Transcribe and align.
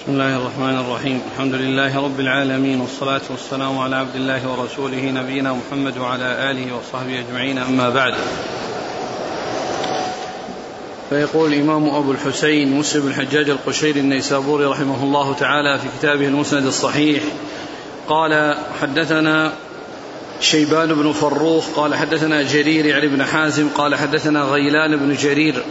بسم 0.00 0.12
الله 0.12 0.36
الرحمن 0.36 0.78
الرحيم. 0.78 1.20
الحمد 1.32 1.54
لله 1.54 2.04
رب 2.04 2.20
العالمين 2.20 2.80
والصلاة 2.80 3.20
والسلام 3.30 3.78
على 3.78 3.96
عبد 3.96 4.16
الله 4.16 4.48
ورسوله 4.48 5.10
نبينا 5.10 5.52
محمد 5.52 5.98
وعلى 5.98 6.50
آله 6.50 6.76
وصحبه 6.76 7.18
أجمعين. 7.18 7.58
أما 7.58 7.90
بعد 7.90 8.14
فيقول 11.10 11.52
الإمام 11.52 11.88
أبو 11.88 12.12
الحسين 12.12 12.78
مسلم 12.78 13.06
الحجاج 13.08 13.50
القشيري 13.50 14.00
النيسابوري 14.00 14.64
رحمه 14.64 15.04
الله 15.04 15.34
تعالى 15.34 15.78
في 15.78 15.86
كتابه 15.98 16.26
المسند 16.26 16.66
الصحيح 16.66 17.22
قال 18.08 18.56
حدثنا 18.80 19.52
شيبان 20.40 20.94
بن 20.94 21.12
فروخ 21.12 21.66
قال 21.76 21.94
حدثنا 21.94 22.42
جرير 22.42 22.86
يعني 22.86 23.08
بن 23.08 23.24
حازم 23.24 23.68
قال 23.68 23.94
حدثنا 23.94 24.42
غيلان 24.42 24.96
بن 24.96 25.14
جرير 25.14 25.64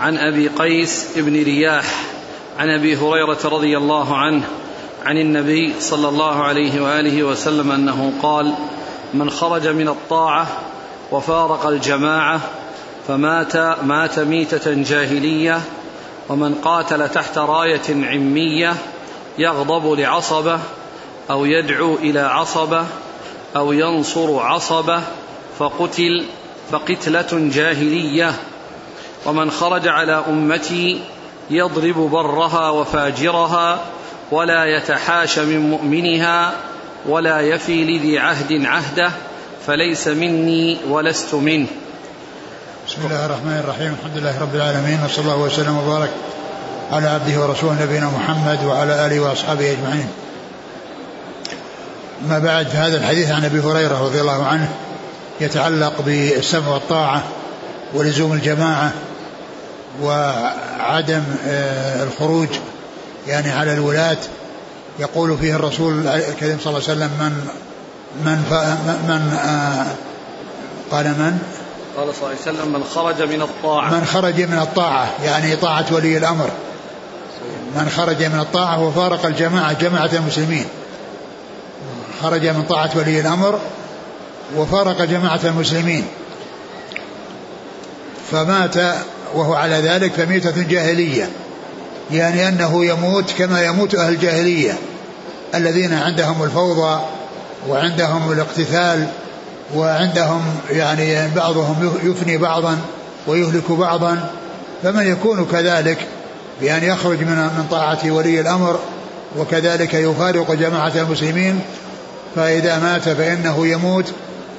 عن 0.00 0.16
أبي 0.16 0.48
قيس 0.48 1.06
بن 1.16 1.42
رياح 1.42 2.11
عن 2.58 2.68
أبي 2.68 2.96
هريرة 2.96 3.38
رضي 3.44 3.76
الله 3.76 4.16
عنه 4.16 4.42
عن 5.04 5.18
النبي 5.18 5.74
صلى 5.80 6.08
الله 6.08 6.42
عليه 6.42 6.82
وآله 6.82 7.22
وسلم 7.22 7.72
أنه 7.72 8.12
قال 8.22 8.54
من 9.14 9.30
خرج 9.30 9.68
من 9.68 9.88
الطاعة 9.88 10.46
وفارق 11.12 11.66
الجماعة 11.66 12.40
فمات 13.08 13.56
مات 13.84 14.18
ميتة 14.18 14.82
جاهلية 14.82 15.60
ومن 16.28 16.54
قاتل 16.54 17.08
تحت 17.08 17.38
راية 17.38 17.88
عمية 17.90 18.74
يغضب 19.38 19.92
لعصبة 19.92 20.58
أو 21.30 21.44
يدعو 21.44 21.94
إلى 21.94 22.20
عصبة 22.20 22.86
أو 23.56 23.72
ينصر 23.72 24.38
عصبة 24.38 25.02
فقتل 25.58 26.24
فقتلة 26.72 27.28
جاهلية 27.32 28.32
ومن 29.26 29.50
خرج 29.50 29.88
على 29.88 30.24
أمتي 30.28 31.00
يضرب 31.52 32.10
برها 32.10 32.70
وفاجرها 32.70 33.80
ولا 34.30 34.64
يتحاش 34.64 35.38
من 35.38 35.70
مؤمنها 35.70 36.52
ولا 37.06 37.40
يفي 37.40 37.84
لذي 37.84 38.18
عهد 38.18 38.64
عهده 38.64 39.10
فليس 39.66 40.08
مني 40.08 40.78
ولست 40.88 41.34
منه. 41.34 41.66
بسم 42.88 43.02
الله 43.04 43.26
الرحمن 43.26 43.60
الرحيم. 43.64 43.96
الحمد 44.00 44.18
لله 44.18 44.40
رب 44.40 44.54
العالمين 44.54 45.00
وصلى 45.04 45.24
الله 45.24 45.38
وسلم 45.38 45.78
وبارك 45.78 46.10
على 46.92 47.08
عبده 47.08 47.40
ورسوله 47.40 47.82
نبينا 47.82 48.06
محمد 48.06 48.64
وعلى 48.64 49.06
آله 49.06 49.20
وأصحابه 49.20 49.72
أجمعين. 49.72 50.08
ما 52.28 52.38
بعد 52.38 52.66
هذا 52.72 52.96
الحديث 52.96 53.30
عن 53.30 53.44
أبي 53.44 53.60
هريرة 53.60 54.04
رضي 54.04 54.20
الله 54.20 54.46
عنه 54.46 54.68
يتعلق 55.40 56.00
بالسمع 56.06 56.68
والطاعة 56.68 57.22
ولزوم 57.94 58.32
الجماعة 58.32 58.92
وعدم 60.00 61.22
آه، 61.46 62.02
الخروج 62.02 62.48
يعني 63.26 63.50
على 63.50 63.72
الولاة. 63.72 64.16
يقول 64.98 65.38
فيه 65.38 65.56
الرسول 65.56 66.06
الكريم 66.06 66.58
صلى 66.64 66.76
الله 66.76 66.88
عليه 66.88 66.98
وسلم 66.98 67.10
من 67.20 67.32
من 68.24 68.36
من 69.08 69.38
آه، 69.38 69.86
قال 70.90 71.04
من؟ 71.04 71.38
قال 71.96 72.14
صلى 72.14 72.26
الله 72.26 72.28
عليه 72.28 72.58
وسلم 72.58 72.72
من 72.72 72.84
خرج 72.94 73.22
من 73.22 73.42
الطاعة. 73.42 73.90
من 73.90 74.04
خرج 74.04 74.40
من 74.40 74.58
الطاعة 74.58 75.08
يعني 75.24 75.56
طاعة 75.56 75.86
ولي 75.90 76.16
الأمر. 76.16 76.50
من 77.76 77.88
خرج 77.96 78.24
من 78.24 78.38
الطاعة 78.38 78.82
وفارق 78.82 79.26
الجماعة 79.26 79.72
جماعة 79.72 80.10
المسلمين. 80.12 80.66
خرج 82.22 82.46
من 82.46 82.62
طاعة 82.62 82.90
ولي 82.96 83.20
الأمر 83.20 83.58
وفارق 84.56 85.04
جماعة 85.04 85.40
المسلمين. 85.44 86.06
فمات 88.30 88.76
وهو 89.34 89.54
على 89.54 89.74
ذلك 89.74 90.12
فميتة 90.12 90.62
جاهلية 90.62 91.28
يعني 92.10 92.48
أنه 92.48 92.84
يموت 92.84 93.30
كما 93.38 93.62
يموت 93.64 93.94
أهل 93.94 94.12
الجاهلية 94.12 94.78
الذين 95.54 95.94
عندهم 95.94 96.42
الفوضى 96.42 97.00
وعندهم 97.68 98.32
الاقتتال 98.32 99.08
وعندهم 99.74 100.42
يعني 100.70 101.28
بعضهم 101.36 101.98
يفني 102.02 102.38
بعضا 102.38 102.78
ويهلك 103.26 103.72
بعضا. 103.72 104.30
فمن 104.82 105.06
يكون 105.06 105.44
كذلك 105.44 105.98
بأن 106.60 106.84
يخرج 106.84 107.20
من 107.20 107.36
من 107.36 107.66
طاعة 107.70 107.98
ولي 108.10 108.40
الأمر 108.40 108.78
وكذلك 109.38 109.94
يفارق 109.94 110.52
جماعة 110.52 110.92
المسلمين 110.96 111.60
فإذا 112.36 112.78
مات 112.78 113.08
فإنه 113.08 113.66
يموت. 113.66 114.12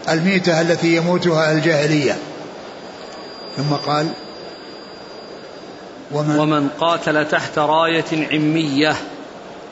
الميتة 0.10 0.62
التي 0.62 0.96
يموتها 0.96 1.52
الجاهلية. 1.52 2.18
ثم 3.58 3.76
قال 3.86 4.08
ومن, 6.14 6.40
ومن 6.40 6.70
قاتل 6.80 7.28
تحت 7.28 7.60
راية 7.60 8.28
عمية 8.32 8.96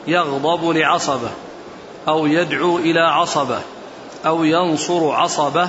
يغضب 0.06 0.76
لعصبة 0.76 1.30
أو 2.08 2.26
يدعو 2.26 2.78
إلى 2.78 3.00
عصبة 3.00 3.58
أو 4.26 4.44
ينصر 4.44 5.10
عصبة 5.10 5.68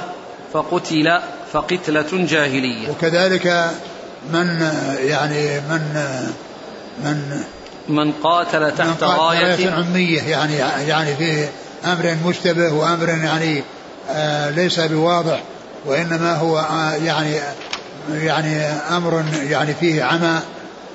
فقتل 0.54 1.20
فقتلة 1.54 2.08
جاهلية. 2.12 2.90
وكذلك 2.90 3.72
من 4.34 4.72
يعني 5.00 5.60
من 5.60 6.04
من 7.04 7.44
من 7.90 8.12
قاتل 8.12 8.72
تحت 8.72 9.04
من 9.04 9.10
راية, 9.10 9.56
راية 9.56 9.72
عمية 9.72 10.22
يعني 10.22 10.56
يعني 10.88 11.16
في 11.16 11.48
أمر 11.86 12.18
مشتبه 12.26 12.74
وأمر 12.74 13.10
يعني 13.10 13.64
آه 14.12 14.50
ليس 14.50 14.80
بواضح 14.80 15.44
وإنما 15.86 16.36
هو 16.36 16.60
آه 16.60 16.94
يعني 16.94 17.36
يعني 18.14 18.64
أمر 18.98 19.24
يعني 19.50 19.74
فيه 19.74 20.04
عمى 20.04 20.40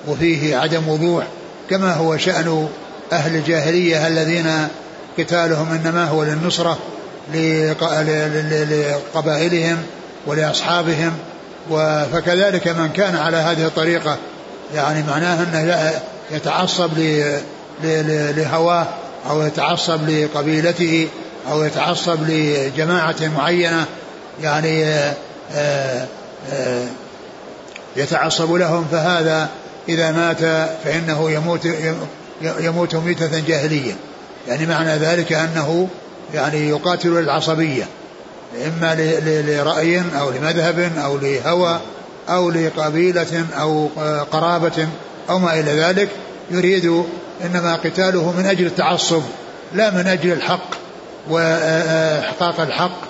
وفيه 0.07 0.57
عدم 0.57 0.89
وضوح 0.89 1.25
كما 1.71 1.93
هو 1.95 2.17
شأن 2.17 2.69
أهل 3.13 3.37
الجاهلية 3.37 4.07
الذين 4.07 4.69
قتالهم 5.19 5.73
إنما 5.73 6.05
هو 6.05 6.25
للنصرة 6.25 6.79
لقبائلهم 9.15 9.79
ولأصحابهم. 10.27 11.13
فكذلك 12.13 12.69
من 12.69 12.89
كان 12.89 13.17
على 13.17 13.37
هذه 13.37 13.67
الطريقة 13.67 14.17
يعني 14.75 15.03
معناه 15.03 15.43
أنه 15.43 15.93
يتعصب 16.31 16.91
لهواه 18.37 18.87
أو 19.31 19.43
يتعصب 19.43 20.11
لقبيلته 20.11 21.09
أو 21.51 21.65
يتعصب 21.65 22.19
لجماعة 22.29 23.17
معينة 23.37 23.85
يعني 24.43 24.85
آه، 24.85 26.07
آه، 26.53 26.87
يتعصب 27.97 28.53
لهم 28.53 28.87
فهذا 28.93 29.49
إذا 29.89 30.13
مات 30.13 30.69
فإنه 30.85 31.31
يموت 31.31 31.69
يموت 32.43 32.95
ميتة 32.95 33.41
جاهلية. 33.41 33.93
يعني 34.49 34.67
معنى 34.67 34.97
ذلك 34.97 35.33
أنه 35.33 35.89
يعني 36.35 36.69
يقاتل 36.69 37.19
العصبية 37.19 37.85
إما 38.67 38.95
لرأي 39.25 40.03
أو 40.21 40.31
لمذهب 40.31 40.91
أو 41.05 41.19
لهوى 41.19 41.81
أو 42.29 42.51
لقبيلة 42.51 43.47
أو 43.61 43.89
قرابة 44.33 44.89
أو 45.31 45.39
ما 45.39 45.61
إلى 45.61 45.81
ذلك. 45.81 46.09
يريد 46.51 47.05
إنما 47.45 47.77
قتاله 47.77 48.33
من 48.39 48.47
أجل 48.47 48.67
التعصب 48.67 49.23
لا 49.75 49.91
من 49.91 50.07
أجل 50.07 50.33
الحق 50.33 50.71
وإحقاق 51.31 52.61
الحق 52.61 53.01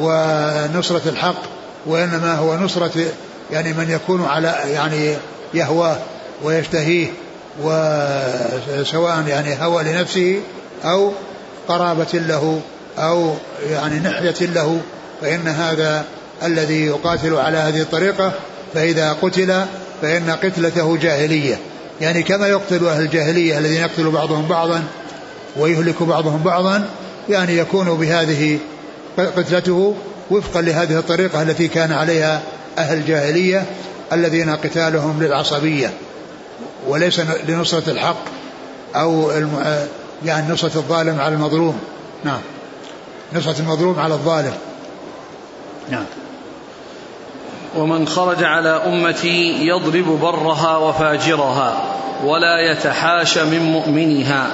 ونصرة 0.00 1.08
الحق 1.08 1.42
وإنما 1.86 2.34
هو 2.34 2.56
نصرة 2.56 3.04
يعني 3.52 3.72
من 3.72 3.90
يكون 3.90 4.24
على 4.24 4.54
يعني 4.66 5.16
يهواه. 5.54 5.96
ويشتهيه 6.44 7.06
وسواء 7.62 9.24
يعني 9.28 9.54
هوى 9.60 9.84
لنفسه 9.84 10.40
أو 10.84 11.12
قرابة 11.68 12.12
له 12.12 12.60
أو 12.98 13.34
يعني 13.70 13.98
نحية 13.98 14.46
له 14.46 14.80
فإن 15.20 15.48
هذا 15.48 16.04
الذي 16.42 16.86
يقاتل 16.86 17.34
على 17.34 17.58
هذه 17.58 17.80
الطريقة 17.80 18.32
فإذا 18.74 19.12
قتل 19.22 19.64
فإن 20.02 20.30
قتلته 20.30 20.96
جاهلية. 20.96 21.58
يعني 22.00 22.22
كما 22.22 22.46
يقتل 22.46 22.86
أهل 22.86 23.02
الجاهلية 23.02 23.58
الذين 23.58 23.80
يقتل 23.80 24.10
بعضهم 24.10 24.46
بعضا 24.48 24.84
ويهلك 25.56 26.02
بعضهم 26.02 26.42
بعضا 26.42 26.88
يعني 27.28 27.56
يكون 27.58 27.86
بهذه 27.86 28.58
قتلته 29.18 29.94
وفقا 30.30 30.60
لهذه 30.60 30.98
الطريقة 30.98 31.42
التي 31.42 31.68
كان 31.68 31.92
عليها 31.92 32.42
أهل 32.78 32.98
الجاهلية 32.98 33.64
الذين 34.12 34.50
قتالهم 34.50 35.22
للعصبية. 35.22 35.90
وليس 36.86 37.20
لنصرة 37.48 37.90
الحق 37.90 38.16
أو 38.96 39.30
يعني 40.24 40.52
نصرة 40.52 40.76
الظالم 40.76 41.20
على 41.20 41.34
المظلوم. 41.34 41.78
نعم. 42.24 42.40
نصرة 43.32 43.60
المظلوم 43.60 44.00
على 44.00 44.14
الظالم. 44.14 44.54
نعم. 45.90 46.04
ومن 47.76 48.08
خرج 48.08 48.44
على 48.44 48.68
أمتي 48.68 49.66
يضرب 49.66 50.20
برها 50.20 50.76
وفاجرها 50.76 51.82
ولا 52.24 52.72
يتحاش 52.72 53.38
من 53.38 53.62
مؤمنها 53.62 54.46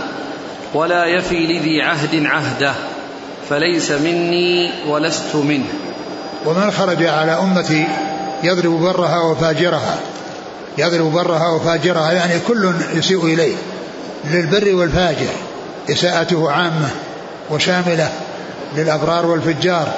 ولا 0.75 1.07
يفي 1.07 1.47
لذي 1.47 1.83
عهد 1.83 2.27
عهده 2.27 2.73
فليس 3.49 3.91
مني 3.91 4.71
ولست 4.89 5.37
منه. 5.37 5.73
ومن 6.47 6.71
خرج 6.71 7.05
على 7.05 7.33
أمتي 7.33 7.87
يضرب 8.43 8.81
برها 8.81 9.21
وفاجرها 9.21 9.99
يضرب 10.79 11.13
برها 11.13 11.49
وفاجرها 11.49 12.13
يعني 12.13 12.33
كل 12.49 12.73
يسيء 12.95 13.27
إليه 13.27 13.55
للبر 14.25 14.75
والفاجر 14.75 15.33
إساءته 15.91 16.51
عامة 16.51 16.89
وشاملة 17.51 18.09
للأبرار 18.77 19.27
والفجار 19.27 19.89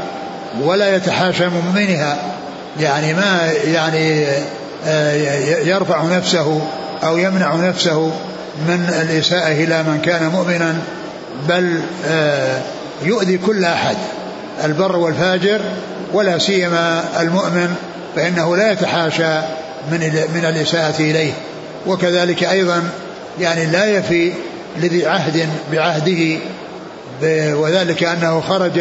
ولا 0.62 0.96
يتحاشى 0.96 1.48
مؤمنها 1.48 2.16
يعني 2.80 3.14
ما 3.14 3.52
يعني 3.64 4.26
آه، 4.86 5.12
يرفع 5.64 6.02
نفسه 6.02 6.60
أو 7.04 7.18
يمنع 7.18 7.54
نفسه 7.54 8.12
من 8.68 8.94
الإساءة 9.02 9.52
إلى 9.52 9.82
من 9.82 10.00
كان 10.04 10.28
مؤمنا 10.28 10.74
بل 11.48 11.80
آه، 12.06 12.60
يؤذي 13.02 13.38
كل 13.38 13.64
أحد 13.64 13.96
البر 14.64 14.96
والفاجر 14.96 15.60
ولا 16.12 16.38
سيما 16.38 17.04
المؤمن 17.20 17.74
فإنه 18.16 18.56
لا 18.56 18.72
يتحاشى 18.72 19.40
من 19.90 20.00
من 20.34 20.44
الإساءة 20.44 21.00
إليه. 21.00 21.32
وكذلك 21.86 22.44
أيضا 22.44 22.82
يعني 23.40 23.66
لا 23.66 23.86
يفي 23.86 24.32
لذي 24.76 25.06
عهد 25.06 25.48
بعهده 25.72 26.38
وذلك 27.52 28.04
أنه 28.04 28.40
خرج 28.40 28.80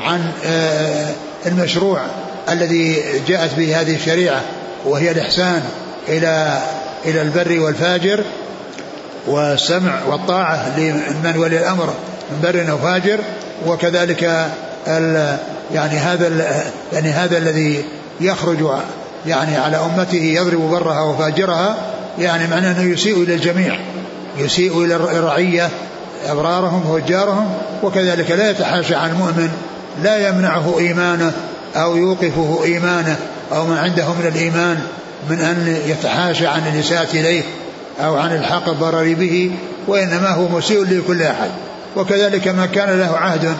عن 0.00 0.32
آه، 0.46 1.10
المشروع 1.46 2.00
الذي 2.48 3.02
جاءت 3.28 3.54
به 3.54 3.80
هذه 3.80 3.94
الشريعة 3.94 4.40
وهي 4.84 5.10
الإحسان 5.10 5.62
إلى 6.08 6.58
إلى 7.04 7.22
البر 7.22 7.60
والفاجر 7.60 8.24
والسمع 9.26 9.98
والطاعة 10.08 10.78
لمن 10.78 11.34
ولي 11.36 11.58
الأمر 11.58 11.94
من 12.30 12.40
بر 12.42 12.70
أو 12.70 12.78
فاجر. 12.78 13.18
وكذلك 13.66 14.22
يعني 15.74 15.96
هذا 15.98 16.30
يعني 16.92 17.10
هذا 17.10 17.38
الذي 17.38 17.84
يخرج 18.20 18.62
يعني 19.26 19.56
على 19.56 19.76
أمته 19.76 20.16
يضرب 20.16 20.70
برها 20.70 21.00
وفاجرها 21.02 21.76
يعني 22.18 22.46
معناه 22.46 22.72
أنه 22.72 22.92
يسيء 22.92 23.22
إلى 23.22 23.34
الجميع 23.34 23.78
يسيء 24.38 24.84
إلى 24.84 24.96
الرعية 24.96 25.68
أبرارهم 26.26 26.90
وفجارهم 26.90 27.54
وكذلك 27.82 28.30
لا 28.30 28.50
يتحاشى 28.50 28.94
عن 28.94 29.10
المؤمن 29.10 29.48
لا 30.02 30.28
يمنعه 30.28 30.78
إيمانه 30.78 31.32
أو 31.76 31.96
يوقفه 31.96 32.60
إيمانه 32.64 33.16
أو 33.52 33.66
ما 33.66 33.80
عنده 33.80 34.08
من 34.08 34.26
الإيمان 34.34 34.80
من 35.30 35.40
أن 35.40 35.76
يتحاشى 35.86 36.46
عن 36.46 36.62
الإساءة 36.74 37.10
إليه 37.14 37.42
أو 38.00 38.16
عن 38.16 38.36
الحق 38.36 38.68
الضرر 38.68 39.14
به 39.14 39.50
وإنما 39.86 40.28
هو 40.28 40.48
مسيء 40.48 40.84
لكل 40.84 41.22
أحد. 41.22 41.50
وكذلك 41.96 42.48
من 42.48 42.66
كان 42.66 42.98
له 42.98 43.16
عهد 43.16 43.54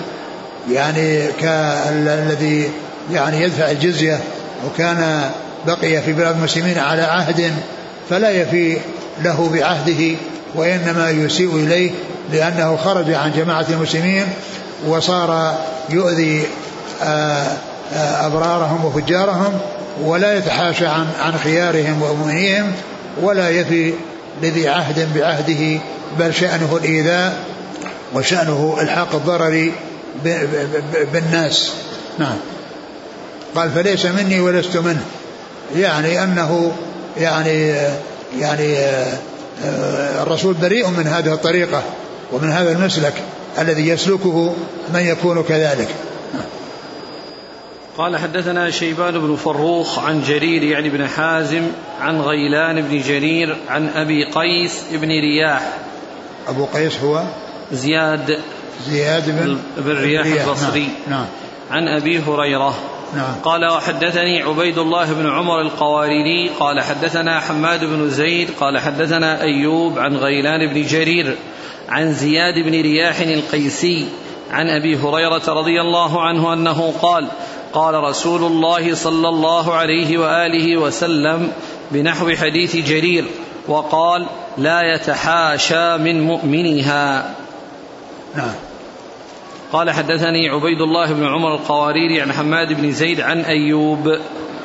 يعني 0.71 1.27
كالذي 1.41 2.71
يعني 3.13 3.43
يدفع 3.43 3.71
الجزية 3.71 4.21
وكان 4.67 5.31
بقي 5.67 6.03
في 6.03 6.13
بلاد 6.13 6.37
المسلمين 6.37 6.79
على 6.79 7.03
عهد 7.03 7.53
فلا 8.11 8.31
يفي 8.31 8.79
له 9.23 9.51
بعهده 9.53 10.17
وإنما 10.55 11.11
يسيء 11.11 11.57
إليه 11.57 11.91
لأنه 12.33 12.77
خرج 12.77 13.13
عن 13.13 13.33
جماعة 13.33 13.67
المسلمين 13.71 14.27
وصار 14.87 15.59
يؤذي 15.91 16.43
آه، 17.03 17.47
آه، 17.95 18.27
أبرارهم 18.27 18.85
وفجارهم 18.85 19.59
ولا 20.05 20.35
يتحاشى 20.35 20.87
عن 20.87 21.07
عن 21.21 21.39
خيارهم 21.45 22.03
ومؤمنيهم 22.03 22.73
ولا 23.23 23.51
يفي 23.51 23.95
لذي 24.43 24.69
عهد 24.69 25.09
بعهده 25.15 25.81
بل 26.19 26.35
شأنه 26.35 26.79
الإيذاء 26.83 27.45
وشأنه 28.15 28.77
إلحاق 28.81 29.15
الضرر 29.15 29.71
بالناس. 31.13 31.73
نعم. 32.19 32.37
قال 33.57 33.71
فليس 33.71 34.07
مني 34.07 34.41
ولست 34.41 34.77
منه. 34.77 35.05
يعني 35.77 36.25
أنه 36.25 36.73
يعني 37.17 37.75
يعني 38.39 38.77
الرسول 40.23 40.55
بريء 40.55 40.89
من 40.89 41.07
هذه 41.07 41.33
الطريقة 41.33 41.83
ومن 42.33 42.51
هذا 42.51 42.73
المسلك 42.73 43.15
الذي 43.59 43.89
يسلكه 43.89 44.55
من 44.95 45.01
يكون 45.01 45.43
كذلك. 45.43 45.89
قال 47.99 48.19
حدثنا 48.19 48.71
شيبان 48.71 49.19
بن 49.19 49.37
فروخ 49.37 49.99
عن 49.99 50.23
جرير 50.23 50.63
يعني 50.63 50.89
بن 50.89 51.09
حازم 51.09 51.63
عن 52.01 52.21
غيلان 52.21 52.83
بن 52.83 53.01
جرير 53.01 53.57
عن 53.69 53.89
أبي 53.89 54.25
قيس 54.25 54.81
بن 54.93 55.09
رياح. 55.09 55.73
أبو 56.49 56.65
قيس 56.65 57.01
هو 57.05 57.23
زياد 57.73 58.39
زياد 58.89 59.31
بن, 59.31 59.59
بن 59.77 59.97
رياح. 59.97 60.27
البصري. 60.27 60.89
نعم, 61.09 61.11
نعم. 61.11 61.27
عن 61.71 61.89
أبي 61.89 62.19
هريرة 62.19 62.75
نعم. 63.17 63.35
قال 63.45 63.65
وحدثني 63.65 64.43
عبيد 64.43 64.79
الله 64.79 65.13
بن 65.13 65.31
عمر 65.31 65.61
القواريري. 65.61 66.51
قال 66.61 66.81
حدثنا 66.81 67.41
حماد 67.41 67.85
بن 67.85 68.11
زيد. 68.11 68.51
قال 68.61 68.79
حدثنا 68.79 69.43
أيوب 69.43 69.99
عن 69.99 70.17
غيلان 70.17 70.75
بن 70.75 70.83
جرير 70.83 71.37
عن 71.89 72.13
زياد 72.13 72.55
بن 72.55 72.83
رياح 72.83 73.21
القيسي 73.21 74.07
عن 74.51 74.69
أبي 74.69 74.97
هريرة 74.97 75.43
رضي 75.49 75.81
الله 75.81 76.23
عنه 76.23 76.53
أنه 76.53 76.95
قال 77.03 77.29
قال 77.73 77.95
رسول 77.95 78.45
الله 78.45 78.95
صلى 78.95 79.29
الله 79.29 79.75
عليه 79.75 80.19
وآله 80.19 80.77
وسلم 80.77 81.53
بنحو 81.91 82.31
حديث 82.31 82.77
جرير 82.77 83.25
وقال 83.69 84.27
لا 84.59 84.95
يتحاشى 84.95 85.97
من 85.97 86.21
مؤمنها. 86.21 87.35
نعم. 88.35 88.72
قال 89.73 89.91
حدثني 89.91 90.49
عبيد 90.49 90.81
الله 90.81 91.13
بن 91.13 91.25
عمر 91.25 91.55
القواريري 91.55 92.21
عن 92.21 92.33
حماد 92.33 92.73
بن 92.73 92.93
زيد 92.93 93.21
عن 93.21 93.41
أيوب. 93.41 94.09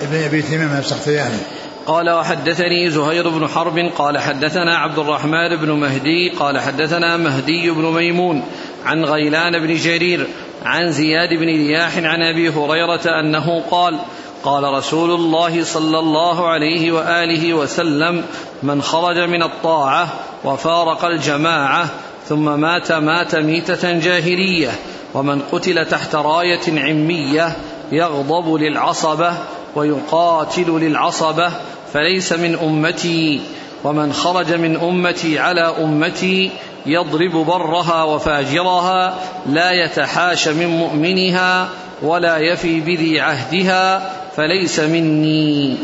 ابن 0.02 0.24
أبي 0.26 0.42
تميم 0.42 0.78
السختياني. 0.80 1.38
قال 1.86 2.10
وحدثني 2.10 2.90
زهير 2.90 3.30
بن 3.30 3.48
حرب 3.48 3.92
قال 3.98 4.18
حدثنا 4.18 4.78
عبد 4.78 5.00
الرحمن 5.00 5.56
بن 5.56 5.72
مهدي 5.72 6.30
قال 6.30 6.60
حدثنا 6.60 7.18
مهدي 7.18 7.70
بن 7.72 7.84
ميمون 7.84 8.44
عن 8.86 9.06
غيلان 9.06 9.60
بن 9.60 9.74
جرير 9.74 10.28
عن 10.66 10.92
زياد 10.92 11.30
بن 11.30 11.46
رياح 11.46 11.98
عن 11.98 12.22
أبي 12.22 12.50
هريرة 12.50 13.20
أنه 13.20 13.64
قال 13.72 14.00
قال 14.44 14.64
رسول 14.64 15.12
الله 15.12 15.64
صلى 15.64 16.00
الله 16.00 16.48
عليه 16.48 16.92
وآله 16.92 17.54
وسلم 17.54 18.24
من 18.64 18.82
خرج 18.82 19.18
من 19.18 19.44
الطاعة 19.44 20.14
وفارق 20.44 21.06
الجماعة 21.06 21.90
ثم 22.30 22.60
مات 22.60 22.92
مات 22.92 23.36
ميتة 23.36 24.00
جاهلية 24.00 24.72
ومن 25.14 25.42
قتل 25.42 25.86
تحت 25.86 26.16
راية 26.16 26.80
عمية 26.80 27.58
يغضب 27.92 28.56
للعصبة 28.56 29.34
ويقاتل 29.76 30.70
للعصبة 30.70 31.52
فليس 31.94 32.34
من 32.34 32.56
أمتي. 32.56 33.42
ومن 33.84 34.14
خرج 34.14 34.54
من 34.54 34.76
أمتي 34.76 35.40
على 35.40 35.62
أمتي 35.62 36.52
يضرب 36.86 37.32
برها 37.32 38.04
وفاجرها 38.04 39.16
لا 39.50 39.72
يتحاش 39.72 40.48
من 40.48 40.68
مؤمنها 40.68 41.70
ولا 42.02 42.38
يفي 42.38 42.80
بذي 42.80 43.22
عهدها 43.22 44.14
فليس 44.36 44.80
مني. 44.80 45.78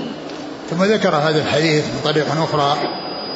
ثم 0.69 0.83
ذكر 0.83 1.15
هذا 1.15 1.41
الحديث 1.41 1.85
بطريقة 2.01 2.43
أخرى 2.43 2.77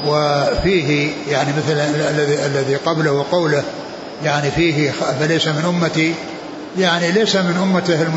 وفيه 0.08 1.12
يعني 1.30 1.50
مثل 1.58 1.80
الذي 2.46 2.76
قبله 2.76 3.12
وقوله 3.12 3.64
يعني 4.24 4.52
فيه 4.52 4.92
فليس 4.92 5.48
من 5.48 5.66
أمتي 5.66 6.14
يعني 6.80 7.12
ليس 7.12 7.36
من 7.36 7.58
أمته 7.62 8.08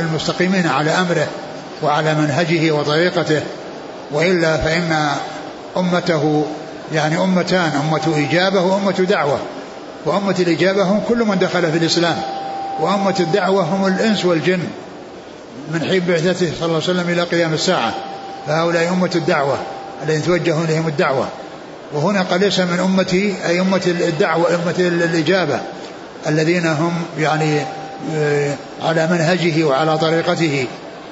المستقيمين 0.00 0.66
على 0.66 0.90
أمره 0.90 1.26
وعلى 1.82 2.14
منهجه 2.14 2.72
وطريقته 2.72 3.42
وإلا 4.12 4.56
فإن 4.56 5.08
أمته 5.76 6.46
يعني 6.92 7.18
أمتان 7.18 7.72
أمة 7.88 8.26
إجابة 8.28 8.60
وأمة 8.60 9.06
دعوة 9.08 9.38
وأمة 10.04 10.34
الإجابة 10.40 10.82
هم 10.82 11.00
كل 11.08 11.24
من 11.24 11.38
دخل 11.38 11.72
في 11.72 11.78
الإسلام 11.78 12.16
وأمة 12.80 13.14
الدعوة 13.20 13.62
هم 13.62 13.86
الإنس 13.86 14.24
والجن 14.24 14.62
من 15.72 15.84
حين 15.88 16.02
بعثته 16.08 16.52
صلى 16.60 16.66
الله 16.66 16.74
عليه 16.74 16.76
وسلم 16.76 17.10
إلى 17.10 17.22
قيام 17.22 17.54
الساعة 17.54 17.94
فهؤلاء 18.46 18.88
أمة 18.92 19.10
الدعوة 19.14 19.58
الذين 20.02 20.22
توجه 20.22 20.64
إليهم 20.64 20.88
الدعوة. 20.88 21.28
وهنا 21.92 22.22
قال 22.22 22.40
ليس 22.40 22.60
من 22.60 22.80
أمتي 22.80 23.34
أي 23.46 23.60
أمة 23.60 23.82
الدعوة 23.86 24.54
أمة 24.54 24.74
الإجابة 24.78 25.60
الذين 26.26 26.66
هم 26.66 26.92
يعني 27.18 27.60
آه، 28.14 28.54
على 28.82 29.06
منهجه 29.06 29.64
وعلى 29.64 29.98
طريقته. 29.98 30.66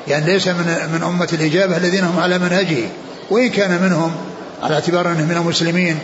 يعني 0.08 0.32
ليس 0.32 0.48
من 0.48 0.88
من 0.92 1.02
أمة 1.02 1.28
الإجابة 1.32 1.76
الذين 1.76 2.04
هم 2.04 2.20
على 2.20 2.38
منهجه. 2.38 2.84
وإن 3.30 3.50
كان 3.50 3.82
منهم 3.82 4.12
على 4.62 4.74
اعتبار 4.74 5.12
أنه 5.12 5.24
من 5.24 5.36
المسلمين 5.36 5.98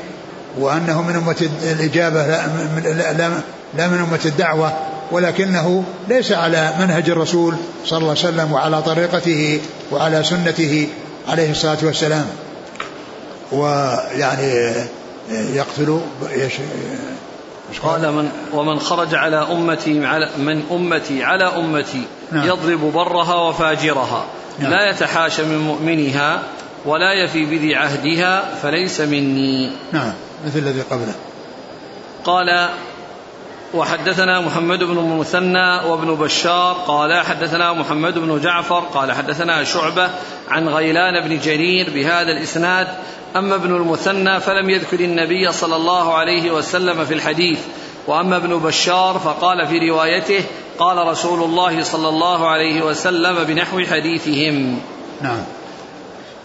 وأنه 0.58 1.02
من 1.02 1.16
أمة 1.16 1.48
الإجابة 1.72 2.26
لا 2.26 2.46
من, 2.46 2.82
لا, 3.18 3.30
لا 3.76 3.88
من 3.88 3.98
أمة 3.98 4.20
الدعوة 4.24 4.72
ولكنه 5.10 5.84
ليس 6.08 6.32
على 6.32 6.72
منهج 6.80 7.10
الرسول 7.10 7.54
صلى 7.86 7.98
الله 7.98 8.10
عليه 8.10 8.20
وسلم 8.20 8.52
وعلى 8.52 8.82
طريقته 8.82 9.60
وعلى 9.92 10.24
سنته 10.24 10.88
عليه 11.28 11.50
الصلاة 11.50 11.78
والسلام. 11.82 12.26
ويعني 13.52 14.74
يقتل 15.30 16.00
قال 17.82 18.12
من 18.12 18.30
ومن 18.52 18.80
خرج 18.80 19.14
على 19.14 19.36
أمتي 19.36 20.06
على 20.06 20.28
من 20.38 20.62
أمتي 20.70 21.24
على 21.24 21.44
أمتي 21.44 22.02
نعم. 22.32 22.46
يضرب 22.46 22.92
برها 22.92 23.34
وفاجرها 23.34 24.24
نعم. 24.58 24.70
لا 24.70 24.90
يتحاشى 24.90 25.42
من 25.42 25.58
مؤمنها 25.58 26.42
ولا 26.84 27.12
يفي 27.12 27.44
بذي 27.44 27.74
عهدها 27.74 28.54
فليس 28.62 29.00
مني 29.00 29.70
نعم 29.92 30.12
مثل 30.46 30.58
الذي 30.58 30.80
قبله 30.80 31.14
قال 32.24 32.68
وحدثنا 33.74 34.40
محمد 34.40 34.78
بن 34.78 34.98
المثنى 34.98 35.90
وابن 35.90 36.14
بشار 36.14 36.72
قال 36.86 37.24
حدثنا 37.24 37.72
محمد 37.72 38.18
بن 38.18 38.40
جعفر 38.40 38.80
قال 38.80 39.12
حدثنا 39.12 39.64
شعبة 39.64 40.10
عن 40.48 40.68
غيلان 40.68 41.28
بن 41.28 41.38
جرير 41.38 41.90
بهذا 41.90 42.32
الإسناد. 42.32 42.88
أما 43.36 43.54
ابن 43.54 43.76
المثنى 43.76 44.40
فلم 44.40 44.70
يذكر 44.70 45.00
النبي 45.00 45.52
صلى 45.52 45.76
الله 45.76 46.14
عليه 46.14 46.50
وسلم 46.50 47.04
في 47.04 47.14
الحديث. 47.14 47.60
وأما 48.06 48.36
ابن 48.36 48.58
بشار 48.58 49.18
فقال 49.18 49.66
في 49.66 49.90
روايته 49.90 50.44
قال 50.78 51.06
رسول 51.06 51.42
الله 51.42 51.82
صلى 51.82 52.08
الله 52.08 52.48
عليه 52.48 52.82
وسلم 52.82 53.44
بنحو 53.44 53.80
حديثهم. 53.80 54.80
نعم. 55.22 55.42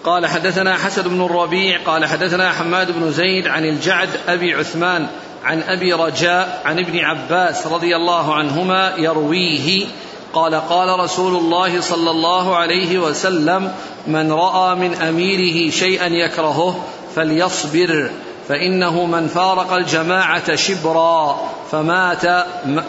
قال 0.04 0.28
حدثنا 0.28 0.78
حسن 0.78 1.02
بن 1.02 1.26
الربيع 1.26 1.80
قال 1.86 2.06
حدثنا 2.06 2.52
حماد 2.52 2.92
بن 2.92 3.12
زيد 3.12 3.48
عن 3.48 3.66
الجعد 3.66 4.10
أبي 4.28 4.54
عثمان 4.54 5.08
عن 5.46 5.62
أبي 5.62 5.94
رجاء 5.94 6.62
عن 6.66 6.80
ابن 6.80 7.00
عباس 7.00 7.68
رضي 7.68 7.96
الله 7.96 8.34
عنهما 8.34 8.94
يرويه 8.98 9.86
قال 10.34 10.56
قال 10.56 11.00
رسول 11.00 11.36
الله 11.36 11.82
صلى 11.82 12.12
الله 12.12 12.56
عليه 12.56 13.00
وسلم 13.00 13.72
من 14.08 14.32
رأى 14.32 14.76
من 14.76 14.94
أميره 14.94 15.72
شيئا 15.72 16.08
يكرهه 16.08 16.86
فليصبر 17.16 18.10
فإنه 18.50 19.06
من 19.06 19.28
فارق 19.28 19.74
الجماعة 19.74 20.56
شبرا 20.56 21.42
فمات 21.72 22.46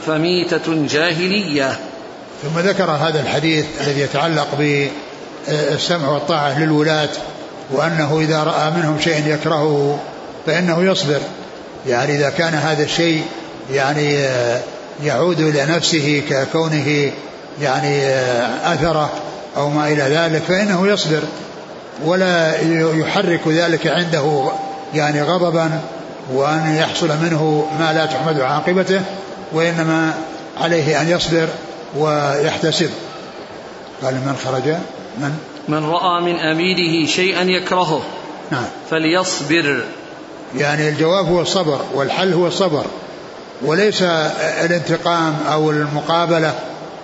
فميتة 0.06 0.86
جاهلية. 0.86 1.78
ثم 2.42 2.58
ذكر 2.58 2.90
هذا 2.90 3.20
الحديث 3.20 3.66
الذي 3.80 4.00
يتعلق 4.00 4.48
بالسمع 4.58 6.08
والطاعة 6.08 6.60
للولاة 6.60 7.08
وأنه 7.72 8.20
إذا 8.20 8.42
رأى 8.42 8.70
منهم 8.70 9.00
شيئا 9.00 9.34
يكرهه 9.34 9.98
فإنه 10.46 10.84
يصبر. 10.84 11.20
يعني 11.86 12.14
إذا 12.16 12.30
كان 12.30 12.54
هذا 12.54 12.82
الشيء 12.82 13.22
يعني 13.72 14.18
آه، 14.18 14.60
يعود 15.04 15.40
إلى 15.40 15.66
نفسه 15.66 16.22
ككونه 16.30 17.12
يعني 17.60 18.06
آه، 18.06 18.74
أثره 18.74 19.12
أو 19.56 19.70
ما 19.70 19.88
إلى 19.88 20.02
ذلك 20.02 20.42
فإنه 20.42 20.86
يصبر 20.88 21.22
ولا 22.04 22.54
يحرك 22.94 23.48
ذلك 23.48 23.86
عنده 23.86 24.50
يعني 24.94 25.22
غضبا 25.22 25.80
وأن 26.32 26.76
يحصل 26.76 27.08
منه 27.08 27.68
ما 27.78 27.92
لا 27.92 28.06
تحمد 28.06 28.40
عاقبته 28.40 29.00
وإنما 29.52 30.14
عليه 30.60 31.00
أن 31.00 31.08
يصبر 31.08 31.48
ويحتسب. 31.96 32.90
قال 34.02 34.14
من 34.14 34.36
خرج؟ 34.44 34.68
من؟ 35.18 35.38
من 35.68 35.84
رأى 35.84 36.22
من 36.22 36.38
أميره 36.38 37.06
شيئا 37.06 37.42
يكرهه 37.42 38.02
نعم. 38.50 38.64
فليصبر. 38.90 39.84
يعني 40.58 40.88
الجواب 40.88 41.26
هو 41.26 41.40
الصبر 41.40 41.80
والحل 41.94 42.32
هو 42.32 42.46
الصبر 42.46 42.84
وليس 43.62 44.02
الانتقام 44.64 45.36
أو 45.52 45.70
المقابلة 45.70 46.54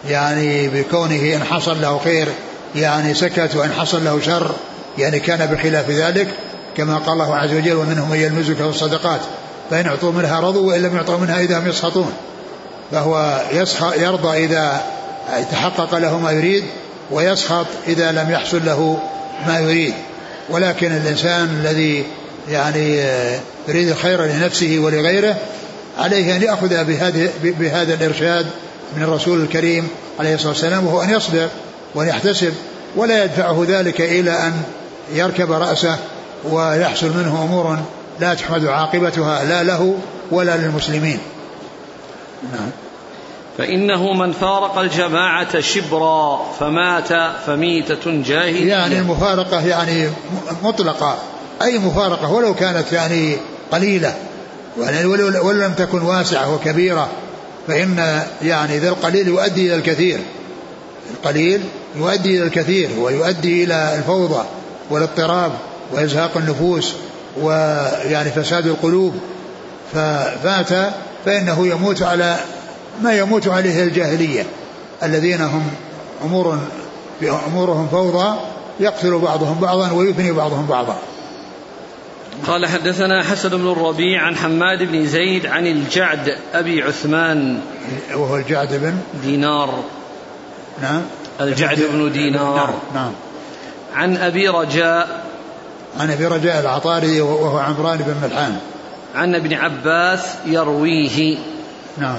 يعني 0.09 0.69
بكونه 0.69 1.35
إن 1.37 1.45
حصل 1.45 1.83
له 1.83 2.01
خير 2.05 2.29
يعني 2.75 3.15
سكت 3.15 3.57
وإن 3.57 3.73
حصل 3.73 4.05
له 4.05 4.21
شر 4.21 4.51
يعني 4.99 5.21
كان 5.21 5.47
بخلاف 5.47 5.91
ذلك 5.91 6.29
كما 6.77 6.99
قال 6.99 7.13
الله 7.13 7.37
عز 7.37 7.55
وجل 7.55 7.73
ومنهم 7.73 8.11
من 8.11 8.17
يلمزك 8.17 8.57
في 8.57 8.63
الصدقات 8.63 9.21
فإن 9.71 9.87
أعطوا 9.87 10.13
منها 10.13 10.41
رضوا 10.41 10.69
وإن 10.69 10.83
لم 10.83 10.97
يعطوا 10.97 11.19
منها 11.19 11.41
إذا 11.41 11.59
هم 11.59 11.69
يسخطون 11.69 12.13
فهو 12.93 13.41
يرضى 13.99 14.45
إذا 14.45 14.83
تحقق 15.51 15.99
له 15.99 16.19
ما 16.19 16.31
يريد 16.31 16.65
ويسخط 17.11 17.67
إذا 17.89 18.13
لم 18.13 18.31
يحصل 18.31 18.65
له 18.67 18.99
ما 19.47 19.59
يريد 19.59 19.95
ولكن 20.51 20.93
الإنسان 20.93 21.49
الذي 21.61 22.05
يعني 22.49 22.97
يريد 23.69 23.89
الخير 23.89 24.23
لنفسه 24.25 24.79
ولغيره 24.79 25.37
عليه 25.99 26.37
أن 26.37 26.43
يأخذ 26.43 26.85
بهذه 26.85 27.31
بهذا 27.43 27.95
الإرشاد 27.95 28.47
من 28.97 29.03
الرسول 29.03 29.43
الكريم 29.43 29.89
عليه 30.21 30.35
الصلاة 30.35 30.53
والسلام 30.53 30.87
وهو 30.87 31.03
أن 31.03 31.11
يصبر 31.11 31.49
وأن 31.95 32.09
يحتسب 32.09 32.55
ولا 32.97 33.25
يدفعه 33.25 33.65
ذلك 33.69 34.01
إلى 34.01 34.31
أن 34.31 34.63
يركب 35.13 35.53
رأسه 35.53 35.99
ويحصل 36.51 37.07
منه 37.07 37.43
أمور 37.45 37.79
لا 38.21 38.35
تحمد 38.35 38.67
عاقبتها 38.67 39.45
لا 39.45 39.63
له 39.63 39.99
ولا 40.31 40.57
للمسلمين. 40.57 41.19
نعم. 42.53 42.71
فإنه 43.59 44.13
من 44.13 44.33
فارق 44.33 44.79
الجماعة 44.79 45.61
شبرا 45.61 46.41
فمات 46.61 47.09
فميتة 47.47 48.23
جاهلية. 48.23 48.69
يعني 48.69 48.99
المفارقة 48.99 49.67
يعني 49.67 50.09
مطلقة. 50.63 51.19
أي 51.63 51.79
مفارقة 51.79 52.33
ولو 52.33 52.55
كانت 52.55 52.93
يعني 52.93 53.37
قليلة. 53.73 54.15
يعني 54.81 55.05
ولو, 55.05 55.51
لم 55.51 55.73
تكن 55.73 56.03
واسعة 56.03 56.55
وكبيرة 56.55 57.09
فإن 57.69 58.23
يعني 58.43 58.79
ذا 58.79 58.89
القليل 58.89 59.29
يؤدي 59.29 59.67
إلى 59.67 59.75
الكثير. 59.75 60.21
القليل 61.11 61.63
يؤدي 61.97 62.37
إلى 62.37 62.47
الكثير 62.47 62.91
ويؤدي 62.99 63.65
إلى 63.65 63.95
الفوضى 63.99 64.45
والاضطراب 64.91 65.53
وإزهاق 65.93 66.37
النفوس 66.37 66.93
ويعني 67.41 68.31
فساد 68.31 68.67
القلوب. 68.67 69.15
ففات 69.93 70.93
فإنه 71.25 71.67
يموت 71.67 72.03
على 72.03 72.37
ما 73.03 73.13
يموت 73.13 73.49
عليه 73.49 73.83
الجاهلية 73.83 74.47
الذين 75.03 75.41
هم 75.41 75.71
أمور 76.25 76.59
أمورهم 77.47 77.89
فوضى 77.89 78.39
يقتل 78.81 79.19
بعضهم 79.19 79.59
بعضا 79.61 79.93
ويفني 79.93 80.33
بعضهم 80.33 80.67
بعضا. 80.67 80.97
قال 82.47 82.67
حدثنا 82.67 83.23
حسن 83.23 83.49
بن 83.49 83.73
الربيع 83.73 84.23
عن 84.23 84.37
حماد 84.37 84.83
بن 84.83 85.07
زيد 85.07 85.47
عن 85.47 85.67
الجعد 85.67 86.37
أبي 86.55 86.83
عثمان 86.83 87.61
وهو 88.15 88.37
الجعد 88.37 88.69
بن 88.75 88.99
دينار. 89.23 89.85
نعم. 90.83 91.03
الجعد 91.41 91.81
بن 91.93 92.13
دينار. 92.13 92.57
نعم, 92.57 92.75
نعم. 92.95 93.13
عن 93.95 94.17
أبي 94.17 94.49
رجاء. 94.49 95.25
عن 96.01 96.11
أبي 96.11 96.27
رجاء 96.27 96.61
العطاري 96.61 97.21
وهو 97.21 97.59
عمران 97.59 97.99
بن 97.99 98.15
ملحان. 98.23 98.59
عن 99.15 99.35
ابن 99.35 99.55
عباس 99.55 100.35
يرويه. 100.47 101.39
نعم. 101.99 102.19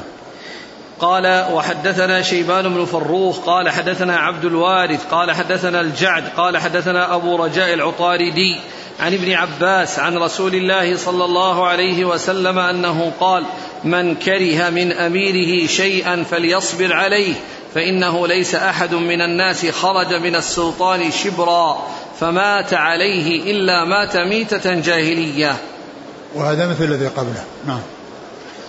قال 0.99 1.45
وحدثنا 1.51 2.21
شيبان 2.21 2.73
بن 2.73 2.85
فروخ. 2.85 3.39
قال 3.39 3.69
حدثنا 3.69 4.17
عبد 4.17 4.45
الوارث. 4.45 5.05
قال 5.11 5.31
حدثنا 5.31 5.81
الجعد. 5.81 6.23
قال 6.37 6.57
حدثنا 6.57 7.15
أبو 7.15 7.35
رجاء 7.35 7.73
العطاردي. 7.73 8.59
عن 8.99 9.13
ابن 9.13 9.31
عباس 9.31 9.99
عن 9.99 10.17
رسول 10.17 10.55
الله 10.55 10.97
صلى 10.97 11.25
الله 11.25 11.67
عليه 11.67 12.05
وسلم 12.05 12.59
أنه 12.59 13.11
قال 13.19 13.43
من 13.83 14.15
كره 14.15 14.69
من 14.69 14.91
أميره 14.91 15.67
شيئا 15.67 16.23
فليصبر 16.31 16.93
عليه 16.93 17.33
فإنه 17.75 18.27
ليس 18.27 18.55
أحد 18.55 18.93
من 18.93 19.21
الناس 19.21 19.65
خرج 19.65 20.13
من 20.13 20.35
السلطان 20.35 21.11
شبرا 21.11 21.87
فمات 22.19 22.73
عليه 22.73 23.51
إلا 23.51 23.85
مات 23.85 24.17
ميتة 24.17 24.73
جاهلية. 24.73 25.57
وهذا 26.35 26.67
مثل 26.67 26.83
الذي 26.83 27.07
قبله. 27.07 27.43
نعم. 27.67 27.81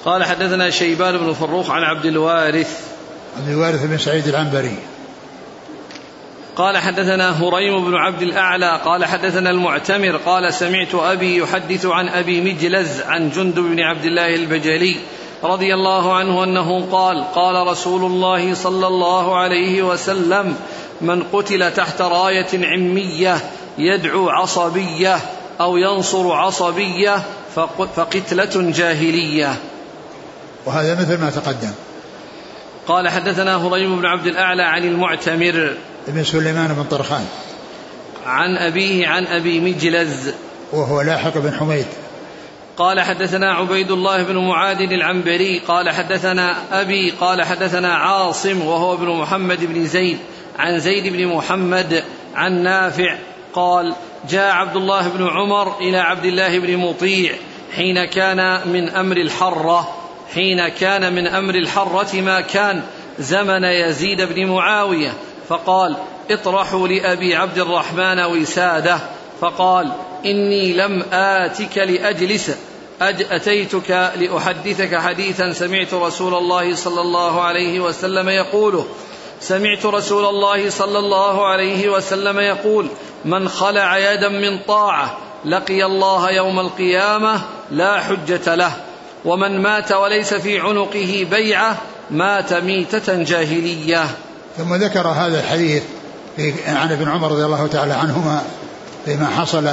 قال 0.04 0.25
حدثنا 0.25 0.71
شيبان 0.71 1.19
بن 1.19 1.33
فروخ 1.33 1.71
عن 1.71 1.83
عبد 1.83 2.07
الوارث. 2.07 2.81
عبد 3.37 3.49
الوارث 3.49 3.85
بن 3.85 3.99
سعيد 3.99 4.28
العنبري. 4.28 4.76
قال 6.57 6.79
حدثنا 6.79 7.43
هريم 7.43 7.85
بن 7.85 7.95
عبد 7.95 8.23
الأعلى 8.23 8.81
قال 8.85 9.05
حدثنا 9.05 9.51
المعتمر 9.51 10.17
قال 10.17 10.55
سمعت 10.55 10.95
أبي 10.95 11.37
يحدث 11.37 11.87
عن 11.87 12.09
أبي 12.09 12.41
مجلز 12.41 13.01
عن 13.01 13.31
جند 13.31 13.55
بن 13.55 13.81
عبد 13.81 14.05
الله 14.05 14.35
البجلي 14.35 14.97
رضي 15.45 15.75
الله 15.75 16.15
عنه 16.15 16.45
أنه 16.45 16.87
قال 16.93 17.25
قال 17.35 17.67
رسول 17.67 18.05
الله 18.05 18.55
صلى 18.55 18.87
الله 18.87 19.37
عليه 19.37 19.83
وسلم 19.83 20.57
من 21.01 21.23
قتل 21.23 21.73
تحت 21.73 22.03
راية 22.03 22.67
عمية 22.67 23.37
يدعو 23.79 24.29
عصبية 24.29 25.19
أو 25.61 25.77
ينصر 25.77 26.33
عصبية 26.33 27.23
فقتلة 27.55 28.71
جاهلية. 28.71 29.55
وهذا 30.67 30.95
مثل 30.95 31.21
ما 31.21 31.31
تقدم. 31.31 31.73
قال 32.89 33.09
حدثنا 33.09 33.57
هريم 33.57 33.97
بن 34.01 34.07
عبد 34.07 34.27
الأعلى 34.27 34.63
عن 34.63 34.85
المعتمر 34.85 35.75
ابن 36.09 36.25
سليمان 36.25 36.75
بن 36.75 36.85
طرخان. 36.85 37.27
عن 38.27 38.57
أبيه 38.57 39.09
عن 39.09 39.27
أبي 39.27 39.61
مجلز. 39.61 40.31
وهو 40.73 41.01
لاحق 41.01 41.39
بن 41.39 41.53
حميد. 41.53 41.87
قال 42.77 43.01
حدثنا 43.01 43.55
عبيد 43.55 43.91
الله 43.91 44.23
بن 44.23 44.37
معاذ 44.37 44.81
العنبري 44.81 45.59
قال 45.59 45.91
حدثنا 45.91 46.57
أبي 46.81 47.11
قال 47.11 47.43
حدثنا 47.43 47.95
عاصم 47.95 48.63
وهو 48.63 48.95
ابن 48.95 49.09
محمد 49.09 49.65
بن 49.65 49.87
زيد 49.87 50.19
عن 50.59 50.81
زيد 50.81 51.13
بن 51.13 51.27
محمد 51.27 52.05
عن 52.35 52.63
نافع 52.63 53.17
قال 53.53 53.95
جاء 54.29 54.53
عبد 54.55 54.77
الله 54.77 55.09
بن 55.09 55.29
عمر 55.29 55.79
إلى 55.81 55.99
عبد 55.99 56.25
الله 56.25 56.59
بن 56.59 56.77
مطيع 56.77 57.35
حين 57.77 58.05
كان 58.05 58.69
من 58.69 58.89
أمر 58.89 59.17
الحرة 59.17 59.95
حين 60.35 60.69
كان 60.69 61.13
من 61.15 61.27
أمر 61.27 61.55
الحرة 61.55 62.21
ما 62.21 62.41
كان 62.41 62.83
زمن 63.19 63.65
يزيد 63.65 64.23
بن 64.23 64.47
معاوية. 64.47 65.13
فقال 65.49 65.97
اطرحوا 66.31 66.89
لأبي 66.89 67.37
عبد 67.37 67.59
الرحمن 67.59 68.21
وسادة. 68.21 68.99
فقال 69.41 69.93
إني 70.25 70.73
لم 70.73 71.03
آتك 71.13 71.79
لأجلس. 71.79 72.51
أتيتك 73.01 73.91
لأحدثك 74.17 74.97
حديثا 74.97 75.53
سمعت 75.53 75.95
رسول 75.95 76.35
الله 76.35 76.75
صلى 76.75 77.01
الله 77.01 77.43
عليه 77.43 77.81
وسلم 77.81 78.29
يقوله. 78.29 78.87
سمعت 79.41 79.87
رسول 79.87 80.25
الله 80.25 80.71
صلى 80.71 80.99
الله 80.99 81.47
عليه 81.47 81.89
وسلم 81.89 82.39
يقول 82.41 82.87
من 83.25 83.49
خلع 83.49 83.99
يدا 84.13 84.29
من 84.29 84.59
طاعة 84.59 85.19
لقي 85.45 85.85
الله 85.85 86.31
يوم 86.31 86.61
القيامة 86.61 87.43
لا 87.71 88.01
حجة 88.01 88.55
له. 88.55 88.73
ومن 89.25 89.61
مات 89.63 89.93
وليس 89.93 90.35
في 90.35 90.61
عنقه 90.61 91.27
بيعة 91.31 91.77
مات 92.11 92.53
ميتة 92.53 93.23
جاهلية. 93.23 94.07
ثم 94.59 94.75
ذكر 94.75 95.09
هذا 95.09 95.41
الحديث 95.41 95.83
عن 96.69 96.93
ابن 96.93 97.09
عمر 97.09 97.33
رضي 97.33 97.45
الله 97.45 97.67
تعالى 97.67 97.95
عنهما 97.95 98.43
فيما 99.05 99.27
حصل 99.27 99.69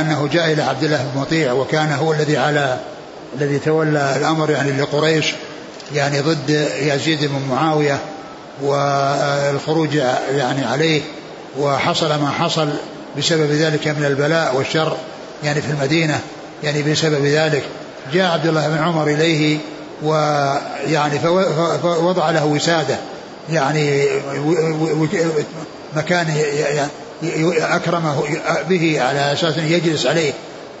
أنه 0.00 0.28
جاء 0.32 0.52
إلى 0.52 0.62
عبد 0.62 0.84
الله 0.84 1.10
بن 1.14 1.20
مطيع 1.20 1.52
وكان 1.52 1.92
هو 1.92 2.12
الذي 2.12 2.36
على 2.36 2.78
الذي 3.36 3.58
تولى 3.58 4.16
الأمر 4.16 4.50
يعني 4.50 4.72
لقريش 4.72 5.34
يعني 5.94 6.20
ضد 6.20 6.68
يزيد 6.80 7.24
بن 7.24 7.42
معاوية 7.50 7.98
والخروج 8.62 9.94
يعني 10.36 10.64
عليه 10.64 11.02
وحصل 11.58 12.08
ما 12.08 12.30
حصل 12.30 12.68
بسبب 13.18 13.50
ذلك 13.50 13.88
من 13.88 14.04
البلاء 14.04 14.56
والشر 14.56 14.96
يعني 15.44 15.62
في 15.62 15.70
المدينة 15.70 16.20
يعني 16.62 16.82
بسبب 16.82 17.24
ذلك 17.24 17.62
جاء 18.12 18.32
عبد 18.32 18.46
الله 18.46 18.68
بن 18.68 18.78
عمر 18.78 19.08
إليه 19.08 19.58
ويعني 20.02 21.18
فوضع 21.82 22.30
له 22.30 22.44
وسادة. 22.44 22.96
يعني 23.52 24.06
مكان 25.96 26.26
أكرمه 27.60 28.22
به 28.68 29.00
على 29.00 29.32
أساس 29.32 29.58
أنه 29.58 29.70
يجلس 29.70 30.06
عليه 30.06 30.32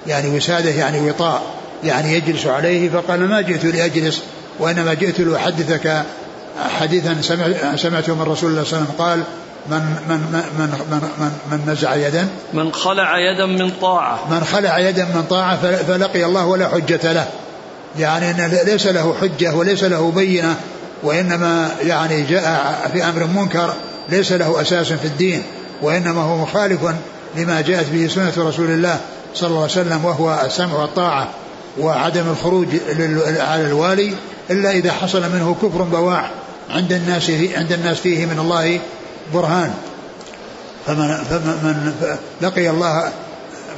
يعني 0.06 0.36
وسادة 0.36 0.70
يعني 0.70 1.00
وطاء 1.00 1.42
يعني 1.84 2.12
يجلس 2.12 2.46
عليه 2.46 2.90
فقال 2.90 3.28
ما 3.28 3.40
جئت 3.40 3.64
لأجلس 3.64 4.22
وإنما 4.58 4.94
جئت 4.94 5.20
لأحدثك 5.20 6.02
حديثا 6.80 7.16
سمعته 7.76 8.14
من 8.14 8.22
رسول 8.22 8.50
الله 8.50 8.64
صلى 8.64 8.78
الله 8.78 8.86
عليه 8.88 8.94
وسلم 8.94 8.94
قال 8.98 9.22
من 9.70 9.78
من 10.08 10.18
من 10.58 10.68
من 10.90 11.00
من, 11.18 11.30
من 11.50 11.72
نزع 11.72 11.94
يدا 11.94 12.28
من 12.52 12.72
خلع 12.72 13.18
يدا 13.18 13.46
من 13.46 13.70
طاعة. 13.80 14.18
من 14.30 14.44
خلع 14.44 14.78
يدا 14.78 15.04
من 15.04 15.24
طاعة 15.30 15.56
فلقي 15.82 16.24
الله 16.24 16.46
ولا 16.46 16.68
حجة 16.68 17.12
له 17.12 17.26
يعني 17.98 18.30
أن 18.30 18.58
ليس 18.66 18.86
له 18.86 19.14
حجة 19.20 19.54
وليس 19.54 19.84
له 19.84 20.10
بينة 20.10 20.56
وإنما 21.02 21.70
يعني 21.82 22.22
جاء 22.22 22.90
في 22.92 23.04
أمر 23.04 23.26
منكر 23.26 23.74
ليس 24.08 24.32
له 24.32 24.60
أساس 24.60 24.92
في 24.92 25.04
الدين 25.04 25.42
وإنما 25.82 26.22
هو 26.22 26.36
مخالف 26.36 26.80
لما 27.36 27.60
جاءت 27.60 27.86
به 27.92 28.08
سنة 28.08 28.32
رسول 28.48 28.70
الله 28.70 29.00
صلى 29.34 29.48
الله 29.48 29.62
عليه 29.62 29.70
وسلم 29.72 30.04
وهو 30.04 30.40
السمع 30.44 30.74
والطاعة 30.74 31.28
وعدم 31.78 32.24
الخروج 32.30 32.66
على 33.38 33.66
الوالي 33.66 34.12
إلا 34.50 34.70
إذا 34.70 34.92
حصل 34.92 35.22
منه 35.22 35.56
كفر 35.62 35.82
بواح 35.82 36.30
عند 36.70 36.92
الناس 36.92 37.30
عند 37.56 37.72
الناس 37.72 37.96
فيه 37.96 38.26
من 38.26 38.38
الله 38.38 38.80
برهان. 39.34 39.74
فمن, 40.86 41.24
فمن 41.30 41.94
لقي 42.40 42.70
الله 42.70 43.12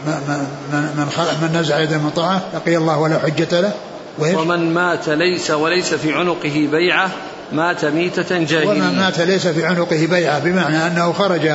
من 0.06 0.46
من 0.72 1.08
من 1.42 1.60
نزع 1.60 1.80
يده 1.80 1.98
من 1.98 2.10
طاعه 2.10 2.42
لقي 2.54 2.76
الله 2.76 2.98
ولا 2.98 3.18
حجة 3.18 3.60
له. 3.60 3.72
ومن 4.18 4.74
مات 4.74 5.08
ليس 5.08 5.50
وليس 5.50 5.94
في 5.94 6.14
عنقه 6.14 6.68
بيعة 6.72 7.10
مات 7.52 7.84
ميتة 7.84 8.38
جاهلية. 8.38 8.68
ومن 8.68 8.96
مات 8.96 9.20
ليس 9.20 9.46
في 9.46 9.66
عنقه 9.66 10.06
بيعة 10.06 10.38
بمعنى 10.38 10.86
أنه 10.86 11.12
خرج 11.12 11.48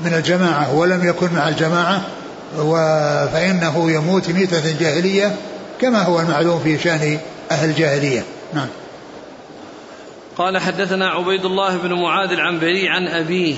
من 0.00 0.14
الجماعة 0.14 0.74
ولم 0.74 1.08
يكن 1.08 1.32
مع 1.34 1.48
الجماعة 1.48 2.02
فإنه 3.32 3.90
يموت 3.90 4.30
ميتة 4.30 4.78
جاهلية 4.80 5.36
كما 5.80 6.02
هو 6.02 6.20
المعلوم 6.20 6.60
في 6.60 6.78
شأن 6.78 7.18
أهل 7.50 7.70
الجاهلية. 7.70 8.24
نعم. 8.54 8.68
قال 10.38 10.58
حدثنا 10.58 11.08
عبيد 11.08 11.44
الله 11.44 11.76
بن 11.76 11.92
معاذ 11.92 12.30
العنبري 12.30 12.88
عن 12.88 13.08
أبيه 13.08 13.54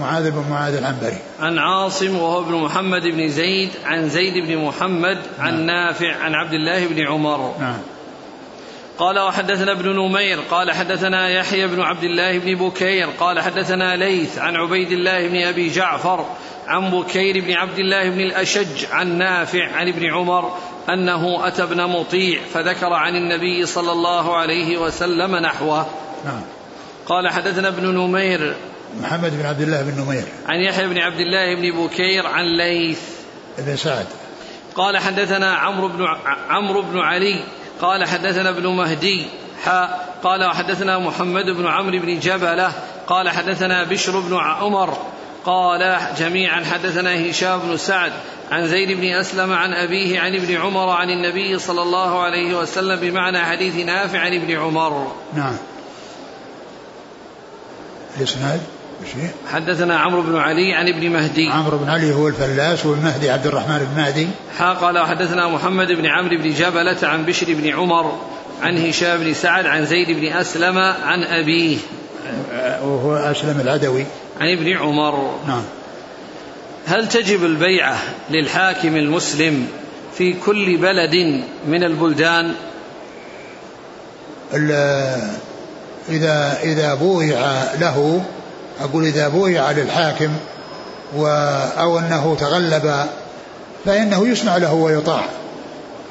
معاذ 0.00 0.30
بن 0.30 0.44
معاذ 0.50 0.74
العنبري. 0.74 1.18
عن 1.40 1.58
عاصم 1.58 2.16
وهو 2.16 2.40
ابن 2.40 2.54
محمد 2.54 3.02
بن 3.02 3.28
زيد 3.28 3.70
عن 3.84 4.08
زيد 4.08 4.46
بن 4.46 4.58
محمد 4.58 5.18
عن 5.38 5.54
نعم. 5.54 5.66
نافع 5.66 6.16
عن 6.16 6.34
عبد 6.34 6.52
الله 6.52 6.86
بن 6.86 7.06
عمر. 7.06 7.54
نعم. 7.60 7.78
قال 8.98 9.18
وحدثنا 9.18 9.72
ابن 9.72 9.88
نمير 9.88 10.40
قال 10.50 10.70
حدثنا 10.70 11.28
يحيى 11.28 11.66
بن 11.66 11.80
عبد 11.80 12.04
الله 12.04 12.38
بن 12.38 12.54
بكير 12.54 13.08
قال 13.20 13.40
حدثنا 13.40 13.96
ليث 13.96 14.38
عن 14.38 14.56
عبيد 14.56 14.92
الله 14.92 15.28
بن 15.28 15.42
أبي 15.42 15.68
جعفر 15.68 16.26
عن 16.66 16.90
بكير 16.90 17.44
بن 17.44 17.52
عبد 17.52 17.78
الله 17.78 18.10
بن 18.10 18.20
الأشج 18.20 18.86
عن 18.92 19.18
نافع 19.18 19.72
عن 19.72 19.88
ابن 19.88 20.06
عمر 20.14 20.56
أنه 20.88 21.46
أتى 21.46 21.62
ابن 21.62 21.86
مطيع 21.86 22.40
فذكر 22.54 22.92
عن 22.92 23.16
النبي 23.16 23.66
صلى 23.66 23.92
الله 23.92 24.36
عليه 24.36 24.78
وسلم 24.78 25.36
نحوه. 25.36 25.86
نعم. 26.24 26.42
قال 27.06 27.28
حدثنا 27.28 27.68
ابن 27.68 27.86
نمير 27.86 28.54
محمد 29.00 29.38
بن 29.38 29.46
عبد 29.46 29.60
الله 29.60 29.82
بن 29.82 30.00
نمير. 30.00 30.24
عن 30.48 30.60
يحيى 30.60 30.86
بن 30.86 30.98
عبد 30.98 31.20
الله 31.20 31.54
بن 31.54 31.84
بكير 31.84 32.26
عن 32.26 32.44
ليث. 32.44 33.00
بن 33.58 33.76
سعد. 33.76 34.06
قال 34.74 34.98
حدثنا 34.98 35.54
عمرو 35.54 35.88
بن 35.88 36.06
عمرو 36.48 36.82
بن 36.82 36.98
علي. 36.98 37.44
قال 37.80 38.04
حدثنا 38.04 38.48
ابن 38.48 38.66
مهدي. 38.66 39.26
حاء 39.64 40.14
قال 40.22 40.44
وحدثنا 40.44 40.98
محمد 40.98 41.44
بن 41.44 41.66
عمرو 41.66 41.98
بن 41.98 42.20
جبلة. 42.20 42.72
قال 43.06 43.28
حدثنا 43.28 43.84
بشر 43.84 44.20
بن 44.20 44.36
عمر. 44.36 44.98
قال 45.44 45.98
جميعا 46.18 46.64
حدثنا 46.64 47.30
هشام 47.30 47.58
بن 47.58 47.76
سعد 47.76 48.12
عن 48.50 48.68
زيد 48.68 48.92
بن 49.00 49.04
أسلم 49.04 49.52
عن 49.52 49.72
أبيه 49.72 50.20
عن 50.20 50.34
ابن 50.34 50.56
عمر 50.56 50.88
عن 50.88 51.10
النبي 51.10 51.58
صلى 51.58 51.82
الله 51.82 52.22
عليه 52.22 52.58
وسلم 52.58 53.00
بمعنى 53.00 53.38
حديث 53.38 53.76
نافع 53.76 54.18
عن 54.18 54.34
ابن 54.34 54.56
عمر. 54.56 55.12
نعم. 55.34 55.56
الاسناد 58.16 58.60
حدثنا 59.52 59.98
عمرو 59.98 60.22
بن 60.22 60.36
علي 60.36 60.74
عن 60.74 60.88
ابن 60.88 61.10
مهدي. 61.10 61.48
عمرو 61.48 61.78
بن 61.78 61.88
علي 61.88 62.14
هو 62.14 62.28
الفلاس 62.28 62.86
والمهدي 62.86 63.30
عبد 63.30 63.46
الرحمن 63.46 63.78
بن 63.78 64.02
مهدي. 64.02 64.28
حا 64.58 64.72
قال 64.72 64.98
وحدثنا 64.98 65.48
محمد 65.48 65.92
بن 65.92 66.06
عمرو 66.06 66.36
بن 66.36 66.50
جبلة 66.50 66.98
عن 67.02 67.24
بشر 67.24 67.46
بن 67.48 67.68
عمر 67.68 68.18
عن 68.62 68.86
هشام 68.86 69.20
بن 69.20 69.34
سعد 69.34 69.66
عن 69.66 69.86
زيد 69.86 70.10
بن 70.10 70.32
أسلم 70.32 70.78
عن 70.78 71.22
أبيه. 71.22 71.78
وهو 72.82 73.16
أسلم 73.16 73.60
العدوي. 73.60 74.06
عن 74.40 74.52
ابن 74.52 74.76
عمر. 74.76 75.38
نعم. 75.46 75.62
هل 76.86 77.08
تجب 77.08 77.44
البيعة 77.44 77.98
للحاكم 78.30 78.96
المسلم 78.96 79.68
في 80.18 80.32
كل 80.32 80.76
بلد 80.76 81.44
من 81.68 81.84
البلدان؟ 81.84 82.54
إذا 86.08 86.58
إذا 86.62 86.94
بويع 86.94 87.38
له 87.80 88.24
أقول 88.80 89.04
إذا 89.04 89.28
بويع 89.28 89.70
للحاكم 89.70 90.30
و 91.16 91.26
أو 91.78 91.98
أنه 91.98 92.36
تغلب 92.40 93.06
فإنه 93.84 94.28
يسمع 94.28 94.56
له 94.56 94.74
ويطاع. 94.74 95.24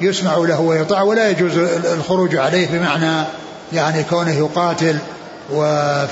يسمع 0.00 0.36
له 0.36 0.60
ويطاع 0.60 1.02
ولا 1.02 1.30
يجوز 1.30 1.58
الخروج 1.92 2.36
عليه 2.36 2.66
بمعنى 2.66 3.24
يعني 3.72 4.04
كونه 4.04 4.38
يقاتل 4.38 4.98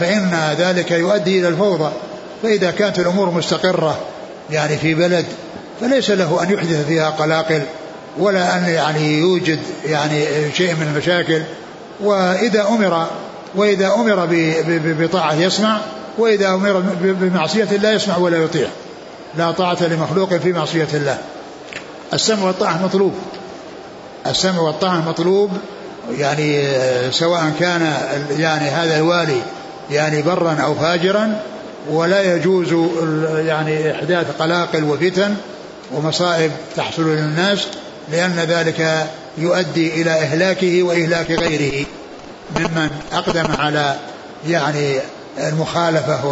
فإن 0.01 0.55
ذلك 0.59 0.91
يؤدي 0.91 1.41
إلى 1.41 1.49
الفوضى. 1.49 1.91
فإذا 2.43 2.71
كانت 2.71 2.99
الأمور 2.99 3.31
مستقرة 3.31 3.99
يعني 4.51 4.77
في 4.77 4.95
بلد 4.95 5.25
فليس 5.81 6.11
له 6.11 6.43
أن 6.43 6.51
يحدث 6.51 6.87
فيها 6.87 7.11
قلاقل 7.11 7.63
ولا 8.19 8.59
أن 8.59 8.69
يعني 8.69 9.19
يوجد 9.19 9.59
يعني 9.87 10.27
شيء 10.57 10.75
من 10.75 10.87
المشاكل. 10.93 11.43
وإذا 12.01 12.69
أمر 12.69 13.07
وإذا 13.55 13.95
أمر 13.95 14.29
بطاعة 15.01 15.35
يسمع 15.35 15.81
وإذا 16.19 16.49
أمر 16.49 16.83
بمعصية 17.01 17.65
لا 17.65 17.93
يسمع 17.93 18.17
ولا 18.17 18.39
يطيع. 18.39 18.69
لا 19.39 19.51
طاعة 19.51 19.79
لمخلوق 19.83 20.35
في 20.35 20.53
معصية 20.53 20.89
الله. 20.95 21.19
السمع 22.13 22.47
والطاعة 22.47 22.85
مطلوب. 22.85 23.15
السمع 24.27 24.61
والطاعة 24.61 25.09
مطلوب 25.09 25.51
يعني 26.19 26.65
سواء 27.11 27.53
كان 27.61 27.93
يعني 28.39 28.69
هذا 28.69 28.97
الوالي 28.97 29.43
يعني 29.91 30.23
برا 30.23 30.53
أو 30.53 30.75
فاجرا 30.75 31.41
ولا 31.91 32.35
يجوز 32.35 32.75
يعني 33.47 33.93
إحداث 33.93 34.27
قلاقل 34.39 34.85
وفتن 34.85 35.35
ومصائب 35.95 36.51
تحصل 36.77 37.09
للناس 37.09 37.67
لأن 38.13 38.37
ذلك 38.49 39.07
يؤدي 39.39 40.03
إلى 40.03 40.11
إهلاكه 40.11 40.83
وإهلاك 40.83 41.31
غيره. 41.31 41.87
ممن 42.57 42.91
أقدم 43.13 43.47
على 43.59 43.97
يعني 44.47 45.01
المخالفة 45.39 46.27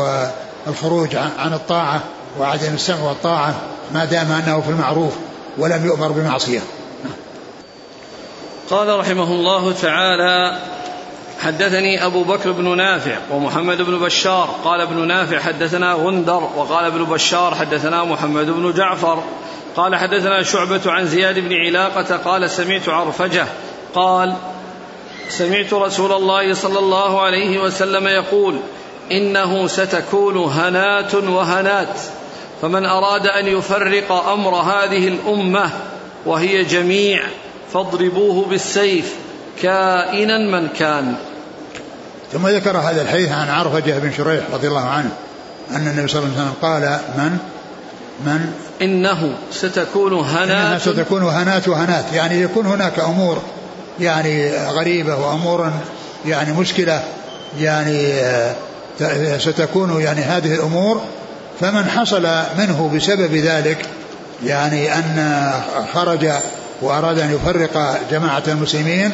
والخروج 0.66 1.16
عن 1.16 1.52
الطاعة 1.52 2.00
وعدم 2.40 2.74
السمع 2.74 3.02
والطاعة 3.02 3.54
ما 3.94 4.04
دام 4.04 4.32
أنه 4.32 4.60
في 4.60 4.70
المعروف 4.70 5.12
ولم 5.58 5.86
يؤمر 5.86 6.08
بمعصية. 6.08 6.60
قال 8.70 8.98
رحمه 8.98 9.32
الله 9.32 9.72
تعالى 9.72 10.58
حدثني 11.40 12.06
أبو 12.06 12.24
بكر 12.24 12.52
بن 12.52 12.76
نافع 12.76 13.16
ومحمد 13.32 13.82
بن 13.82 13.98
بشار. 13.98 14.54
قال 14.64 14.80
ابن 14.80 15.08
نافع 15.08 15.38
حدثنا 15.38 15.92
غندر 15.92 16.48
وقال 16.56 16.84
ابن 16.84 17.04
بشار 17.04 17.54
حدثنا 17.54 18.04
محمد 18.04 18.46
بن 18.46 18.72
جعفر. 18.72 19.22
قال 19.76 19.96
حدثنا 19.96 20.42
شعبة 20.42 20.80
عن 20.86 21.06
زياد 21.06 21.38
بن 21.38 21.52
علاقة 21.52 22.16
قال 22.16 22.50
سمعت 22.50 22.88
عرفجة 22.88 23.46
قال 23.94 24.34
سمعت 25.28 25.72
رسول 25.72 26.12
الله 26.12 26.54
صلى 26.54 26.78
الله 26.78 27.20
عليه 27.20 27.58
وسلم 27.62 28.06
يقول 28.06 28.60
إنه 29.12 29.66
ستكون 29.66 30.36
هنات 30.36 31.14
وهنات 31.14 32.00
فمن 32.62 32.86
أراد 32.86 33.26
أن 33.26 33.46
يفرق 33.46 34.12
أمر 34.12 34.54
هذه 34.54 35.08
الأمة 35.08 35.70
وهي 36.26 36.64
جميع 36.64 37.22
فاضربوه 37.72 38.46
بالسيف 38.46 39.14
كائنا 39.62 40.38
من 40.38 40.68
كان. 40.68 41.14
ثم 42.32 42.48
ذكر 42.48 42.76
هذا 42.76 43.02
الحديث 43.02 43.32
عن 43.32 43.48
عرفجة 43.48 43.98
بن 43.98 44.12
شريح 44.12 44.44
رضي 44.52 44.68
الله 44.68 44.88
عنه 44.88 45.10
أن 45.70 45.88
النبي 45.88 46.08
صلى 46.08 46.22
الله 46.22 46.32
عليه 46.32 46.42
وسلم 46.42 46.54
قال 46.62 47.00
من؟ 47.18 47.38
من؟ 48.26 48.52
إنه 48.82 49.34
ستكون 49.50 50.12
هنات. 50.12 50.50
إنها 50.50 50.78
ستكون 50.78 51.22
هنات 51.22 51.68
وهنات 51.68 52.12
يعني 52.12 52.40
يكون 52.40 52.66
هناك 52.66 52.98
أمور 52.98 53.42
يعني 54.00 54.56
غريبة 54.56 55.16
وأمور 55.16 55.72
يعني 56.26 56.52
مشكلة 56.52 57.02
يعني 57.60 58.12
آه، 58.12 59.38
ستكون 59.38 60.00
يعني 60.00 60.20
هذه 60.20 60.54
الأمور. 60.54 61.02
فمن 61.60 61.84
حصل 61.84 62.22
منه 62.58 62.90
بسبب 62.94 63.34
ذلك 63.34 63.78
يعني 64.44 64.94
أن 64.94 65.50
خرج 65.94 66.30
وأراد 66.82 67.18
أن 67.18 67.34
يفرق 67.34 68.00
جماعة 68.10 68.42
المسلمين 68.48 69.10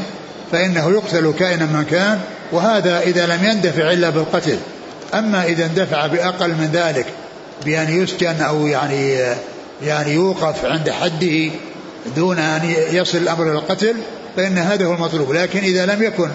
فإنه 0.53 0.91
يقتل 0.91 1.33
كائنا 1.39 1.65
من 1.65 1.85
كان 1.85 2.21
وهذا 2.53 3.01
إذا 3.01 3.27
لم 3.27 3.45
يندفع 3.45 3.93
إلا 3.93 4.11
بالقتل. 4.11 4.59
أما 5.15 5.45
إذا 5.45 5.67
اندفع 5.67 6.07
بأقل 6.07 6.49
من 6.49 6.71
ذلك 6.73 7.07
بأن 7.65 8.03
يسجن 8.03 8.41
أو 8.41 8.67
يعني 8.67 9.19
يعني 9.83 10.13
يوقف 10.13 10.65
عند 10.65 10.91
حده 10.91 11.51
دون 12.17 12.39
أن 12.39 12.75
يصل 12.93 13.19
الأمر 13.19 13.43
إلى 13.43 13.59
القتل 13.59 13.95
فإن 14.37 14.59
هذا 14.59 14.87
هو 14.87 14.95
المطلوب 14.95 15.33
لكن 15.33 15.59
إذا 15.59 15.87
لم 15.87 16.03
يكن 16.03 16.29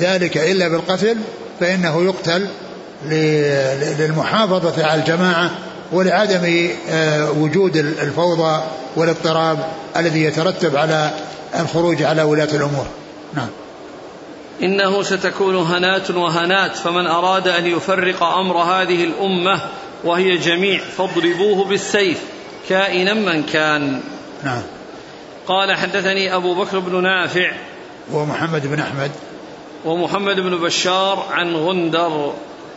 ذلك 0.00 0.36
إلا 0.36 0.68
بالقتل 0.68 1.16
فإنه 1.60 2.04
يقتل 2.04 2.48
للمحافظة 3.98 4.86
على 4.86 5.00
الجماعة 5.00 5.50
ولعدم 5.92 6.68
آه، 6.90 7.30
وجود 7.30 7.76
الفوضى 7.76 8.62
والاضطراب 8.96 9.58
الذي 9.96 10.24
يترتب 10.24 10.76
على 10.76 11.10
الخروج 11.60 12.02
على 12.02 12.22
ولاة 12.22 12.48
الأمور. 12.54 12.86
نعم. 13.34 13.48
إنه 14.62 15.02
ستكون 15.02 15.56
هنات 15.56 16.10
وهنات 16.10 16.76
فمن 16.76 17.06
أراد 17.06 17.48
أن 17.48 17.66
يفرق 17.66 18.22
أمر 18.22 18.56
هذه 18.56 19.04
الأمة 19.04 19.60
وهي 20.04 20.36
جميع 20.36 20.80
فاضربوه 20.98 21.64
بالسيف 21.64 22.18
كائنا 22.68 23.14
من 23.14 23.42
كان. 23.42 24.00
نعم. 24.44 24.62
قال 25.50 25.76
حدثني 25.76 26.34
أبو 26.34 26.54
بكر 26.54 26.78
بن 26.78 27.02
نافع 27.02 27.50
ومحمد 28.12 28.66
بن 28.66 28.80
أحمد. 28.80 29.10
ومحمد 29.84 30.40
بن 30.40 30.58
بشار 30.58 31.26
عن 31.30 31.54
غندر. 31.54 32.32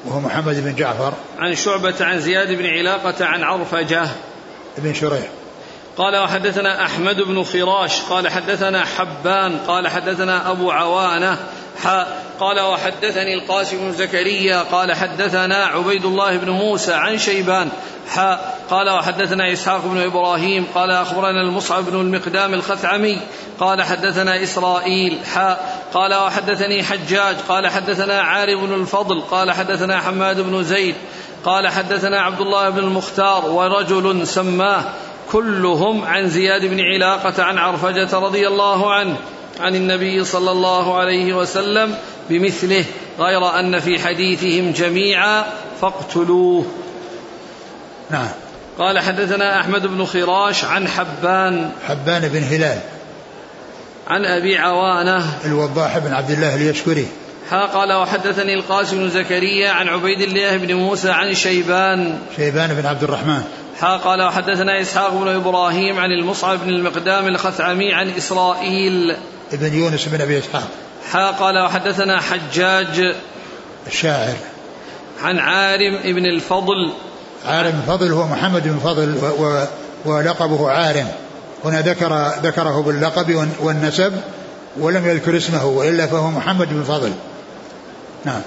وهو 0.06 0.20
محمد 0.20 0.64
بن 0.64 0.76
جعفر. 0.76 1.14
عن 1.40 1.56
شعبة 1.56 1.96
عن 2.02 2.20
زياد 2.20 2.52
بن 2.52 2.66
علاقة 2.66 3.26
عن 3.26 3.44
عرفجة. 3.44 4.08
بن 4.78 4.94
شريح. 4.94 5.28
قال 5.98 6.24
وحدثنا 6.24 6.86
أحمد 6.86 7.22
بن 7.22 7.44
خراش 7.44 8.02
قال 8.02 8.30
حدثنا 8.30 8.86
حبان 8.86 9.58
قال 9.58 9.88
حدثنا 9.88 10.52
أبو 10.52 10.72
عوانة 10.72 11.38
قال 12.40 12.60
وحدثني 12.60 13.34
القاسم 13.34 13.78
بن 13.78 13.92
زكريا 13.92 14.60
قال 14.60 14.94
حدثنا 14.94 15.66
عبيد 15.66 16.06
الله 16.06 16.38
بن 16.38 16.50
موسى 16.50 16.94
عن 16.94 17.18
شيبان 17.18 17.70
حاء 18.10 18.60
قال 18.70 18.90
وحدثنا 18.90 19.54
إسحاق 19.54 19.82
بن 19.86 20.02
إبراهيم 20.02 20.68
قال 20.76 20.92
أخبرنا 20.92 21.42
المصعب 21.42 21.86
بن 21.86 22.02
المقدام 22.02 22.54
الخثعمي 22.54 23.18
قال 23.60 23.82
حدثنا 23.82 24.44
إسرائيل 24.44 25.18
حاء 25.34 25.84
قال 25.94 26.14
وحدثني 26.14 26.84
حجاج 26.84 27.36
قال 27.50 27.68
حدثنا 27.68 28.22
عارب 28.22 28.60
بن 28.60 28.74
الفضل 28.74 29.22
قال 29.22 29.52
حدثنا 29.52 30.00
حماد 30.02 30.42
بن 30.42 30.64
زيد 30.64 30.96
قال 31.46 31.68
حدثنا 31.68 32.22
عبد 32.22 32.42
الله 32.42 32.70
بن 32.70 32.80
المختار 32.80 33.46
ورجل 33.46 34.28
سماه 34.28 34.84
كلهم 35.32 36.06
عن 36.06 36.28
زياد 36.28 36.66
بن 36.66 36.80
علاقة 36.82 37.44
عن 37.44 37.58
عرفجة 37.58 38.20
رضي 38.20 38.48
الله 38.48 38.94
عنه 38.94 39.18
عن 39.60 39.76
النبي 39.76 40.24
صلى 40.24 40.52
الله 40.52 40.98
عليه 40.98 41.34
وسلم 41.34 41.96
بمثله 42.30 42.86
غير 43.20 43.60
أن 43.60 43.80
في 43.80 44.00
حديثهم 44.00 44.72
جميعا 44.72 45.46
فاقتلوه. 45.82 46.66
نعم. 48.10 48.30
قال 48.80 49.00
حدثنا 49.00 49.60
أحمد 49.60 49.88
بن 49.88 50.06
خراش 50.06 50.66
عن 50.66 50.88
حبان. 50.88 51.72
حبان 51.88 52.28
بن 52.28 52.44
هلال. 52.44 52.80
عن 54.08 54.26
أبي 54.26 54.58
عوانة. 54.58 55.46
الوضاح 55.46 55.98
بن 55.98 56.14
عبد 56.14 56.32
الله 56.32 56.56
اليشكري 56.56 57.08
ها 57.50 57.66
قال 57.66 57.94
وحدثني 57.94 58.54
القاسم 58.54 58.98
بن 58.98 59.10
زكريا 59.10 59.72
عن 59.72 59.88
عبيد 59.88 60.22
الله 60.22 60.58
بن 60.58 60.74
موسى 60.74 61.10
عن 61.10 61.34
شيبان. 61.34 62.20
شيبان 62.36 62.74
بن 62.74 62.86
عبد 62.86 63.04
الرحمن. 63.04 63.44
ها 63.80 63.98
قال 63.98 64.22
وحدثنا 64.22 64.82
إسحاق 64.82 65.14
بن 65.14 65.28
إبراهيم 65.28 66.00
عن 66.00 66.12
المصعب 66.12 66.60
بن 66.60 66.70
المقدام 66.70 67.28
الخثعمي 67.28 67.94
عن 67.94 68.10
إسرائيل. 68.18 69.16
ابن 69.54 69.74
يونس 69.74 70.06
بن 70.06 70.22
أبي 70.22 70.40
إسحاق. 70.40 70.68
ها 71.12 71.32
قال 71.32 71.58
وحدثنا 71.66 72.22
حجاج 72.22 73.16
الشاعر. 73.88 74.36
عن 75.22 75.40
عارم 75.40 76.00
بن 76.04 76.26
الفضل. 76.26 76.94
عارم 77.46 77.82
الفضل 77.84 78.12
هو 78.12 78.28
محمد 78.28 78.64
بن 78.64 78.80
فضل 78.80 79.16
ولقبه 80.06 80.70
عارم. 80.70 81.08
هنا 81.66 81.82
ذكر 81.82 82.32
ذكره 82.44 82.82
باللقب 82.82 83.48
والنسب 83.60 84.14
ولم 84.80 85.08
يذكر 85.08 85.38
اسمه 85.38 85.66
وإلا 85.66 86.08
فهو 86.08 86.32
محمد 86.32 86.70
بن 86.70 86.84
فضل. 86.84 87.12
نعم. 88.26 88.42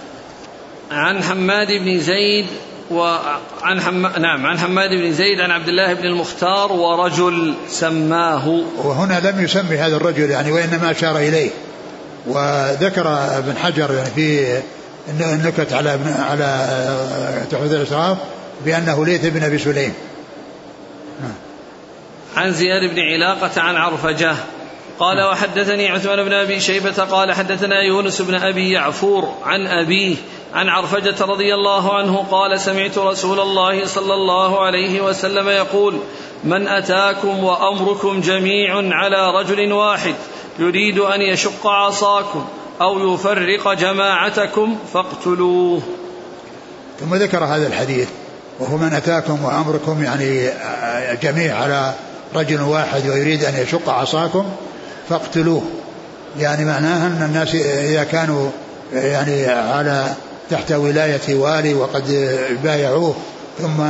عن 0.91 1.23
حماد 1.23 1.69
بن 1.69 2.01
زيد 2.01 2.47
وعن 2.91 3.81
حم... 3.81 4.07
نعم 4.07 4.47
عن 4.47 4.59
حماد 4.59 4.91
بن 4.91 5.13
زيد 5.13 5.41
عن 5.41 5.51
عبد 5.51 5.69
الله 5.69 5.95
بن 5.95 6.05
المختار 6.05 6.73
ورجل 6.73 7.55
سماه 7.69 8.49
وهنا 8.77 9.31
لم 9.31 9.45
يسمي 9.45 9.77
هذا 9.77 9.97
الرجل 9.97 10.31
يعني 10.31 10.53
وإنما 10.53 10.91
أشار 10.91 11.17
إليه 11.17 11.51
وذكر 12.27 13.09
ابن 13.39 13.57
حجر 13.57 13.95
يعني 13.95 14.11
في 14.11 14.61
النكت 15.21 15.73
على 15.73 15.95
ابن 15.95 16.13
على 16.13 16.69
تحفظ 17.51 17.73
الاشراف 17.73 18.19
بأنه 18.65 19.07
ليث 19.07 19.27
بن 19.27 19.43
أبي 19.43 19.59
سليم. 19.59 19.93
عن 22.37 22.53
زياد 22.53 22.91
بن 22.95 23.01
علاقة 23.01 23.61
عن 23.61 23.77
عرفجة 23.77 24.35
قال 24.99 25.23
وحدثني 25.23 25.89
عثمان 25.89 26.25
بن 26.25 26.33
أبي 26.33 26.61
شيبة 26.61 27.05
قال 27.05 27.33
حدثنا 27.33 27.83
يونس 27.83 28.23
بن 28.23 28.35
أبي 28.35 28.71
يعفور 28.71 29.35
عن 29.45 29.67
أبيه 29.67 30.17
عن 30.55 30.69
عرفجة 30.69 31.25
رضي 31.25 31.55
الله 31.55 31.95
عنه 31.95 32.27
قال 32.31 32.61
سمعت 32.61 32.99
رسول 32.99 33.41
الله 33.41 33.87
صلى 33.87 34.15
الله 34.15 34.65
عليه 34.65 35.01
وسلم 35.01 35.49
يقول 35.49 35.99
من 36.45 36.69
أتاكم 36.69 37.45
وأمركم 37.45 38.21
جميع 38.21 38.97
على 38.97 39.31
رجل 39.31 39.73
واحد 39.73 40.15
يريد 40.59 40.99
أن 40.99 41.23
يشق 41.23 41.67
عصاكم 41.67 42.47
أو 42.81 43.15
يفرق 43.15 43.73
جماعتكم 43.73 44.79
فاقتلوه. 44.93 45.83
ثم 47.01 47.15
ذكر 47.15 47.45
هذا 47.45 47.67
الحديث 47.67 48.09
وهو 48.61 48.77
من 48.77 48.93
أتاكم 48.95 49.45
وأمركم 49.45 50.05
يعني 50.05 50.51
جميع 51.23 51.57
على 51.57 51.95
رجل 52.35 52.61
واحد 52.61 53.09
ويريد 53.09 53.45
أن 53.45 53.55
يشق 53.55 53.89
عصاكم 53.89 54.45
فاقتلوه. 55.11 55.63
يعني 56.39 56.65
معناها 56.65 57.07
أن 57.07 57.23
الناس 57.23 57.55
إذا 57.91 58.05
كانوا 58.05 58.51
يعني 58.93 59.47
على 59.47 60.07
تحت 60.51 60.73
ولاية 60.73 61.35
والي 61.35 61.75
وقد 61.75 62.37
بايعوه 62.63 63.15
ثم 63.59 63.83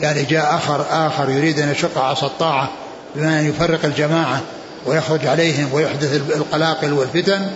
يعني 0.00 0.22
جاء 0.22 0.54
آخر 0.54 0.86
آخر 0.90 1.30
يريد 1.30 1.60
أن 1.60 1.70
يشق 1.70 1.98
عصا 1.98 2.26
الطاعة 2.26 2.68
بما 3.16 3.40
أن 3.40 3.48
يفرق 3.48 3.84
الجماعة 3.84 4.40
ويخرج 4.86 5.26
عليهم 5.26 5.68
ويحدث 5.72 6.20
القلاقل 6.36 6.92
والفتن 6.92 7.46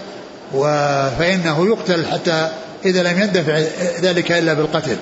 فإنه 1.19 1.67
يقتل 1.67 2.07
حتى 2.07 2.51
إذا 2.85 3.03
لم 3.03 3.21
يندفع 3.21 3.59
ذلك 4.01 4.33
إلا 4.33 4.55
بالقتل. 4.55 4.97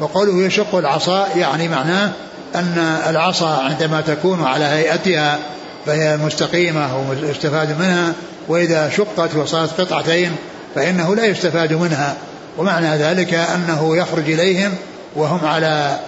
وقوله 0.00 0.42
يشق 0.46 0.74
العصا 0.74 1.28
يعني 1.36 1.68
معناه 1.68 2.12
أن 2.54 2.98
العصا 3.08 3.62
عندما 3.62 4.00
تكون 4.00 4.44
على 4.44 4.64
هيئتها 4.64 5.38
فهي 5.86 6.16
مستقيمة 6.16 7.10
ويستفاد 7.10 7.78
منها 7.78 8.12
وإذا 8.48 8.90
شقت 8.90 9.34
وصارت 9.34 9.80
قطعتين 9.80 10.32
فإنه 10.74 11.16
لا 11.16 11.26
يستفاد 11.26 11.72
منها. 11.72 12.16
ومعنى 12.58 12.96
ذلك 12.96 13.34
أنه 13.34 13.96
يخرج 13.96 14.30
إليهم 14.30 14.72
وهم 15.16 15.46
على 15.46 15.98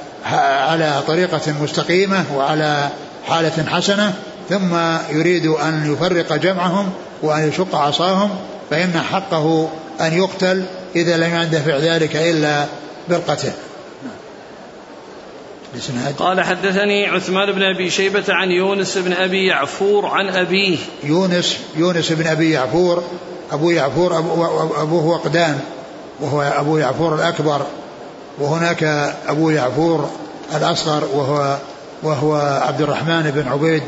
على 0.68 1.02
طريقة 1.06 1.54
مستقيمة 1.62 2.24
وعلى 2.36 2.88
حالة 3.28 3.64
حسنة 3.66 4.12
ثم 4.50 4.74
يريد 5.10 5.46
أن 5.46 5.92
يفرق 5.92 6.36
جمعهم 6.36 6.90
وأن 7.22 7.48
يشق 7.48 7.74
عصاهم 7.74 8.30
فإن 8.70 9.00
حقه 9.12 9.68
أن 10.00 10.18
يقتل 10.18 10.64
إذا 10.96 11.16
لم 11.16 11.34
يندفع 11.34 11.76
ذلك 11.76 12.16
إلا 12.16 12.64
بالقتل 13.08 13.50
الإسناد 15.74 16.14
قال 16.16 16.40
حدثني 16.40 17.06
عثمان 17.06 17.52
بن 17.52 17.62
أبي 17.62 17.90
شيبة 17.90 18.24
عن 18.28 18.50
يونس 18.50 18.98
بن 18.98 19.12
أبي 19.12 19.46
يعفور 19.46 20.06
عن 20.06 20.28
أبيه. 20.28 20.78
يونس 21.04 21.58
يونس 21.76 22.12
بن 22.12 22.26
أبي 22.26 22.50
يعفور 22.50 23.02
أبو 23.52 23.70
يعفور 23.70 24.18
أبو 24.18 24.46
أبوه 24.82 25.06
وقدان 25.06 25.60
وهو 26.20 26.42
أبو 26.42 26.78
يعفور 26.78 27.14
الأكبر 27.14 27.66
وهناك 28.38 28.82
أبو 29.28 29.50
يعفور 29.50 30.10
الأصغر 30.56 31.04
وهو 31.14 31.56
وهو 32.02 32.34
عبد 32.62 32.80
الرحمن 32.80 33.30
بن 33.34 33.48
عبيد 33.48 33.82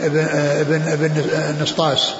بن 0.00 0.26
بن 0.68 0.96
بن 0.96 1.62
نسطاس 1.62 2.10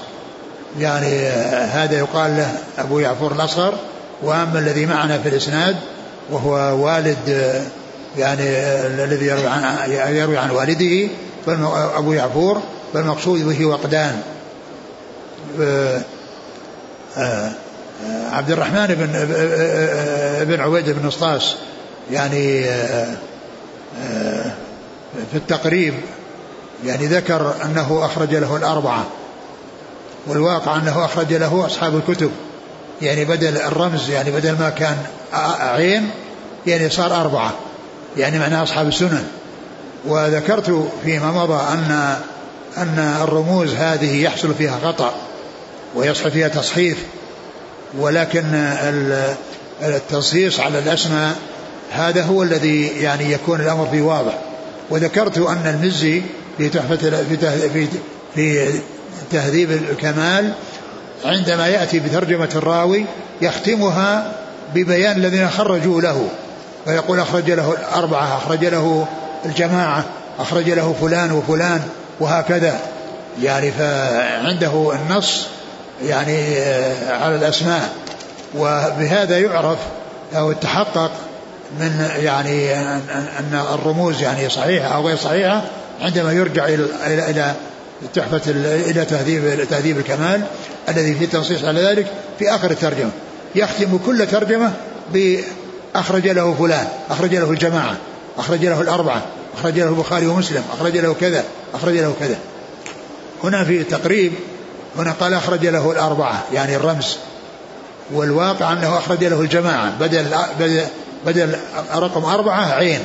يعني 0.78 1.26
هذا 1.48 1.98
يقال 1.98 2.36
له 2.36 2.52
أبو 2.78 2.98
يعفور 2.98 3.32
الأصغر 3.32 3.74
وأما 4.22 4.58
الذي 4.58 4.86
معنا 4.86 5.18
في 5.18 5.28
الإسناد 5.28 5.76
وهو 6.30 6.84
والد 6.84 7.62
يعني 8.18 8.42
الذي 8.86 9.26
يروي 9.26 9.46
عن 9.46 9.90
يروي 10.14 10.38
عن 10.38 10.50
والده 10.50 11.08
أبو 11.96 12.12
يعفور 12.12 12.62
فالمقصود 12.94 13.40
به 13.48 13.66
وقدان. 13.66 14.22
عبد 18.32 18.50
الرحمن 18.50 18.86
بن 18.86 19.06
بن 20.44 20.60
عبيد 20.60 20.90
بن 20.90 21.06
نسطاس 21.06 21.54
يعني 22.12 22.64
في 25.30 25.34
التقريب 25.34 25.94
يعني 26.86 27.06
ذكر 27.06 27.54
أنه 27.64 28.04
أخرج 28.04 28.34
له 28.34 28.56
الأربعة 28.56 29.04
والواقع 30.26 30.76
أنه 30.76 31.04
أخرج 31.04 31.32
له 31.32 31.66
أصحاب 31.66 31.96
الكتب. 31.96 32.30
يعني 33.02 33.24
بدل 33.24 33.56
الرمز 33.56 34.10
يعني 34.10 34.30
بدل 34.30 34.52
ما 34.52 34.70
كان 34.70 34.96
عين 35.60 36.10
يعني 36.66 36.90
صار 36.90 37.20
أربعة. 37.20 37.52
يعني 38.16 38.38
معناه 38.38 38.62
أصحاب 38.62 38.88
السنن. 38.88 39.24
وذكرت 40.06 40.88
فيما 41.04 41.32
مضى 41.32 41.62
أن 41.72 42.16
أن 42.76 42.98
الرموز 43.22 43.74
هذه 43.74 44.22
يحصل 44.22 44.54
فيها 44.54 44.78
خطأ 44.84 45.14
ويصح 45.94 46.28
فيها 46.28 46.48
تصحيف 46.48 46.98
ولكن 47.98 48.74
التصحيص 49.82 50.60
على 50.60 50.78
الأسماء 50.78 51.36
هذا 51.92 52.22
هو 52.22 52.42
الذي 52.42 52.86
يعني 52.86 53.32
يكون 53.32 53.60
الأمر 53.60 53.88
فيه 53.90 54.02
واضح. 54.02 54.38
وذكرت 54.90 55.38
أن 55.38 55.78
المزي 55.80 56.22
في 56.58 56.68
تحفة 56.68 56.96
في 56.96 57.88
في 58.34 58.68
تهذيب 59.30 59.70
الكمال 59.70 60.52
عندما 61.24 61.68
يأتي 61.68 61.98
بترجمة 61.98 62.48
الراوي 62.56 63.04
يختمها 63.42 64.32
ببيان 64.74 65.16
الذين 65.16 65.50
خرجوا 65.50 66.00
له. 66.00 66.28
فيقول 66.84 67.20
أخرج 67.20 67.50
له 67.50 67.72
الأربعة 67.72 68.36
أخرج 68.36 68.64
له 68.64 69.06
الجماعة 69.44 70.04
أخرج 70.38 70.70
له 70.70 70.94
فلان 71.00 71.32
وفلان 71.32 71.80
وهكذا. 72.20 72.78
يعني 73.42 73.70
فعنده 73.70 74.92
النص 74.92 75.46
يعني 76.04 76.60
على 77.10 77.36
الأسماء. 77.36 77.92
وبهذا 78.58 79.38
يعرف 79.38 79.78
أو 80.36 80.52
تحقق 80.52 81.10
من 81.80 82.08
يعني 82.16 82.74
أن 82.74 83.62
الرموز 83.74 84.22
يعني 84.22 84.48
صحيحة 84.48 84.94
أو 84.94 85.06
غير 85.06 85.16
صحيحة 85.16 85.62
عندما 86.00 86.32
يرجع 86.32 86.64
إلى 86.64 86.86
إلى 87.30 87.52
تحفة 88.14 88.40
إلى 88.90 89.04
تهذيب 89.04 89.68
تهذيب 89.70 89.98
الكمال 89.98 90.42
الذي 90.88 91.14
فيه 91.14 91.26
تنصيص 91.26 91.64
على 91.64 91.82
ذلك 91.82 92.06
في 92.38 92.54
آخر 92.54 92.70
الترجمة. 92.70 93.10
يختم 93.54 93.98
كل 94.06 94.26
ترجمة 94.26 94.72
بأخرج 95.94 96.28
له 96.28 96.54
فلان 96.54 96.88
أخرج 97.10 97.34
له 97.34 97.50
الجماعة 97.50 97.96
أخرج 98.38 98.64
له 98.66 98.80
الأربعة 98.80 99.22
أخرج 99.58 99.78
له 99.78 99.88
البخاري 99.88 100.26
ومسلم 100.26 100.64
أخرج 100.72 100.96
له 100.96 101.14
كذا 101.20 101.44
أخرج 101.74 101.94
له 101.94 102.14
كذا. 102.20 102.36
هنا 103.44 103.64
في 103.64 103.84
تقريب 103.84 104.32
هنا 104.96 105.12
قال 105.20 105.34
أخرج 105.34 105.66
له 105.66 105.92
الأربعة 105.92 106.44
يعني 106.52 106.76
الرمز. 106.76 107.16
والواقع 108.12 108.72
أنه 108.72 108.98
أخرج 108.98 109.24
له 109.24 109.40
الجماعة 109.40 109.98
بدل 109.98 110.36
بدل, 110.60 110.84
بدل 111.26 111.56
رقم 111.94 112.24
أربعة 112.24 112.72
عين 112.72 113.00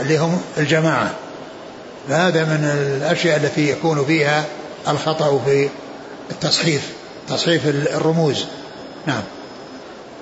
اللي 0.00 0.18
هم 0.18 0.40
الجماعة. 0.58 1.10
فهذا 2.08 2.44
من 2.44 2.64
الأشياء 2.64 3.36
التي 3.36 3.70
يكون 3.70 4.04
فيها 4.04 4.44
الخطأ 4.88 5.40
في 5.46 5.68
التصحيف 6.30 6.82
تصحيف 7.28 7.66
الرموز. 7.66 8.44
نعم. 9.06 9.22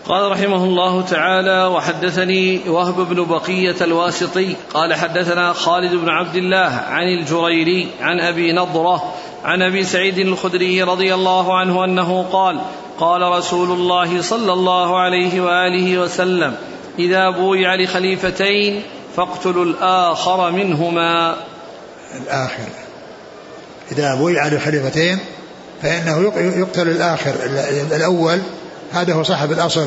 قال 0.09 0.31
رحمه 0.31 0.65
الله 0.65 1.03
تعالى 1.03 1.65
وحدثني 1.65 2.69
وهب 2.69 3.09
بن 3.09 3.25
بقية 3.25 3.75
الواسطي 3.81 4.57
قال 4.75 4.95
حدثنا 4.95 5.53
خالد 5.53 5.95
بن 5.95 6.09
عبد 6.09 6.37
الله 6.37 6.81
عن 6.89 7.07
الجريري 7.07 7.89
عن 8.01 8.21
أبي 8.21 8.53
نضرة 8.53 9.15
عن 9.45 9.63
أبي 9.63 9.85
سعيد 9.85 10.19
الخدري 10.19 10.83
رضي 10.83 11.15
الله 11.15 11.59
عنه 11.59 11.85
أنه 11.85 12.27
قال 12.33 12.61
قال 12.99 13.23
رسول 13.23 13.71
الله 13.71 14.23
صلى 14.23 14.53
الله 14.53 14.99
عليه 14.99 15.41
وآله 15.41 15.99
وسلم 15.99 16.57
إذا 16.99 17.31
بويع 17.31 17.75
لخليفتين 17.75 18.83
فاقتلوا 19.17 19.65
الآخر 19.65 20.51
منهما. 20.51 21.37
الآخر. 22.23 22.69
إذا 23.93 24.15
بويع 24.15 24.49
لخليفتين 24.49 25.19
فإنه 25.83 26.33
يقتل 26.37 26.89
الآخر 26.89 27.35
الأول 27.97 28.41
هذا 28.93 29.15
هو 29.15 29.23
صاحب 29.23 29.53
الأصل. 29.53 29.87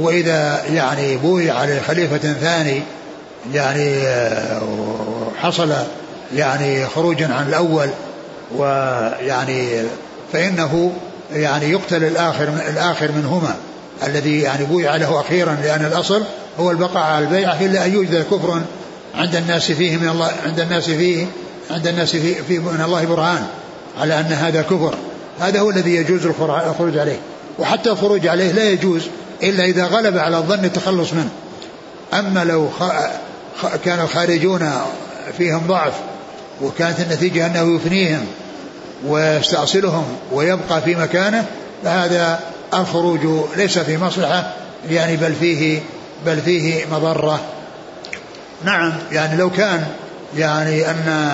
وإذا 0.00 0.62
يعني 0.72 1.16
بويع 1.16 1.64
لخليفة 1.64 2.32
ثاني 2.32 2.82
يعني 3.54 4.02
حصل 5.42 5.72
يعني 6.34 6.86
خروجا 6.86 7.34
عن 7.34 7.48
الأول 7.48 7.88
ويعني 8.56 9.82
فإنه 10.32 10.92
يعني 11.32 11.70
يقتل 11.70 12.04
الآخر 12.04 12.48
الآخر 12.68 13.12
منهما. 13.12 13.54
الذي 14.06 14.40
يعني 14.40 14.64
بويع 14.64 14.96
له 14.96 15.20
أخيرا 15.20 15.58
لأن 15.62 15.84
الأصل 15.84 16.22
هو 16.60 16.70
البقاء 16.70 17.02
على 17.02 17.24
البيعة 17.24 17.60
إلا 17.60 17.84
أن 17.84 17.94
يوجد 17.94 18.24
كفر 18.30 18.60
عند 19.14 19.36
الناس 19.36 19.72
فيه 19.72 19.96
من 19.96 20.08
الله 20.08 20.30
عند 20.46 20.60
الناس 20.60 20.90
فيه 20.90 21.26
عند 21.70 21.86
الناس 21.86 22.10
فيه, 22.10 22.34
فيه 22.48 22.58
من 22.58 22.82
الله 22.84 23.04
برهان 23.04 23.46
على 24.00 24.20
أن 24.20 24.32
هذا 24.32 24.62
كفر. 24.62 24.94
هذا 25.40 25.60
هو 25.60 25.70
الذي 25.70 25.94
يجوز 25.94 26.26
الخروج 26.26 26.98
عليه. 26.98 27.18
وحتى 27.58 27.90
الخروج 27.90 28.26
عليه 28.26 28.52
لا 28.52 28.64
يجوز 28.64 29.02
إلا 29.42 29.64
إذا 29.64 29.84
غلب 29.84 30.18
على 30.18 30.36
الظن 30.38 30.64
التخلص 30.64 31.12
منه. 31.12 31.30
أما 32.14 32.44
لو 32.44 32.68
كان 33.84 34.00
الخارجون 34.00 34.70
فيهم 35.38 35.66
ضعف 35.66 35.92
وكانت 36.62 37.00
النتيجة 37.00 37.46
أنه 37.46 37.76
يفنيهم 37.76 38.26
ويستأصلهم 39.06 40.04
ويبقى 40.32 40.82
في 40.82 40.94
مكانه 40.94 41.46
فهذا 41.84 42.40
الخروج 42.74 43.20
ليس 43.56 43.78
في 43.78 43.98
مصلحة 43.98 44.52
يعني 44.90 45.16
بل 45.16 45.32
فيه 45.34 45.80
بل 46.26 46.40
فيه 46.40 46.84
مضرة. 46.92 47.40
نعم 48.64 48.92
يعني 49.12 49.36
لو 49.36 49.50
كان 49.50 49.86
يعني 50.36 50.90
أن 50.90 51.32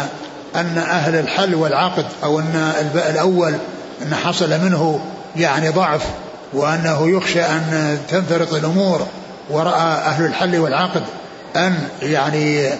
أن 0.56 0.78
أهل 0.78 1.14
الحل 1.14 1.54
والعقد 1.54 2.06
أو 2.24 2.40
أن 2.40 2.72
الأول 3.10 3.54
أن 4.02 4.14
حصل 4.14 4.50
منه 4.50 5.00
يعني 5.36 5.68
ضعف 5.68 6.02
وأنه 6.52 7.10
يخشى 7.10 7.42
أن 7.42 7.98
تنفرط 8.08 8.54
الأمور 8.54 9.06
ورأى 9.50 9.94
أهل 9.94 10.24
الحل 10.24 10.58
والعقد 10.58 11.02
أن 11.56 11.88
يعني 12.02 12.70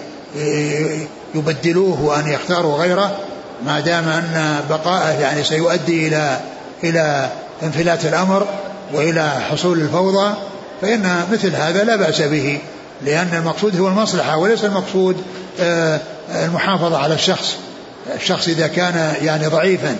يبدلوه 1.35 2.01
وأن 2.01 2.27
يختاروا 2.27 2.77
غيره 2.77 3.17
ما 3.65 3.79
دام 3.79 4.07
أن 4.07 4.59
بقاءه 4.69 5.19
يعني 5.19 5.43
سيؤدي 5.43 6.07
إلى 6.07 6.39
إلى 6.83 7.29
انفلات 7.63 8.05
الأمر 8.05 8.47
وإلى 8.93 9.31
حصول 9.51 9.81
الفوضى 9.81 10.33
فإن 10.81 11.25
مثل 11.31 11.55
هذا 11.55 11.83
لا 11.83 11.95
بأس 11.95 12.21
به 12.21 12.59
لأن 13.01 13.29
المقصود 13.33 13.79
هو 13.79 13.87
المصلحة 13.87 14.37
وليس 14.37 14.65
المقصود 14.65 15.23
آه، 15.59 15.99
المحافظة 16.45 16.97
على 16.97 17.13
الشخص. 17.13 17.55
الشخص 18.15 18.47
إذا 18.47 18.67
كان 18.67 19.13
يعني 19.21 19.47
ضعيفا 19.47 19.95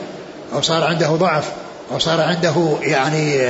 أو 0.56 0.62
صار 0.62 0.84
عنده 0.84 1.08
ضعف 1.08 1.52
أو 1.92 2.00
صار 2.00 2.22
عنده 2.22 2.78
يعني 2.82 3.42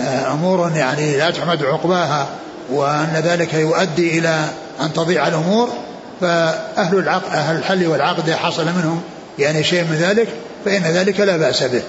آه، 0.00 0.32
أمور 0.32 0.72
يعني 0.76 1.16
لا 1.16 1.30
تحمد 1.30 1.64
عقباها 1.64 2.28
وأن 2.70 3.22
ذلك 3.24 3.54
يؤدي 3.54 4.18
إلى 4.18 4.44
أن 4.80 4.92
تضيع 4.92 5.28
الأمور. 5.28 5.68
فأهل 6.20 6.98
العقد 6.98 7.32
أهل 7.32 7.56
الحل 7.56 7.86
والعقد 7.86 8.30
حصل 8.30 8.64
منهم 8.64 9.02
يعني 9.38 9.64
شيء 9.64 9.82
من 9.82 9.96
ذلك 9.96 10.28
فإن 10.64 10.82
ذلك 10.82 11.20
لا 11.20 11.36
بأس 11.36 11.62
به. 11.62 11.82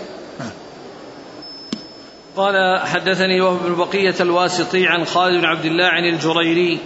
قال 2.38 2.80
حدثني 2.80 3.42
وهو 3.42 3.56
بن 3.56 3.76
بقية 3.76 4.16
الواسطي 4.20 4.88
عن 4.88 5.06
خالد 5.06 5.40
بن 5.42 5.46
عبد 5.46 5.66
الله 5.66 5.86
عن 5.86 6.04
الجريري. 6.04 6.80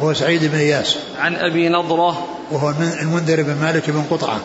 وهو 0.00 0.14
سعيد 0.14 0.44
بن 0.44 0.58
إياس. 0.58 0.96
عن 1.18 1.36
أبي 1.36 1.68
نضرة. 1.68 2.26
وهو 2.50 2.74
المنذر 3.02 3.42
بن 3.42 3.54
مالك 3.54 3.90
بن 3.90 4.04
قطعة. 4.10 4.40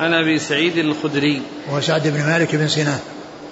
عن 0.00 0.14
أبي 0.14 0.38
سعيد 0.38 0.78
الخدري. 0.78 1.42
وهو 1.70 1.80
سعد 1.80 2.08
بن 2.08 2.26
مالك 2.26 2.56
بن 2.56 2.68
سنان. 2.68 2.98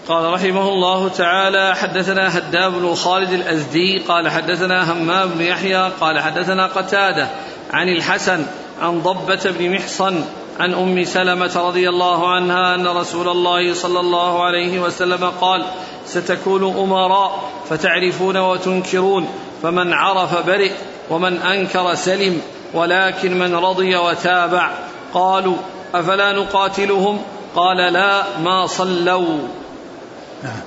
قال 0.08 0.32
رحمه 0.32 0.68
الله 0.68 1.08
تعالى 1.08 1.76
حدثنا 1.76 2.38
هداب 2.38 2.72
بن 2.72 2.94
خالد 2.94 3.32
الأزدي 3.32 3.98
قال 3.98 4.28
حدثنا 4.28 4.92
همام 4.92 5.28
بن 5.28 5.40
يحيى 5.40 5.90
قال 6.00 6.20
حدثنا 6.20 6.66
قتادة 6.66 7.28
عن 7.72 7.88
الحسن 7.88 8.46
عن 8.82 9.00
ضبة 9.00 9.40
بن 9.44 9.74
محصن 9.74 10.24
عن 10.60 10.74
أم 10.74 11.04
سلمة 11.04 11.52
رضي 11.56 11.88
الله 11.88 12.28
عنها 12.28 12.74
أن 12.74 12.86
رسول 12.86 13.28
الله 13.28 13.74
صلى 13.74 14.00
الله 14.00 14.44
عليه 14.44 14.80
وسلم 14.80 15.32
قال 15.40 15.64
ستكون 16.06 16.64
أمراء 16.64 17.50
فتعرفون 17.68 18.36
وتنكرون 18.36 19.28
فمن 19.62 19.92
عرف 19.92 20.46
برئ 20.46 20.72
ومن 21.10 21.36
أنكر 21.36 21.94
سلم 21.94 22.42
ولكن 22.74 23.38
من 23.38 23.54
رضي 23.54 23.96
وتابع 23.96 24.70
قالوا 25.14 25.56
أفلا 25.94 26.32
نقاتلهم؟ 26.32 27.20
قال 27.56 27.76
لا 27.76 28.22
ما 28.44 28.66
صلوا 28.66 29.38
نعم. 30.42 30.60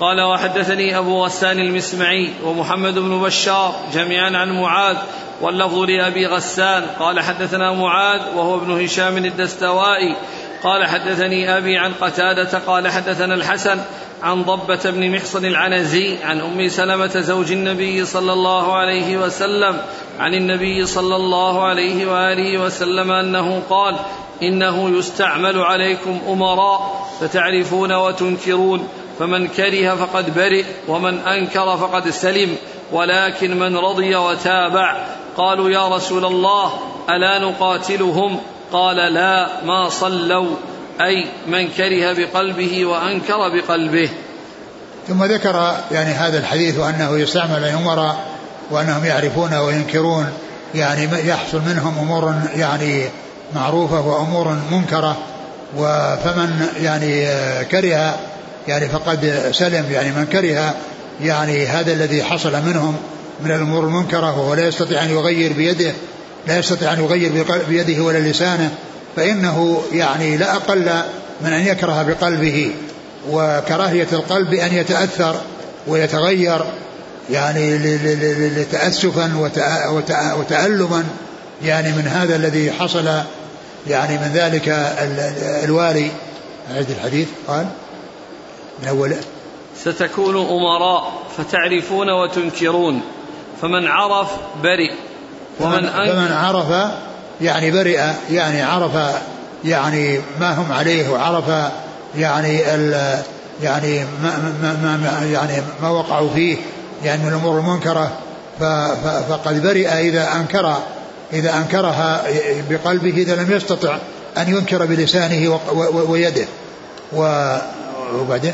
قال 0.00 0.20
وحدثني 0.20 0.98
أبو 0.98 1.24
غسان 1.24 1.58
المسمعي 1.58 2.30
ومحمد 2.44 2.98
بن 2.98 3.22
بشار 3.22 3.74
جميعا 3.94 4.36
عن 4.36 4.60
معاذ 4.60 4.96
واللفظ 5.40 5.78
لأبي 5.78 6.26
غسان. 6.26 6.86
قال 6.98 7.20
حدثنا 7.20 7.72
معاذ 7.72 8.20
وهو 8.36 8.54
ابن 8.54 8.84
هشام 8.84 9.16
الدستوائي. 9.16 10.16
قال 10.64 10.86
حدثني 10.86 11.56
أبي 11.56 11.78
عن 11.78 11.92
قتادة. 12.00 12.58
قال 12.58 12.88
حدثنا 12.88 13.34
الحسن 13.34 13.80
عن 14.22 14.42
ضبة 14.42 14.90
بن 14.90 15.10
محصن 15.10 15.44
العنزي 15.44 16.22
عن 16.22 16.40
أم 16.40 16.68
سلمة 16.68 17.20
زوج 17.20 17.52
النبي 17.52 18.04
صلى 18.04 18.32
الله 18.32 18.76
عليه 18.76 19.16
وسلم 19.16 19.82
عن 20.18 20.34
النبي 20.34 20.86
صلى 20.86 21.16
الله 21.16 21.62
عليه 21.62 22.06
وآله 22.06 22.58
وسلم 22.58 23.12
أنه 23.12 23.62
قال 23.70 23.96
إنه 24.42 24.98
يستعمل 24.98 25.58
عليكم 25.58 26.20
أمراء 26.28 27.08
فتعرفون 27.20 27.92
وتنكرون. 27.92 28.88
فمن 29.18 29.48
كره 29.48 29.94
فقد 29.94 30.34
برئ 30.34 30.64
ومن 30.88 31.18
أنكر 31.18 31.76
فقد 31.76 32.10
سلم 32.10 32.56
ولكن 32.92 33.58
من 33.58 33.76
رضي 33.76 34.16
وتابع. 34.16 35.06
قالوا 35.36 35.70
يا 35.70 35.88
رسول 35.88 36.24
الله 36.24 36.72
ألا 37.10 37.38
نقاتلهم؟ 37.38 38.40
قال 38.72 38.96
لا 38.96 39.48
ما 39.64 39.88
صلوا. 39.88 40.56
أي 41.00 41.26
من 41.46 41.68
كره 41.68 42.12
بقلبه 42.12 42.86
وأنكر 42.86 43.48
بقلبه. 43.48 44.10
ثم 45.08 45.24
ذكر 45.24 45.76
يعني 45.92 46.10
هذا 46.10 46.38
الحديث 46.38 46.78
وأنه 46.78 47.18
يستعمل 47.18 47.64
الامراء 47.64 48.16
وأنهم 48.70 49.04
يعرفون 49.04 49.54
وينكرون. 49.54 50.26
يعني 50.74 51.28
يحصل 51.28 51.60
منهم 51.66 51.98
أمور 51.98 52.34
يعني 52.56 53.04
معروفة 53.54 54.06
وأمور 54.06 54.56
منكرة. 54.70 55.16
وفمن 55.76 56.66
يعني 56.82 57.26
كره 57.64 58.14
يعني 58.68 58.88
فقد 58.88 59.50
سلم 59.52 59.84
يعني 59.92 60.10
من 60.10 60.26
كره 60.32 60.74
يعني 61.22 61.66
هذا 61.66 61.92
الذي 61.92 62.22
حصل 62.22 62.52
منهم 62.52 62.96
من 63.44 63.50
الأمور 63.50 63.84
المنكرة 63.84 64.38
وهو 64.38 64.54
لا 64.54 64.68
يستطيع 64.68 65.02
أن 65.02 65.10
يغير 65.10 65.52
بيده 65.52 65.92
لا 66.46 66.58
يستطيع 66.58 66.92
أن 66.92 67.00
يغير 67.00 67.44
بيده 67.68 68.02
ولا 68.02 68.18
لسانه 68.18 68.70
فإنه 69.16 69.82
يعني 69.92 70.36
لا 70.36 70.56
أقل 70.56 70.90
من 71.40 71.52
أن 71.52 71.66
يكره 71.66 72.02
بقلبه 72.02 72.70
وكراهية 73.30 74.06
القلب 74.12 74.54
أن 74.54 74.74
يتأثر 74.74 75.36
ويتغير 75.86 76.64
يعني 77.30 77.78
لتاسفا 78.48 79.50
وتالما 80.38 81.04
يعني 81.64 81.92
من 81.92 82.06
هذا 82.06 82.36
الذي 82.36 82.72
حصل 82.72 83.08
يعني 83.86 84.16
من 84.16 84.30
ذلك 84.34 84.68
الوالي. 85.64 86.10
أعد 86.74 86.90
الحديث. 86.90 87.28
قال 87.48 87.66
من 88.82 88.88
أوله 88.88 89.20
ستكون 89.76 90.36
أمراء 90.36 91.12
فتعرفون 91.36 92.10
وتنكرون. 92.10 93.00
فمن 93.62 93.86
عرف 93.86 94.28
برئ. 94.62 94.92
ومن 95.60 95.86
فمن 95.86 96.32
عرف 96.32 96.92
يعني 97.40 97.70
برئ 97.70 98.00
يعني 98.30 98.62
عرف 98.62 98.92
يعني 99.64 100.20
ما 100.40 100.54
هم 100.54 100.72
عليه 100.72 101.08
وعرف 101.08 101.70
يعني 102.16 102.74
ال 102.74 103.18
يعني 103.62 104.04
ما, 104.22 104.52
ما, 104.62 104.96
ما 104.96 105.28
يعني 105.32 105.62
ما 105.82 105.88
وقعوا 105.88 106.28
فيه 106.34 106.56
يعني 107.04 107.22
من 107.22 107.28
الأمور 107.28 107.58
المنكرة. 107.58 108.10
فقد 109.28 109.62
برئ 109.62 109.88
إذا 109.88 110.32
أنكر 110.32 110.76
إذا 111.32 111.56
أنكرها 111.56 112.22
بقلبه 112.70 113.10
إذا 113.10 113.36
لم 113.36 113.52
يستطع 113.52 113.96
أن 114.38 114.48
ينكر 114.48 114.86
بلسانه 114.86 115.60
ويده. 116.08 116.46
وبعده 118.14 118.52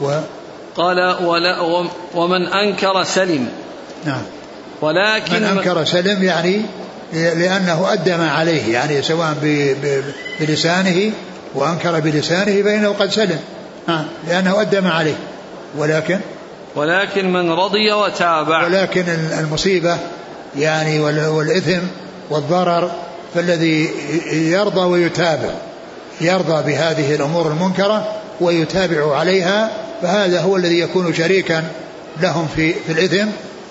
و 0.00 0.20
قال 0.76 1.24
ولا 1.24 1.60
ومن 2.14 2.46
أنكر 2.46 3.04
سلم. 3.04 3.48
نعم. 4.04 4.22
ولكن 4.80 5.34
من 5.34 5.44
أنكر 5.44 5.84
سلم 5.84 6.22
يعني 6.22 6.62
لأنه 7.12 7.92
أدى 7.92 8.16
ما 8.16 8.30
عليه 8.30 8.72
يعني 8.72 9.02
سواء 9.02 9.34
بلسانه 10.40 11.12
وأنكر 11.54 12.00
بلسانه 12.00 12.62
فإنه 12.62 12.88
قد 12.88 13.10
سلم. 13.10 13.38
نعم 13.88 14.04
لأنه 14.28 14.60
أدى 14.60 14.80
ما 14.80 14.90
عليه. 14.90 15.16
ولكن 15.76 16.20
ولكن 16.76 17.32
من 17.32 17.50
رضي 17.50 17.92
وتابع. 17.92 18.64
ولكن 18.64 19.04
المصيبة 19.38 19.98
يعني 20.58 21.00
والإثم 21.00 21.80
والضرر 22.30 22.90
فالذي 23.34 23.90
يرضى 24.32 24.80
ويتابع 24.80 25.50
يرضى 26.20 26.72
بهذه 26.72 27.14
الأمور 27.14 27.46
المنكرة 27.46 28.19
ويتابع 28.40 29.16
عليها 29.16 29.70
فهذا 30.02 30.40
هو 30.40 30.56
الذي 30.56 30.80
يكون 30.80 31.14
شريكا 31.14 31.64
لهم 32.20 32.48
في, 32.56 32.72
في 32.72 32.92
الإثم. 32.92 33.28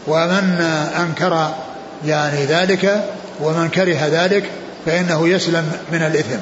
ومن 0.07 0.61
أنكر 0.99 1.51
يعني 2.05 2.45
ذلك 2.45 3.03
ومن 3.39 3.69
كره 3.69 4.07
ذلك 4.11 4.43
فإنه 4.85 5.27
يسلم 5.27 5.71
من 5.91 6.01
الإثم. 6.01 6.39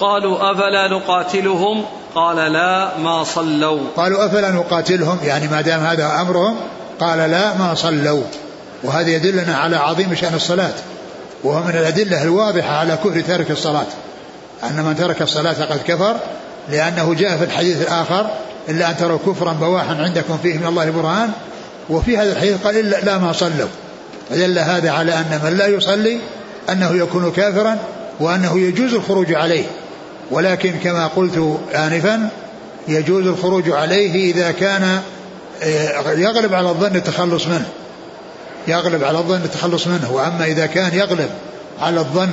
قالوا 0.00 0.52
أفلا 0.52 0.88
نقاتلهم؟ 0.88 1.84
قال 2.14 2.52
لا 2.52 2.98
ما 2.98 3.24
صلوا. 3.24 3.80
قالوا 3.96 4.26
أفلا 4.26 4.50
نقاتلهم؟ 4.50 5.18
يعني 5.24 5.48
ما 5.48 5.60
دام 5.60 5.80
هذا 5.80 6.20
أمرهم 6.20 6.56
قال 7.00 7.18
لا 7.18 7.54
ما 7.54 7.74
صلوا. 7.74 8.22
وهذا 8.82 9.10
يدلنا 9.10 9.56
على 9.56 9.76
عظيم 9.76 10.14
شأن 10.14 10.34
الصلاة 10.34 10.74
وهو 11.44 11.62
من 11.62 11.70
الأدلة 11.70 12.22
الواضحة 12.22 12.76
على 12.76 12.96
كفر 12.96 13.20
تارك 13.20 13.50
الصلاة. 13.50 13.86
أن 14.64 14.84
من 14.84 14.96
ترك 14.96 15.22
الصلاة 15.22 15.52
فقد 15.52 15.80
كفر 15.86 16.16
لأنه 16.68 17.14
جاء 17.14 17.36
في 17.36 17.44
الحديث 17.44 17.82
الآخر 17.82 18.30
إلا 18.68 18.90
أن 18.90 18.96
تروا 18.96 19.18
كفرا 19.26 19.52
بواحا 19.52 19.94
عندكم 19.94 20.38
فيه 20.42 20.58
من 20.58 20.66
الله 20.66 20.90
برهان 20.90 21.30
وفي 21.90 22.18
هذا 22.18 22.32
الحديث 22.32 22.56
قال 22.64 22.76
إلا 22.76 23.00
لا 23.00 23.18
ما 23.18 23.32
صلوا. 23.32 23.68
فدل 24.30 24.58
هذا 24.58 24.90
على 24.90 25.14
أن 25.14 25.40
من 25.44 25.56
لا 25.56 25.66
يصلي 25.66 26.18
أنه 26.70 26.90
يكون 26.94 27.32
كافرا 27.32 27.78
وأنه 28.20 28.60
يجوز 28.60 28.94
الخروج 28.94 29.32
عليه. 29.34 29.64
ولكن 30.30 30.72
كما 30.84 31.06
قلت 31.06 31.58
آنفا 31.74 32.28
يجوز 32.88 33.26
الخروج 33.26 33.70
عليه 33.70 34.32
إذا 34.32 34.50
كان 34.50 35.00
آه، 35.62 36.12
يغلب 36.12 36.54
على 36.54 36.68
الظن 36.68 36.96
التخلص 36.96 37.46
منه. 37.46 37.68
يغلب 38.68 39.04
على 39.04 39.18
الظن 39.18 39.40
التخلص 39.44 39.86
منه. 39.86 40.12
وأما 40.12 40.44
إذا 40.44 40.66
كان 40.66 40.94
يغلب 40.94 41.30
على 41.80 42.00
الظن 42.00 42.30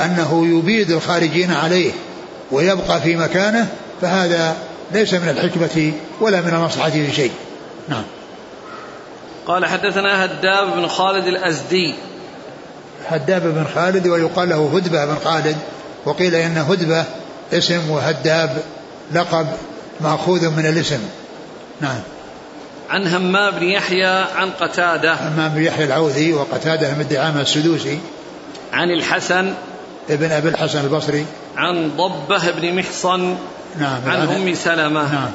أنه 0.00 0.46
يبيد 0.46 0.90
الخارجين 0.90 1.52
عليه 1.52 1.92
ويبقى 2.52 3.00
في 3.00 3.16
مكانه 3.16 3.66
فهذا 4.00 4.56
ليس 4.92 5.14
من 5.14 5.28
الحكمة 5.28 5.92
ولا 6.20 6.40
من 6.40 6.54
المصلحة 6.54 6.90
في 6.90 7.12
شيء 7.12 7.32
نعم. 7.88 8.04
قال 9.46 9.66
حدثنا 9.66 10.24
هداب 10.24 10.76
بن 10.76 10.88
خالد 10.88 11.26
الأزدي. 11.26 11.94
هداب 13.08 13.42
بن 13.42 13.64
خالد 13.74 14.06
ويقال 14.06 14.48
له 14.48 14.76
هدبة 14.76 15.04
بن 15.04 15.16
خالد 15.24 15.56
وقيل 16.04 16.34
إن 16.34 16.58
هدبة 16.58 17.04
اسم 17.52 17.90
وهداب 17.90 18.62
لقب 19.12 19.46
مأخوذ 20.00 20.50
من 20.50 20.66
الاسم. 20.66 21.00
نعم. 21.80 22.00
عن 22.90 23.06
همام 23.06 23.50
بن 23.50 23.62
يحيى 23.62 24.24
عن 24.36 24.50
قتادة. 24.60 25.14
همام 25.14 25.48
بن 25.54 25.62
يحيى 25.62 25.84
العوذي 25.84 26.32
وقتادة 26.32 26.94
من 26.94 27.00
الدعامة 27.00 27.40
السدوسي. 27.40 27.98
عن 28.72 28.90
الحسن. 28.90 29.54
ابن 30.10 30.32
أبي 30.32 30.48
الحسن 30.48 30.80
البصري. 30.80 31.26
عن 31.56 31.90
ضبة 31.96 32.50
بن 32.50 32.76
محصن 32.76 33.36
نعم 33.78 34.00
عن 34.06 34.28
أم 34.28 34.54
سلمة. 34.54 35.12
نعم. 35.12 35.30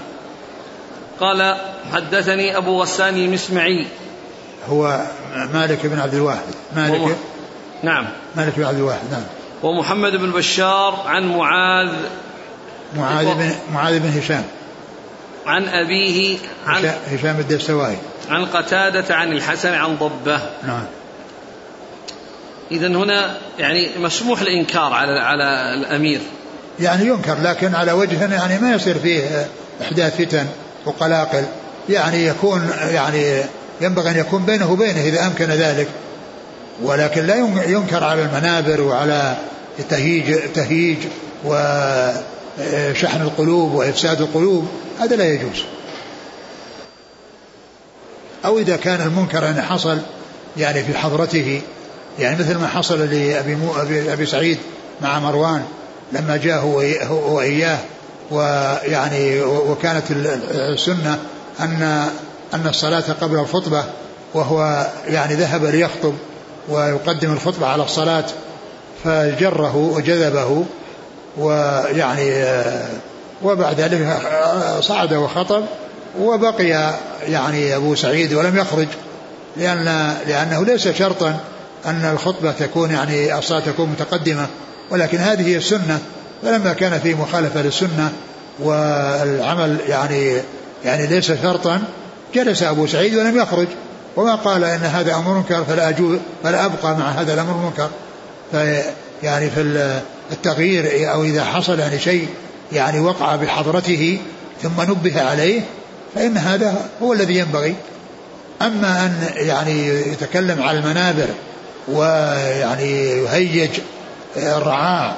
قال 1.20 1.56
حدثني 1.94 2.58
أبو 2.58 2.82
غسان 2.82 3.18
المسمعي 3.18 3.88
هو 4.70 5.02
مالك 5.54 5.86
بن 5.86 6.00
عبد 6.00 6.14
الواحد. 6.14 6.54
مالك. 6.76 7.18
نعم. 7.84 8.08
مالك 8.36 8.54
بن 8.58 8.64
عبد 8.64 8.78
الواحد 8.78 9.12
نعم. 9.12 9.24
ومحمد 9.64 10.16
بن 10.16 10.32
بشار 10.32 11.04
عن 11.06 11.28
معاذ. 11.38 11.94
معاذ 12.98 13.26
بن 13.26 13.52
معاذ 13.74 14.00
بن 14.00 14.18
هشام. 14.20 14.44
عن 15.46 15.68
أبيه 15.68 16.38
عن 16.68 16.92
هشام 17.12 17.40
الدستوائي 17.40 17.98
عن 18.30 18.46
قتادة 18.46 19.16
عن 19.16 19.32
الحسن 19.32 19.74
عن 19.74 19.96
ضبة. 19.96 20.40
نعم. 20.68 20.84
إذا 22.72 22.88
هنا 22.88 23.38
يعني 23.60 23.90
مسموح 24.00 24.42
الإنكار 24.42 24.94
على 24.94 25.20
على 25.20 25.74
الأمير. 25.74 26.20
يعني 26.80 27.08
ينكر 27.08 27.38
لكن 27.42 27.76
على 27.76 27.92
وجه 27.92 28.34
يعني 28.34 28.60
ما 28.60 28.76
يصير 28.76 29.00
فيه 29.00 29.48
إحداث 29.82 30.22
فتن 30.22 30.46
وقلاقل. 30.86 31.46
يعني 31.90 32.26
يكون 32.26 32.70
يعني 32.92 33.44
ينبغي 33.82 34.10
أن 34.10 34.18
يكون 34.18 34.46
بينه 34.46 34.72
وبينه 34.72 35.02
إذا 35.02 35.28
أمكن 35.28 35.46
ذلك. 35.46 35.88
ولكن 36.84 37.26
لا 37.26 37.36
ينكر 37.68 38.04
على 38.04 38.22
المنابر 38.22 38.82
وعلى 38.82 39.38
تهيج 39.90 40.40
تهيج 40.54 40.98
وشحن 41.46 43.22
القلوب 43.22 43.74
وإفساد 43.74 44.22
القلوب. 44.22 44.68
هذا 45.00 45.16
لا 45.16 45.34
يجوز. 45.34 45.64
أو 48.46 48.60
إذا 48.60 48.76
كان 48.76 49.02
المنكر 49.02 49.44
يعني 49.44 49.62
حصل 49.62 49.98
يعني 50.58 50.84
في 50.84 50.98
حضرته 50.98 51.62
يعني 52.20 52.40
مثل 52.40 52.58
ما 52.58 52.68
حصل 52.68 53.00
لأبي 53.00 53.56
مو 53.56 53.76
أبي, 53.82 54.14
أبي 54.14 54.26
سعيد 54.26 54.58
مع 55.02 55.20
مروان 55.20 55.64
لما 56.12 56.38
جاء 56.38 56.60
هو 56.60 57.36
وإياه 57.36 57.78
ويعني 58.32 59.42
وكانت 59.42 60.04
السنة 60.52 61.20
أن 61.60 62.10
أن 62.54 62.68
الصلاة 62.68 63.04
قبل 63.22 63.36
الخطبة 63.36 63.84
وهو 64.34 64.88
يعني 65.08 65.36
ذهب 65.36 65.66
ليخطب 65.66 66.14
ويقدم 66.70 67.34
الخطبة 67.34 67.68
على 67.68 67.84
الصلاة 67.84 68.26
فجره 69.04 69.76
وجذبه 69.76 70.66
ويعني 71.38 72.46
وبعد 73.44 73.82
ذلك 73.82 74.18
صعد 74.80 75.14
وخطب 75.14 75.64
وبقي 76.20 76.94
يعني 77.28 77.76
أبو 77.76 77.96
سعيد 77.96 78.34
ولم 78.34 78.58
يخرج 78.58 78.88
لأن 79.58 80.14
لأنه 80.28 80.66
ليس 80.66 80.88
شرطا 80.88 81.40
أن 81.86 82.06
الخطبة 82.14 82.52
تكون 82.52 82.92
يعني 82.92 83.38
الصلاة 83.38 83.60
تكون 83.60 83.90
متقدمة 83.90 84.48
ولكن 84.92 85.18
هذه 85.18 85.48
هي 85.48 85.58
السنة 85.58 86.00
فلما 86.44 86.74
كان 86.74 87.00
في 87.00 87.14
مخالفة 87.14 87.62
للسنة 87.62 88.12
والعمل 88.60 89.78
يعني 89.88 90.42
يعني 90.86 91.08
ليس 91.08 91.32
شرطا 91.32 91.84
جلس 92.36 92.64
أبو 92.64 92.88
سعيد 92.88 93.16
ولم 93.16 93.38
يخرج. 93.38 93.68
وما 94.16 94.36
قال 94.36 94.64
إن 94.64 94.82
هذا 94.82 95.16
أمر 95.16 95.34
منكر 95.34 95.64
فلا 95.64 95.90
أجوز 95.90 96.20
فلا 96.44 96.66
أبقى 96.66 96.98
مع 96.98 97.10
هذا 97.10 97.34
الأمر 97.34 97.52
المنكر. 97.52 97.90
يعني 99.24 99.50
في 99.50 99.62
التغيير 100.32 101.12
أو 101.14 101.24
إذا 101.24 101.44
حصل 101.44 101.80
يعني 101.80 102.00
شيء 102.00 102.28
يعني 102.72 103.00
وقع 103.00 103.36
بحضرته 103.36 104.20
ثم 104.64 104.82
نبه 104.82 105.22
عليه 105.22 105.62
فإن 106.16 106.38
هذا 106.38 106.76
هو 107.02 107.14
الذي 107.14 107.38
ينبغي. 107.38 107.76
أما 108.62 109.06
أن 109.06 109.30
يعني 109.36 109.88
يتكلم 109.88 110.62
على 110.62 110.80
المنابر 110.80 111.28
ويعني 111.88 112.92
يهيج 113.02 113.80
الرعاع 114.38 115.16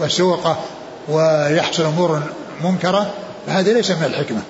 والسوقة 0.00 0.58
ويحصل 1.08 1.82
أمور 1.84 2.22
منكرة 2.64 3.10
فهذا 3.46 3.72
ليس 3.72 3.90
من 3.90 4.04
الحكمة. 4.04 4.42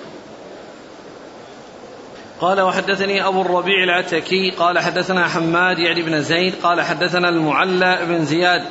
قال 2.41 2.61
وحدثني 2.61 3.27
أبو 3.27 3.41
الربيع 3.41 3.83
العتكي 3.83 4.51
قال 4.51 4.79
حدثنا 4.79 5.27
حماد 5.27 5.79
يعني 5.79 6.01
بن 6.01 6.21
زيد 6.21 6.53
قال 6.63 6.81
حدثنا 6.81 7.29
المعلى 7.29 7.99
بن 8.05 8.25
زياد 8.25 8.61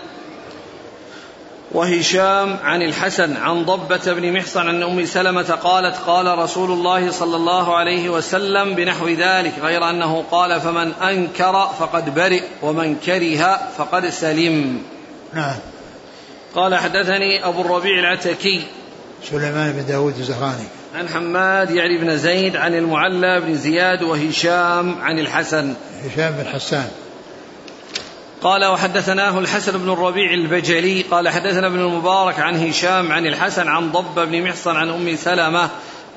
وهشام 1.72 2.56
عن 2.62 2.82
الحسن 2.82 3.36
عن 3.36 3.64
ضبة 3.64 4.12
بن 4.12 4.32
محصن 4.32 4.68
عن 4.68 4.82
أم 4.82 5.04
سلمة 5.04 5.42
قالت 5.42 5.96
قال 5.96 6.38
رسول 6.38 6.70
الله 6.70 7.10
صلى 7.10 7.36
الله 7.36 7.76
عليه 7.76 8.08
وسلم 8.08 8.74
بنحو 8.74 9.08
ذلك 9.08 9.52
غير 9.62 9.90
أنه 9.90 10.24
قال 10.30 10.60
فمن 10.60 10.92
أنكر 10.92 11.68
فقد 11.78 12.14
برئ 12.14 12.42
ومن 12.62 12.96
كره 12.96 13.60
فقد 13.78 14.08
سلم. 14.08 14.82
نعم 15.34 15.56
قال 16.54 16.74
حدثني 16.74 17.46
أبو 17.48 17.60
الربيع 17.60 17.98
العتكي. 17.98 18.62
سليمان 19.30 19.72
بن 19.72 19.86
داود 19.86 20.18
الزهراني. 20.18 20.68
عن 20.94 21.08
حماد 21.08 21.70
يعني 21.70 21.98
بن 21.98 22.16
زيد 22.16 22.56
عن 22.56 22.74
المعلى 22.74 23.40
بن 23.40 23.54
زياد 23.54 24.02
وهشام 24.02 25.02
عن 25.02 25.18
الحسن. 25.18 25.74
هشام 26.04 26.32
بن 26.32 26.46
حسان. 26.52 26.88
قال 28.42 28.64
وحدثناه 28.64 29.38
الحسن 29.38 29.78
بن 29.78 29.92
الربيع 29.92 30.32
البجلي 30.32 31.02
قال 31.02 31.28
حدثنا 31.28 31.66
ابن 31.66 31.78
المبارك 31.78 32.40
عن 32.40 32.68
هشام 32.68 33.12
عن 33.12 33.26
الحسن 33.26 33.68
عن 33.68 33.92
ضب 33.92 34.28
بن 34.28 34.42
محصن 34.42 34.76
عن 34.76 34.90
أم 34.90 35.16
سلمة 35.16 35.68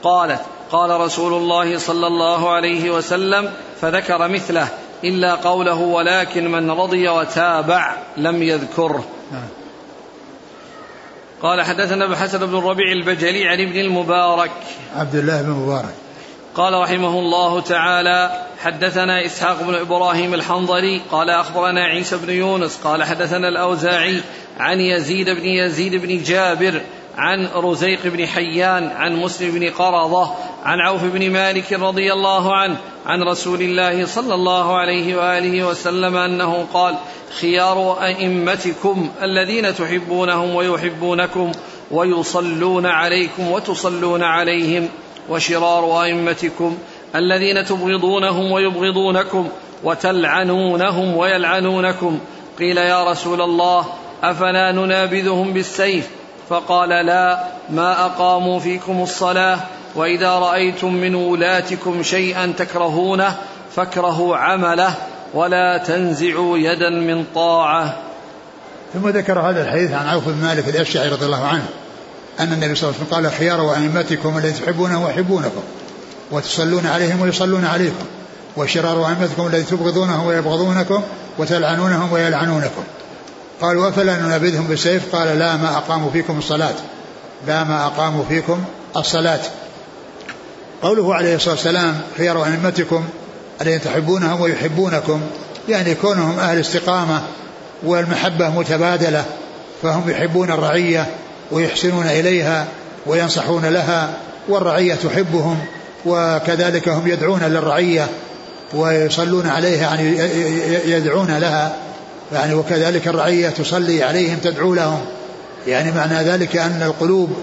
قالت 0.04 0.42
قال 0.72 1.02
رسول 1.02 1.34
الله 1.34 1.78
صلى 1.78 2.08
الله 2.08 2.52
عليه 2.52 2.92
وسلم 2.92 3.54
فذكر 3.82 4.28
مثله 4.28 4.68
إلا 5.04 5.36
قوله 5.36 5.80
ولكن 5.80 6.52
من 6.52 6.72
رضي 6.72 7.10
وتابع 7.10 7.96
لم 8.18 8.44
يذكره. 8.44 9.06
قال 11.42 11.62
حدثنا 11.62 12.06
ابو 12.06 12.16
حسن 12.16 12.46
بن 12.46 12.58
الربيع 12.58 12.92
البجلي 12.92 13.48
عن 13.48 13.62
ابن 13.62 13.80
المبارك 13.80 14.52
عبد 14.96 15.16
الله 15.16 15.42
بن 15.42 15.50
مبارك 15.50 15.96
قال 16.56 16.74
رحمه 16.74 17.20
الله 17.20 17.62
تعالى 17.62 18.46
حدثنا 18.64 19.26
إسحاق 19.26 19.64
بن 19.64 19.76
إبراهيم 19.76 20.34
الحنظلي 20.34 21.02
قال 21.12 21.30
أخبرنا 21.30 21.84
عيسى 21.84 22.18
بن 22.18 22.30
يونس 22.30 22.78
قال 22.84 23.04
حدثنا 23.04 23.48
الأوزاعي 23.48 24.22
عن 24.60 24.80
يزيد 24.80 25.30
بن 25.30 25.46
يزيد 25.46 25.96
بن 25.96 26.24
جابر 26.24 26.82
عن 27.18 27.48
رزيق 27.56 28.00
بن 28.04 28.28
حيان 28.28 28.88
عن 28.88 29.16
مسلم 29.16 29.52
بن 29.52 29.70
قرضه 29.70 30.32
عن 30.64 30.80
عوف 30.80 31.04
بن 31.04 31.32
مالك 31.32 31.74
رضي 31.74 32.14
الله 32.14 32.56
عنه 32.56 32.78
عن 33.06 33.24
رسول 33.24 33.62
الله 33.62 34.06
صلى 34.06 34.34
الله 34.34 34.78
عليه 34.78 35.16
وآله 35.16 35.68
وسلم 35.68 36.18
أنه 36.18 36.66
قال 36.74 36.96
خيار 37.42 38.04
أئمتكم 38.04 39.10
الذين 39.22 39.76
تحبونهم 39.76 40.56
ويحبونكم 40.56 41.52
ويصلون 41.92 42.86
عليكم 42.86 43.52
وتصلون 43.52 44.24
عليهم 44.24 44.90
وشرار 45.30 46.04
أئمتكم 46.04 46.78
الذين 47.16 47.66
تبغضونهم 47.66 48.52
ويبغضونكم 48.52 49.50
وتلعنونهم 49.84 51.18
ويلعنونكم. 51.18 52.20
قيل 52.60 52.78
يا 52.78 53.12
رسول 53.12 53.42
الله 53.42 53.86
أفلا 54.24 54.72
ننابذهم 54.72 55.54
بالسيف؟ 55.54 56.10
فقال 56.50 56.90
لا 56.90 57.44
ما 57.70 58.06
أقاموا 58.06 58.60
فيكم 58.60 59.04
الصلاة 59.04 59.60
وإذا 59.96 60.30
رأيتم 60.30 60.94
من 60.94 61.16
ولاتكم 61.16 62.04
شيئا 62.04 62.54
تكرهونه 62.58 63.38
فاكرهوا 63.76 64.38
عمله 64.38 64.96
ولا 65.34 65.78
تنزعوا 65.78 66.58
يدا 66.58 66.90
من 66.90 67.26
طاعة. 67.36 67.98
ثم 68.94 69.10
ذكر 69.10 69.40
هذا 69.40 69.64
الحديث 69.64 69.92
عن 69.92 70.08
عوف 70.08 70.30
بن 70.30 70.42
مالك 70.42 70.68
الأشعري 70.68 71.10
رضي 71.10 71.26
الله 71.26 71.48
عنه. 71.48 71.66
أن 72.40 72.54
النبي 72.54 72.76
صلى 72.76 72.90
الله 72.90 73.00
عليه 73.00 73.08
وسلم 73.08 73.16
قال 73.16 73.32
خيار 73.32 73.62
وأئمتكم 73.62 74.38
الذين 74.38 74.54
تحبونه 74.54 75.06
ويحبونكم 75.06 75.62
وتصلون 76.32 76.88
عليهم 76.88 77.22
ويصلون 77.22 77.66
عليكم 77.66 78.06
وشرار 78.58 79.08
ائمتكم 79.08 79.48
الذين 79.48 79.66
تبغضونهم 79.66 80.26
ويبغضونكم 80.26 81.04
وتلعنونهم 81.38 82.14
ويلعنونكم. 82.14 82.84
قالوا 83.62 83.90
أفلا 83.90 84.18
ننابذهم 84.18 84.68
بالسيف؟ 84.68 85.16
قال 85.16 85.40
لا 85.40 85.58
ما 85.58 85.78
أقاموا 85.78 86.12
فيكم 86.12 86.38
الصلاة. 86.38 86.76
لا 87.48 87.64
ما 87.64 87.86
أقاموا 87.86 88.24
فيكم 88.30 88.64
الصلاة. 88.98 89.40
قوله 90.82 91.16
عليه 91.16 91.36
الصلاة 91.36 91.56
والسلام 91.56 92.02
خيار 92.18 92.46
أئمتكم 92.46 93.04
الذين 93.62 93.82
تحبونهم 93.82 94.42
ويحبونكم 94.42 95.22
يعني 95.70 95.96
كونهم 95.96 96.40
أهل 96.40 96.60
استقامة 96.60 97.22
والمحبة 97.84 98.50
متبادلة 98.50 99.26
فهم 99.84 100.10
يحبون 100.10 100.52
الرعية 100.52 101.08
ويحسنون 101.54 102.08
إليها 102.08 102.68
وينصحون 103.06 103.66
لها 103.66 104.14
والرعية 104.48 104.96
تحبهم 104.96 105.60
وكذلك 106.06 106.90
هم 106.90 107.08
يدعون 107.08 107.44
للرعية 107.44 108.08
ويصلون 108.74 109.48
عليها 109.48 109.82
يعني 109.82 110.18
يدعون 110.86 111.38
لها 111.38 111.76
يعني 112.34 112.54
وكذلك 112.54 113.08
الرعية 113.08 113.50
تصلي 113.50 114.04
عليهم 114.04 114.38
تدعو 114.44 114.74
لهم 114.74 115.02
يعني 115.68 115.92
معنى 115.92 116.16
ذلك 116.16 116.58
أن 116.58 116.82
القلوب 116.86 117.38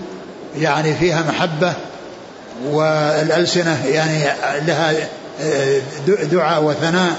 يعني 0.58 0.94
فيها 0.94 1.24
محبة 1.28 1.72
والألسنة 2.66 3.86
يعني 3.86 4.24
لها 4.66 4.94
دعاء 6.32 6.62
وثناء 6.62 7.16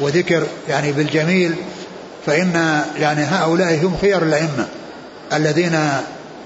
وذكر 0.00 0.46
يعني 0.68 0.92
بالجميل 0.92 1.54
فإن 2.26 2.80
يعني 2.98 3.22
هؤلاء 3.22 3.74
هم 3.74 3.96
خيار 4.00 4.22
الأئمة 4.22 4.66
الذين 5.32 5.78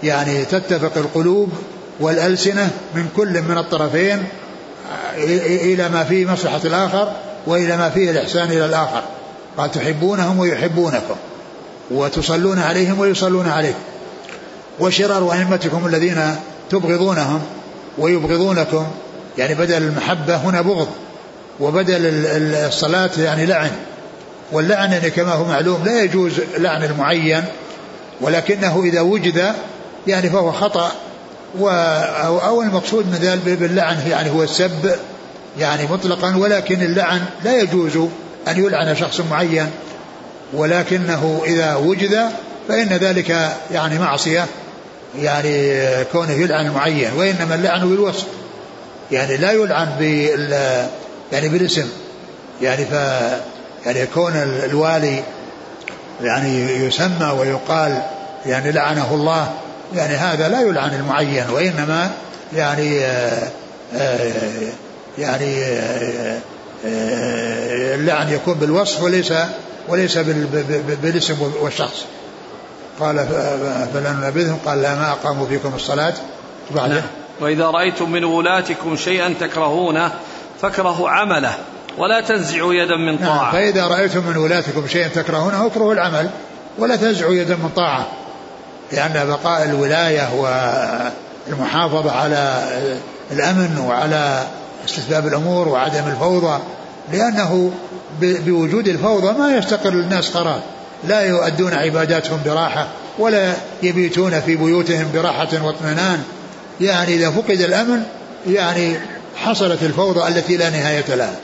يعني 0.05 0.45
تتفق 0.45 0.93
القلوب 0.97 1.53
والألسنة 2.01 2.71
من 2.95 3.09
كل 3.17 3.43
من 3.43 3.59
الطرفين 3.59 4.25
إلى 5.47 5.89
ما 5.89 6.05
فيه 6.05 6.27
مصلحة 6.27 6.61
الآخر 6.65 7.13
وإلى 7.47 7.77
ما 7.77 7.91
فيه 7.91 8.11
الإحسان 8.11 8.51
إلى 8.51 8.67
الآخر. 8.67 9.03
قال 9.57 9.71
تحبونهم 9.71 10.39
ويحبونكم 10.39 11.15
وتصلون 11.91 12.59
عليهم 12.59 12.99
ويصلون 12.99 13.49
عليكم 13.49 13.79
وشرار 14.81 15.33
أئمتكم 15.33 15.87
الذين 15.87 16.37
تبغضونهم 16.71 17.43
ويبغضونكم 17.99 18.87
يعني 19.39 19.55
بدل 19.55 19.83
المحبة 19.83 20.37
هنا 20.37 20.61
بغض 20.61 20.89
وبدل 21.61 22.01
الصلاة 22.67 23.11
يعني 23.19 23.47
لعن. 23.47 23.71
واللعن 24.53 24.93
يعني 24.93 25.11
كما 25.11 25.33
هو 25.33 25.45
معلوم 25.45 25.85
لا 25.85 26.03
يجوز 26.03 26.33
لعن 26.59 26.85
المعين 26.85 27.45
ولكنه 28.21 28.83
إذا 28.85 29.01
وجد 29.01 29.55
يعني 30.07 30.31
فهو 30.31 30.53
خطأ 30.53 30.93
أو, 31.61 32.39
أو 32.39 32.63
المقصود 32.63 33.07
من 33.07 33.19
ذلك 33.23 33.59
باللعن 33.59 33.97
يعني 34.11 34.31
هو 34.31 34.43
السب 34.43 34.95
يعني 35.59 35.87
مطلقا 35.87 36.37
ولكن 36.37 36.83
اللعن 36.83 37.21
لا 37.45 37.61
يجوز 37.61 37.97
أن 38.49 38.65
يلعن 38.65 38.97
شخص 38.97 39.21
معين 39.31 39.71
ولكنه 40.53 41.43
إذا 41.47 41.75
وجد 41.75 42.31
فإن 42.69 42.89
ذلك 42.89 43.53
يعني 43.73 43.99
معصية 43.99 44.47
يعني 45.19 45.81
كونه 46.13 46.33
يلعن 46.33 46.67
المعين 46.67 47.11
وإنما 47.17 47.55
اللعن 47.55 47.89
بالوصف 47.89 48.27
يعني 49.13 49.37
لا 49.37 49.53
يلعن 49.53 49.89
بال 49.99 50.53
يعني 51.33 51.49
بالاسم 51.49 51.89
يعني 52.63 52.85
ف 52.85 52.93
يعني 53.87 54.07
كون 54.07 54.33
الوالي 54.37 55.23
يعني 56.23 56.87
يسمى 56.87 57.31
ويقال 57.39 58.03
يعني 58.47 58.73
لعنه 58.73 59.15
الله 59.15 59.53
يعني 59.95 60.15
هذا 60.15 60.49
لا 60.49 60.61
يلعن 60.61 60.95
المعين 60.95 61.45
وإنما 61.51 62.11
يعني 62.53 63.01
آه، 63.01 63.49
آه، 63.95 64.33
يعني 65.19 65.65
آه، 65.65 66.41
اللعن 67.95 68.33
يكون 68.33 68.55
بالوصف 68.55 69.03
وليس 69.03 69.33
وليس 69.89 70.19
بالاسم 71.03 71.37
والشخص. 71.61 72.05
قال 73.01 73.27
فلا 73.95 74.13
ننبذهم 74.13 74.59
قال 74.67 74.83
لا 74.83 74.95
ما 74.95 75.11
أقاموا 75.11 75.47
فيكم 75.47 75.73
الصلاة. 75.75 76.15
بعده 76.71 76.95
نعم. 76.95 77.03
وإذا 77.41 77.67
رأيتم 77.67 78.13
من 78.13 78.25
ولاتكم 78.25 78.97
شيئا 78.97 79.35
تكرهونه 79.41 80.13
فاكرهوا 80.63 81.11
عمله 81.11 81.55
ولا 81.99 82.21
تنزعوا 82.21 82.75
يدا 82.75 82.97
من 82.97 83.21
نعم، 83.21 83.27
طاعة. 83.27 83.43
نعم 83.43 83.53
فإذا 83.53 83.87
رأيتم 83.87 84.27
من 84.27 84.37
ولاتكم 84.37 84.89
شيئا 84.89 85.09
تكرهونه 85.09 85.67
اكرهوا 85.67 85.93
العمل 85.93 86.31
ولا 86.79 86.97
تنزعوا 86.97 87.35
يدا 87.35 87.57
من 87.57 87.71
طاعة. 87.77 88.07
لأن 88.93 89.29
بقاء 89.29 89.65
الولاية 89.65 90.29
والمحافظة 91.49 92.13
على 92.13 92.65
الأمن 93.31 93.79
وعلى 93.89 94.47
استتباب 94.85 95.27
الأمور 95.27 95.69
وعدم 95.69 96.07
الفوضى 96.07 96.61
لأنه 97.13 97.73
بوجود 98.21 98.89
الفوضى 98.89 99.39
ما 99.39 99.57
يستقر 99.57 99.91
للناس 99.91 100.31
قرار 100.31 100.61
لا 101.05 101.21
يؤدون 101.21 101.75
عباداتهم 101.75 102.41
براحة 102.45 102.89
ولا 103.19 103.53
يبيتون 103.83 104.41
في 104.41 104.57
بيوتهم 104.57 105.07
براحة 105.15 105.49
واطمئنان. 105.63 106.23
يعني 106.81 107.15
إذا 107.15 107.31
فقد 107.31 107.61
الأمن 107.61 108.03
يعني 108.47 108.97
حصلت 109.37 109.83
الفوضى 109.83 110.29
التي 110.29 110.57
لا 110.57 110.71
نهاية 110.71 111.15
لها. 111.15 111.37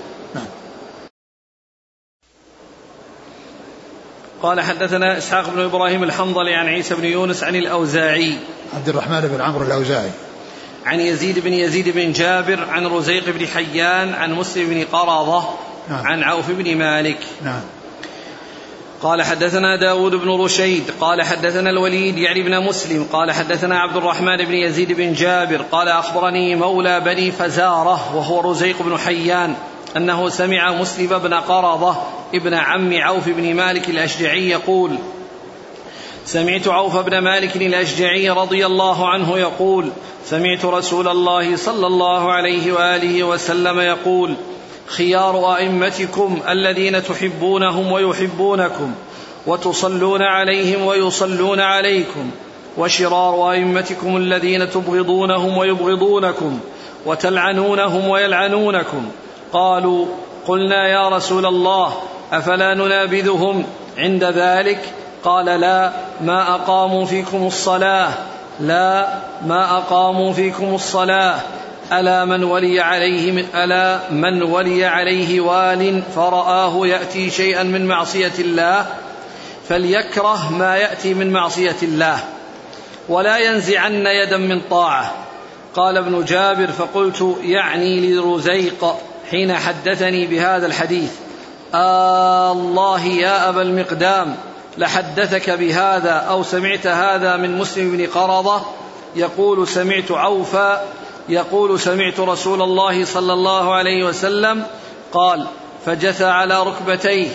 قال 4.43 4.61
حدثنا 4.61 5.19
إسحاق 5.19 5.51
بن 5.51 5.61
إبراهيم 5.61 6.03
الحنظلي 6.03 6.55
عن 6.55 6.67
عيسى 6.67 6.95
بن 6.95 7.05
يونس 7.05 7.45
عن 7.45 7.57
الأوزاعي. 7.57 8.35
عبد 8.75 8.89
الرحمن 8.89 9.21
بن 9.21 9.41
عمرو 9.41 9.65
الأوزاعي. 9.65 10.11
عن 10.87 11.01
يزيد 11.01 11.39
بن 11.39 11.53
يزيد 11.53 11.89
بن 11.89 12.13
جابر 12.13 12.67
عن 12.71 12.87
رزيق 12.87 13.25
بن 13.27 13.47
حيان 13.47 14.15
عن 14.15 14.33
مسلم 14.33 14.67
بن 14.67 14.85
قرضه 14.93 15.45
نعم. 15.89 16.07
عن 16.07 16.23
عوف 16.23 16.51
بن 16.51 16.77
مالك. 16.77 17.19
نعم. 17.45 17.61
قال 19.03 19.23
حدثنا 19.23 19.77
داود 19.77 20.15
بن 20.15 20.31
رشيد 20.31 20.83
قال 21.01 21.23
حدثنا 21.23 21.71
الوليد 21.71 22.19
يعني 22.19 22.43
بن 22.43 22.61
مسلم 22.61 23.07
قال 23.13 23.33
حدثنا 23.33 23.81
عبد 23.81 23.97
الرحمن 23.97 24.37
بن 24.37 24.55
يزيد 24.55 24.93
بن 24.93 25.13
جابر 25.13 25.63
قال 25.63 25.89
أخبرني 25.89 26.57
مولى 26.57 27.01
بني 27.01 27.33
فزارة 27.33 28.17
وهو 28.17 28.51
رزيق 28.51 28.83
بن 28.83 28.99
حيان. 28.99 29.55
أنه 29.97 30.29
سمع 30.29 30.73
مسلم 30.73 31.19
بن 31.19 31.35
قرضة 31.35 31.97
ابن 32.35 32.55
عم 32.55 32.93
عوف 32.93 33.29
بن 33.29 33.55
مالك 33.55 33.89
الأشجعي 33.89 34.49
يقول 34.51 34.97
سمعت 36.25 36.69
عوف 36.69 36.97
بن 36.97 37.19
مالك 37.19 37.57
الأشجعي 37.57 38.31
رضي 38.31 38.67
الله 38.67 39.09
عنه 39.09 39.39
يقول 39.39 39.91
سمعت 40.25 40.65
رسول 40.65 41.09
الله 41.09 41.57
صلى 41.57 41.87
الله 41.87 42.33
عليه 42.33 42.73
وآله 42.73 43.25
وسلم 43.25 43.81
يقول 43.81 44.35
خيار 44.87 45.57
أئمتكم 45.57 46.41
الذين 46.49 47.05
تحبونهم 47.05 47.93
ويحبونكم 47.93 48.95
وتصلون 49.47 50.23
عليهم 50.23 50.87
ويصلون 50.87 51.61
عليكم 51.61 52.31
وشرار 52.79 53.51
أئمتكم 53.51 54.17
الذين 54.17 54.71
تبغضونهم 54.71 55.59
ويبغضونكم 55.59 56.61
وتلعنونهم 57.07 58.09
ويلعنونكم 58.09 59.11
قالوا 59.53 60.07
قلنا 60.47 60.89
يا 60.89 61.09
رسول 61.09 61.47
الله 61.47 61.93
أفلا 62.33 62.75
ننابذهم 62.75 63.65
عند 63.99 64.25
ذلك؟ 64.25 64.81
قال 65.25 65.47
لا 65.47 65.93
ما 66.21 66.55
أقاموا 66.55 67.05
فيكم 67.05 67.47
الصلاة. 67.47 68.11
لا 68.61 69.09
ما 69.47 69.79
أقاموا 69.79 70.33
فيكم 70.33 70.75
الصلاة. 70.75 71.41
ألا 71.93 72.25
من 72.25 72.45
ولي 72.45 72.81
عليه 72.81 73.33
من 73.33 73.47
ألا 73.55 73.99
من 74.11 74.43
ولي 74.43 74.85
عليه 74.85 75.41
وال 75.41 76.03
فرآه 76.15 76.87
يأتي 76.87 77.31
شيئا 77.31 77.63
من 77.63 77.87
معصية 77.87 78.33
الله 78.39 78.87
فليكره 79.69 80.53
ما 80.53 80.77
يأتي 80.77 81.15
من 81.15 81.31
معصية 81.31 81.77
الله. 81.83 82.19
ولا 83.09 83.39
ينزعن 83.39 84.07
يدا 84.07 84.37
من 84.37 84.61
طاعة. 84.71 85.13
قال 85.75 85.97
ابن 85.97 86.25
جابر 86.25 86.67
فقلت 86.67 87.37
يعني 87.43 88.15
لرزيق 88.15 88.95
حين 89.31 89.55
حدثني 89.55 90.27
بهذا 90.27 90.67
الحديث 90.67 91.11
آه 91.75 92.53
الله 92.53 93.05
يا 93.07 93.49
أبا 93.49 93.63
المقدام 93.63 94.37
لحدثك 94.79 95.51
بهذا 95.51 96.11
أو 96.11 96.43
سمعت 96.43 96.87
هذا 96.87 97.37
من 97.37 97.59
مسلم 97.59 97.97
بن 97.97 98.07
قرضة 98.07 98.61
يقول 99.17 99.69
سمعت 99.69 100.11
عوفا 100.11 100.85
يقول 101.29 101.81
سمعت 101.81 102.21
رسول 102.21 102.63
الله 102.63 103.05
صلى 103.05 103.33
الله 103.33 103.75
عليه 103.75 104.05
وسلم 104.05 104.67
قال 105.13 105.47
فجثى 105.87 106.25
على 106.25 106.63
ركبتيه 106.63 107.29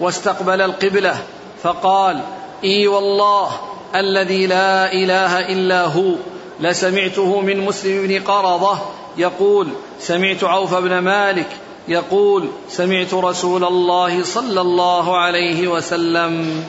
واستقبل 0.00 0.60
القبلة 0.60 1.18
فقال 1.62 2.20
إي 2.64 2.88
والله 2.88 3.50
الذي 3.94 4.46
لا 4.46 4.92
إله 4.92 5.40
إلا 5.40 5.84
هو 5.84 6.14
لسمعته 6.60 7.40
من 7.40 7.60
مسلم 7.60 8.06
بن 8.06 8.22
قرضه 8.22 8.78
يقول 9.16 9.68
سمعت 10.00 10.44
عوف 10.44 10.74
بن 10.74 10.98
مالك 10.98 11.48
يقول 11.88 12.48
سمعت 12.68 13.14
رسول 13.14 13.64
الله 13.64 14.24
صلى 14.24 14.60
الله 14.60 15.18
عليه 15.18 15.68
وسلم. 15.68 16.64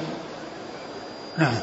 نعم. 1.37 1.53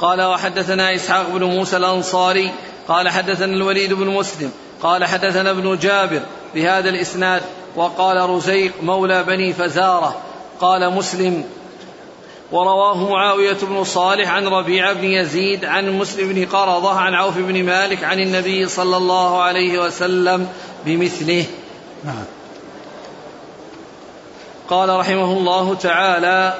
قال 0.00 0.22
وحدثنا 0.22 0.94
إسحاق 0.94 1.28
بن 1.28 1.44
موسى 1.44 1.76
الأنصاري 1.76 2.50
قال 2.88 3.08
حدثنا 3.08 3.52
الوليد 3.52 3.92
بن 3.92 4.06
مسلم 4.06 4.50
قال 4.82 5.04
حدثنا 5.04 5.50
ابن 5.50 5.78
جابر 5.78 6.22
بهذا 6.54 6.88
الإسناد 6.88 7.42
وقال 7.76 8.30
رزيق 8.30 8.72
مولى 8.82 9.22
بني 9.22 9.52
فزارة 9.52 10.16
قال 10.60 10.92
مسلم 10.92 11.44
ورواه 12.52 13.10
معاوية 13.10 13.56
بن 13.62 13.84
صالح 13.84 14.30
عن 14.30 14.46
ربيعة 14.48 14.92
بن 14.92 15.04
يزيد 15.04 15.64
عن 15.64 15.98
مسلم 15.98 16.32
بن 16.32 16.46
قرضة 16.46 16.92
عن 16.92 17.14
عوف 17.14 17.38
بن 17.38 17.64
مالك 17.64 18.04
عن 18.04 18.20
النبي 18.20 18.68
صلى 18.68 18.96
الله 18.96 19.42
عليه 19.42 19.78
وسلم 19.78 20.48
بمثله. 20.86 21.44
نعم. 22.04 22.24
قال 24.68 24.88
رحمه 24.88 25.32
الله 25.32 25.74
تعالى 25.74 26.54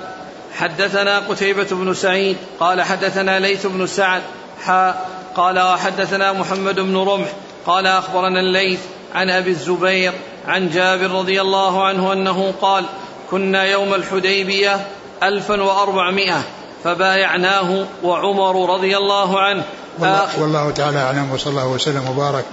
حدثنا 0.55 1.19
قتيبة 1.19 1.67
بن 1.71 1.95
سعيد 1.95 2.37
قال 2.61 2.83
حدثنا 2.83 3.41
ليث 3.41 3.67
بن 3.67 3.87
سعد 3.87 4.23
حاء 4.65 5.11
قال 5.37 5.59
وحدثنا 5.59 6.33
محمد 6.33 6.81
بن 6.81 6.97
رمح 6.97 7.29
قال 7.67 7.87
أخبرنا 7.87 8.41
الليث 8.41 8.81
عن 9.15 9.31
أبي 9.31 9.51
الزبير 9.51 10.13
عن 10.47 10.71
جابر 10.71 11.11
رضي 11.11 11.41
الله 11.41 11.85
عنه 11.85 12.13
أنه 12.13 12.55
قال 12.61 12.85
كنا 13.31 13.65
يوم 13.65 13.95
الحديبية 13.95 14.87
ألفا 15.23 15.63
وأربعمائة 15.63 16.43
فبايعناه 16.85 17.87
وعمر 18.03 18.75
رضي 18.75 18.97
الله 18.97 19.41
عنه. 19.41 19.63
والله, 19.99 20.41
والله 20.41 20.71
تعالى 20.71 20.99
أعلم 20.99 21.33
وصلى 21.33 21.51
الله 21.51 21.69
وسلم 21.69 22.09
وبارك 22.09 22.45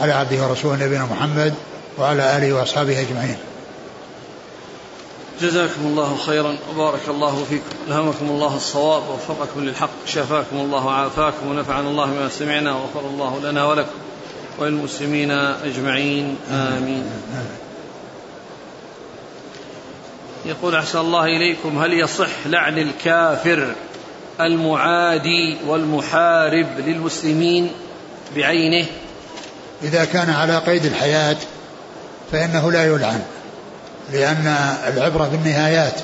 على 0.00 0.12
عبده 0.12 0.46
ورسوله 0.46 0.86
نبينا 0.86 1.04
محمد 1.04 1.54
وعلى 1.98 2.36
آله 2.36 2.52
وأصحابه 2.52 3.00
أجمعين. 3.00 3.36
جزاكم 5.40 5.80
الله 5.80 6.16
خيرا 6.26 6.56
وبارك 6.70 7.08
الله 7.08 7.44
فيكم. 7.48 7.64
ألهمكم 7.88 8.26
الله 8.26 8.56
الصواب 8.56 9.02
ووفقكم 9.08 9.64
للحق 9.64 9.90
شفاكم 10.06 10.56
الله 10.56 10.86
وعافاكم 10.86 11.50
ونفعنا 11.50 11.88
الله 11.88 12.06
بما 12.06 12.28
سمعنا 12.28 12.74
وغفر 12.74 13.00
الله 13.00 13.40
لنا 13.42 13.66
ولكم 13.66 13.98
وللمسلمين 14.58 15.30
أجمعين. 15.64 16.36
آمين. 16.50 17.10
يقول 20.48 20.74
أحسن 20.74 20.98
الله 20.98 21.24
إليكم 21.24 21.78
هل 21.78 21.92
يصح 21.92 22.46
لعن 22.46 22.78
الكافر 22.78 23.74
المعادي 24.40 25.56
والمحارب 25.66 26.66
للمسلمين 26.78 27.70
بعينه؟ 28.36 28.86
إذا 29.82 30.04
كان 30.04 30.30
على 30.30 30.58
قيد 30.58 30.84
الحياة 30.84 31.36
فإنه 32.32 32.72
لا 32.72 32.84
يلعن 32.84 33.20
لأن 34.12 34.56
العبرة 34.86 35.28
بالنهايات 35.28 36.00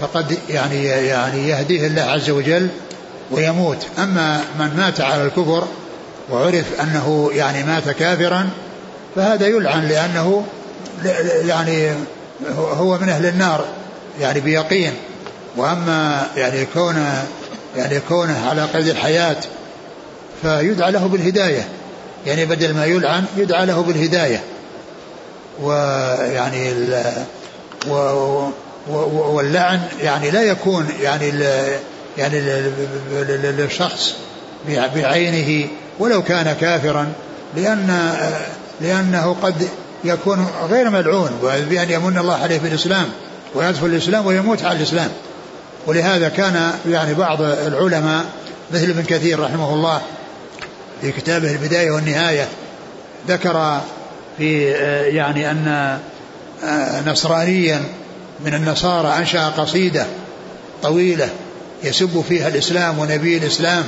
فقد 0.00 0.38
يعني 0.48 0.84
يعني 0.84 1.48
يهديه 1.48 1.86
الله 1.86 2.02
عز 2.02 2.30
وجل 2.30 2.68
ويموت. 3.30 3.86
أما 3.98 4.40
من 4.58 4.76
مات 4.76 5.00
على 5.00 5.24
الكفر 5.24 5.64
وعرف 6.30 6.80
أنه 6.80 7.30
يعني 7.34 7.64
مات 7.64 7.88
كافرا 7.88 8.50
فهذا 9.16 9.46
يلعن 9.46 9.88
لأنه 9.88 10.44
يعني 11.46 11.94
هو 12.56 12.98
من 12.98 13.08
أهل 13.08 13.26
النار 13.26 13.64
يعني 14.20 14.40
بيقين. 14.40 14.92
وأما 15.56 16.26
يعني 16.36 16.66
كونه 16.74 17.24
يعني 17.76 18.00
كونه 18.08 18.48
على 18.48 18.64
قيد 18.64 18.88
الحياة 18.88 19.36
فيدعى 20.42 20.92
له 20.92 21.06
بالهداية. 21.06 21.68
يعني 22.26 22.44
بدل 22.44 22.74
ما 22.74 22.84
يلعن 22.84 23.24
يدعى 23.36 23.66
له 23.66 23.82
بالهداية. 23.82 24.42
ويعني 25.62 26.70
ال 26.70 27.02
واللعن 28.88 29.80
يعني 30.02 30.30
لا 30.30 30.42
يكون 30.42 30.88
يعني 31.00 31.32
يعني 32.18 32.40
للشخص 33.52 34.14
بعينه 34.68 35.68
ولو 35.98 36.22
كان 36.22 36.56
كافرا 36.60 37.12
لأن 37.56 38.12
لأنه 38.80 39.36
قد 39.42 39.68
يكون 40.04 40.46
غير 40.70 40.90
ملعون 40.90 41.30
بأن 41.42 41.90
يمن 41.90 42.18
الله 42.18 42.34
عليه 42.34 42.58
بالإسلام 42.58 43.06
ويدخل 43.54 43.86
الإسلام 43.86 44.26
ويموت 44.26 44.62
على 44.62 44.78
الإسلام. 44.78 45.10
ولهذا 45.86 46.28
كان 46.28 46.72
يعني 46.88 47.14
بعض 47.14 47.42
العلماء 47.42 48.24
مثل 48.72 48.90
ابن 48.90 49.02
كثير 49.02 49.40
رحمه 49.40 49.74
الله 49.74 50.02
في 51.00 51.12
كتابه 51.12 51.52
البداية 51.52 51.90
والنهاية 51.90 52.48
ذكر 53.28 53.80
في 54.38 54.70
يعني 55.16 55.50
أن 55.50 55.98
نصرانيا 57.06 57.82
من 58.44 58.54
النصارى 58.54 59.18
أنشأ 59.18 59.48
قصيدة 59.48 60.06
طويلة 60.82 61.28
يسب 61.84 62.24
فيها 62.28 62.48
الإسلام 62.48 62.98
ونبي 62.98 63.36
الإسلام. 63.36 63.84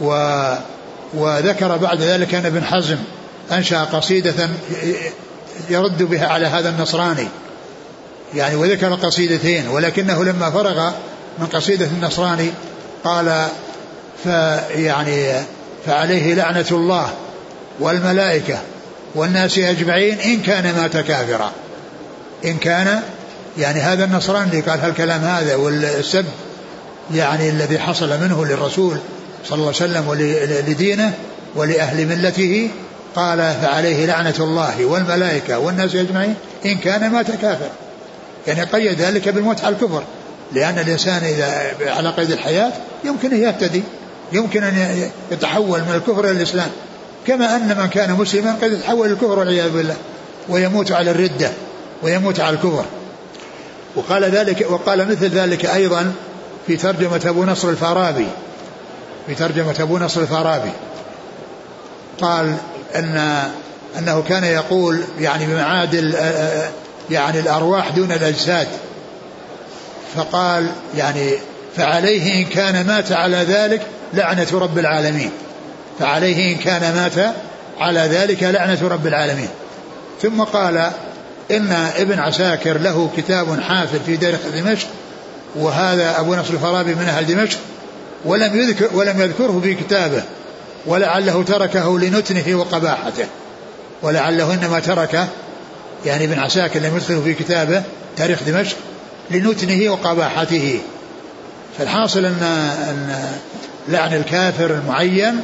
و 0.00 0.12
وذكر 1.14 1.76
بعد 1.76 2.00
ذلك 2.00 2.34
أن 2.34 2.46
ابن 2.46 2.64
حزم 2.64 2.96
أنشأ 3.52 3.84
قصيدة 3.84 4.48
يرد 5.70 6.02
بها 6.02 6.26
على 6.26 6.46
هذا 6.46 6.68
النصراني. 6.68 7.28
يعني 8.34 8.56
وذكر 8.56 8.94
قصيدتين 8.94 9.68
ولكنه 9.68 10.24
لما 10.24 10.50
فرغ 10.50 10.90
من 11.38 11.46
قصيدة 11.46 11.86
النصراني 11.86 12.50
قال 13.04 13.46
فيعني 14.24 15.32
فعليه 15.86 16.34
لعنة 16.34 16.66
الله 16.70 17.10
والملائكة 17.80 18.58
والناس 19.14 19.58
أجمعين 19.58 20.20
إن 20.20 20.40
كان 20.40 20.74
مات 20.76 20.96
كافرا. 20.96 21.52
إن 22.44 22.56
كان 22.56 23.02
يعني 23.58 23.80
هذا 23.80 24.04
النصراني 24.04 24.60
قال 24.60 24.80
هالكلام 24.80 25.20
هذا 25.20 25.54
والسب 25.54 26.24
يعني 27.14 27.50
الذي 27.50 27.78
حصل 27.78 28.20
منه 28.20 28.46
للرسول 28.46 28.98
صلى 29.44 29.56
الله 29.56 29.66
عليه 29.66 29.76
وسلم 29.76 30.08
ولدينه 30.08 31.14
ولأهل 31.56 32.06
ملته 32.06 32.70
قال 33.16 33.54
فعليه 33.62 34.06
لعنة 34.06 34.34
الله 34.40 34.84
والملائكة 34.84 35.58
والناس 35.58 35.94
أجمعين 35.94 36.34
إن 36.66 36.78
كان 36.78 37.10
مات 37.12 37.30
كافر 37.30 37.68
يعني 38.46 38.62
قيد 38.62 39.00
ذلك 39.00 39.28
بالموت 39.28 39.64
على 39.64 39.74
الكفر. 39.74 40.02
لأن 40.52 40.78
الإنسان 40.78 41.24
إذا 41.24 41.74
على 41.92 42.10
قيد 42.10 42.30
الحياة 42.30 42.72
يمكن 43.04 43.32
أن 43.32 43.42
يهتدي 43.42 43.82
يمكن 44.32 44.62
أن 44.62 45.10
يتحول 45.30 45.80
من 45.80 45.94
الكفر 45.94 46.24
إلى 46.24 46.30
الإسلام. 46.30 46.68
كما 47.26 47.56
أن 47.56 47.76
من 47.78 47.86
كان 47.86 48.12
مسلما 48.12 48.56
قد 48.62 48.72
يتحول 48.72 49.12
الكفر 49.12 49.38
والعياذ 49.38 49.70
بالله 49.70 49.96
ويموت 50.48 50.92
على 50.92 51.10
الردة 51.10 51.50
ويموت 52.02 52.40
على 52.40 52.56
الكفر. 52.56 52.84
وقال 53.96 54.24
ذلك 54.24 54.66
وقال 54.70 55.08
مثل 55.08 55.28
ذلك 55.28 55.66
أيضا 55.66 56.12
في 56.66 56.76
ترجمة 56.76 57.20
أبو 57.26 57.44
نصر 57.44 57.68
الفارابي. 57.68 58.26
في 59.26 59.34
ترجمة 59.34 59.76
أبو 59.80 59.98
نصر 59.98 60.20
الفارابي. 60.20 60.70
قال 62.20 62.56
أن 62.94 63.42
أنه 63.98 64.22
كان 64.28 64.44
يقول 64.44 65.00
يعني 65.20 65.46
بمعاد 65.46 66.14
يعني 67.10 67.40
الأرواح 67.40 67.88
دون 67.90 68.12
الأجساد. 68.12 68.68
فقال 70.16 70.70
يعني 70.96 71.32
فعليه 71.76 72.42
إن 72.42 72.44
كان 72.44 72.86
مات 72.86 73.12
على 73.12 73.36
ذلك 73.36 73.82
لعنة 74.14 74.46
رب 74.52 74.78
العالمين. 74.78 75.30
فعليه 75.98 76.52
إن 76.54 76.58
كان 76.58 76.94
مات 76.94 77.34
على 77.80 78.00
ذلك 78.00 78.42
لعنة 78.42 78.88
رب 78.88 79.06
العالمين. 79.06 79.48
ثم 80.22 80.42
قال 80.42 80.90
إن 81.50 81.72
ابن 81.96 82.18
عساكر 82.18 82.78
له 82.78 83.10
كتاب 83.16 83.60
حافل 83.60 84.00
في 84.06 84.16
تاريخ 84.16 84.40
دمشق 84.54 84.86
وهذا 85.56 86.20
أبو 86.20 86.34
نصر 86.34 86.54
الفارابي 86.54 86.94
من 86.94 87.08
أهل 87.08 87.26
دمشق 87.26 87.58
ولم 88.24 88.56
يذكر 88.60 88.96
ولم 88.96 89.20
يذكره 89.20 89.60
في 89.62 89.74
كتابه. 89.74 90.22
ولعله 90.86 91.42
تركه 91.42 91.98
لنتنه 91.98 92.58
وقباحته. 92.58 93.26
ولعله 94.02 94.54
إنما 94.54 94.80
تركه 94.80 95.28
يعني 96.06 96.24
ابن 96.24 96.38
عساكر 96.38 96.80
لم 96.80 96.96
يدخله 96.96 97.20
في 97.20 97.34
كتابه 97.34 97.82
تاريخ 98.16 98.42
دمشق 98.42 98.76
لنتنه 99.30 99.92
وقباحته. 99.92 100.80
فالحاصل 101.78 102.24
أن, 102.24 102.42
أن 102.88 103.24
لعن 103.88 104.14
الكافر 104.14 104.70
المعين 104.70 105.40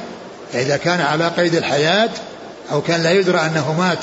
إذا 0.55 0.76
كان 0.76 1.01
على 1.01 1.28
قيد 1.28 1.55
الحياة 1.55 2.11
أو 2.72 2.82
كان 2.82 3.03
لا 3.03 3.11
يدرى 3.11 3.39
أنه 3.39 3.74
مات 3.78 3.99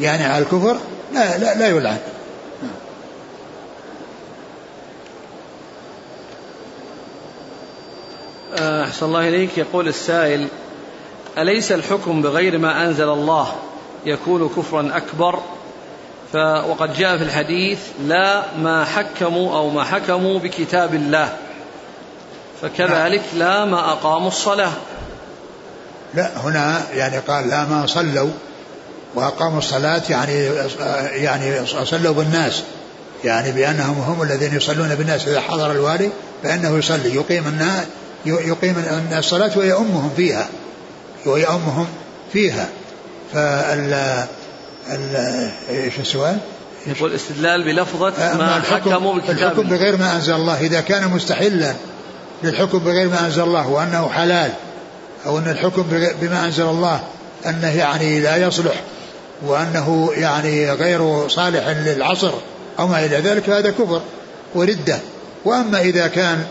يعني 0.00 0.24
على 0.24 0.44
الكفر 0.44 0.76
لا 1.14 1.38
لا, 1.38 1.54
لا 1.54 1.68
يلعن. 1.68 1.98
أحسن 8.58 9.06
الله 9.06 9.28
إليك. 9.28 9.58
يقول 9.58 9.88
السائل 9.88 10.48
أليس 11.38 11.72
الحكم 11.72 12.22
بغير 12.22 12.58
ما 12.58 12.86
أنزل 12.86 13.08
الله 13.08 13.52
يكون 14.06 14.48
كفرا 14.48 14.90
أكبر؟ 14.96 15.40
ف 16.32 16.36
وقد 16.36 16.94
جاء 16.94 17.16
في 17.16 17.24
الحديث 17.24 17.78
لا 18.06 18.42
ما 18.58 18.84
حكموا 18.84 19.56
أو 19.56 19.70
ما 19.70 19.84
حكموا 19.84 20.38
بكتاب 20.38 20.94
الله 20.94 21.36
فكذلك 22.62 23.22
لا 23.34 23.64
ما 23.64 23.92
أقاموا 23.92 24.28
الصلاة. 24.28 24.72
لا 26.14 26.30
هنا 26.36 26.82
يعني 26.94 27.18
قال 27.18 27.48
لا 27.48 27.64
ما 27.64 27.86
صلوا 27.86 28.30
وأقاموا 29.14 29.58
الصلاة 29.58 30.02
يعني 30.10 30.44
يعني 31.12 31.66
صلوا 31.66 32.14
بالناس 32.14 32.62
يعني 33.24 33.52
بأنهم 33.52 34.00
هم 34.00 34.22
الذين 34.22 34.56
يصلون 34.56 34.94
بالناس 34.94 35.28
إذا 35.28 35.40
حضر 35.40 35.70
الوالي 35.70 36.10
فإنه 36.42 36.78
يصلي 36.78 37.14
يقيم 37.14 37.46
الناس 37.46 37.84
يقيم 38.26 38.84
الصلاة 39.12 39.58
ويؤمهم 39.58 40.10
فيها. 40.16 40.48
ويؤمهم 41.26 41.86
فيها. 42.32 42.68
فال 43.32 43.94
إيش 45.70 45.98
السؤال؟ 46.00 46.38
يقول 46.86 47.14
استدلال 47.14 47.64
بلفظة 47.64 48.12
ما 48.38 48.62
حكموا 48.70 49.14
بالكتاب. 49.14 49.36
الحكم 49.36 49.62
بغير 49.62 49.96
ما 49.96 50.12
أنزل 50.16 50.34
الله. 50.34 50.60
إذا 50.60 50.80
كان 50.80 51.10
مستحلا 51.10 51.74
للحكم 52.42 52.78
بغير 52.78 53.08
ما 53.08 53.26
أنزل 53.26 53.42
الله 53.42 53.68
وأنه 53.68 54.08
حلال 54.08 54.50
أو 55.26 55.38
أن 55.38 55.50
الحكم 55.50 55.82
بما 56.20 56.44
أنزل 56.44 56.64
الله 56.64 57.00
أنه 57.46 57.76
يعني 57.76 58.20
لا 58.20 58.36
يصلح 58.36 58.82
وأنه 59.42 60.10
يعني 60.16 60.70
غير 60.70 61.28
صالح 61.28 61.68
للعصر 61.68 62.32
أو 62.78 62.86
ما 62.86 63.04
إلى 63.04 63.16
ذلك 63.16 63.48
هذا 63.50 63.70
كفر 63.70 64.00
وردة. 64.54 64.98
وأما 65.44 65.80
إذا 65.80 66.06
كان 66.06 66.44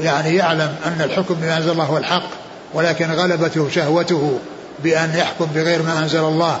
يعني 0.00 0.36
يعلم 0.36 0.74
أن 0.86 1.00
الحكم 1.04 1.34
بما 1.34 1.56
أنزل 1.56 1.70
الله 1.70 1.84
هو 1.84 1.98
الحق 1.98 2.41
ولكن 2.74 3.10
غلبته 3.10 3.68
شهوته 3.68 4.38
بأن 4.84 5.14
يحكم 5.16 5.46
بغير 5.54 5.82
ما 5.82 5.98
أنزل 5.98 6.24
الله 6.24 6.60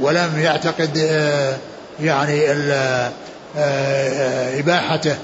ولم 0.00 0.38
يعتقد 0.38 0.98
آه، 0.98 1.56
يعني 2.00 2.50
آه، 2.50 3.10
آه، 3.56 4.60
إباحته. 4.60 5.16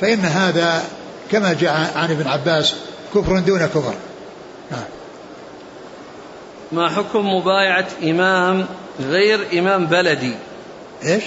فإن 0.00 0.20
هذا 0.20 0.82
كما 1.30 1.52
جاء 1.52 1.92
عن 1.96 2.10
ابن 2.10 2.26
عباس 2.26 2.74
كفر 3.14 3.38
دون 3.38 3.66
كفر. 3.66 3.94
ما 6.72 6.88
حكم 6.88 7.26
مبايعة 7.26 7.86
إمام 8.02 8.66
غير 9.00 9.58
إمام 9.58 9.86
بلدي؟ 9.86 10.34
إيش؟ 11.04 11.22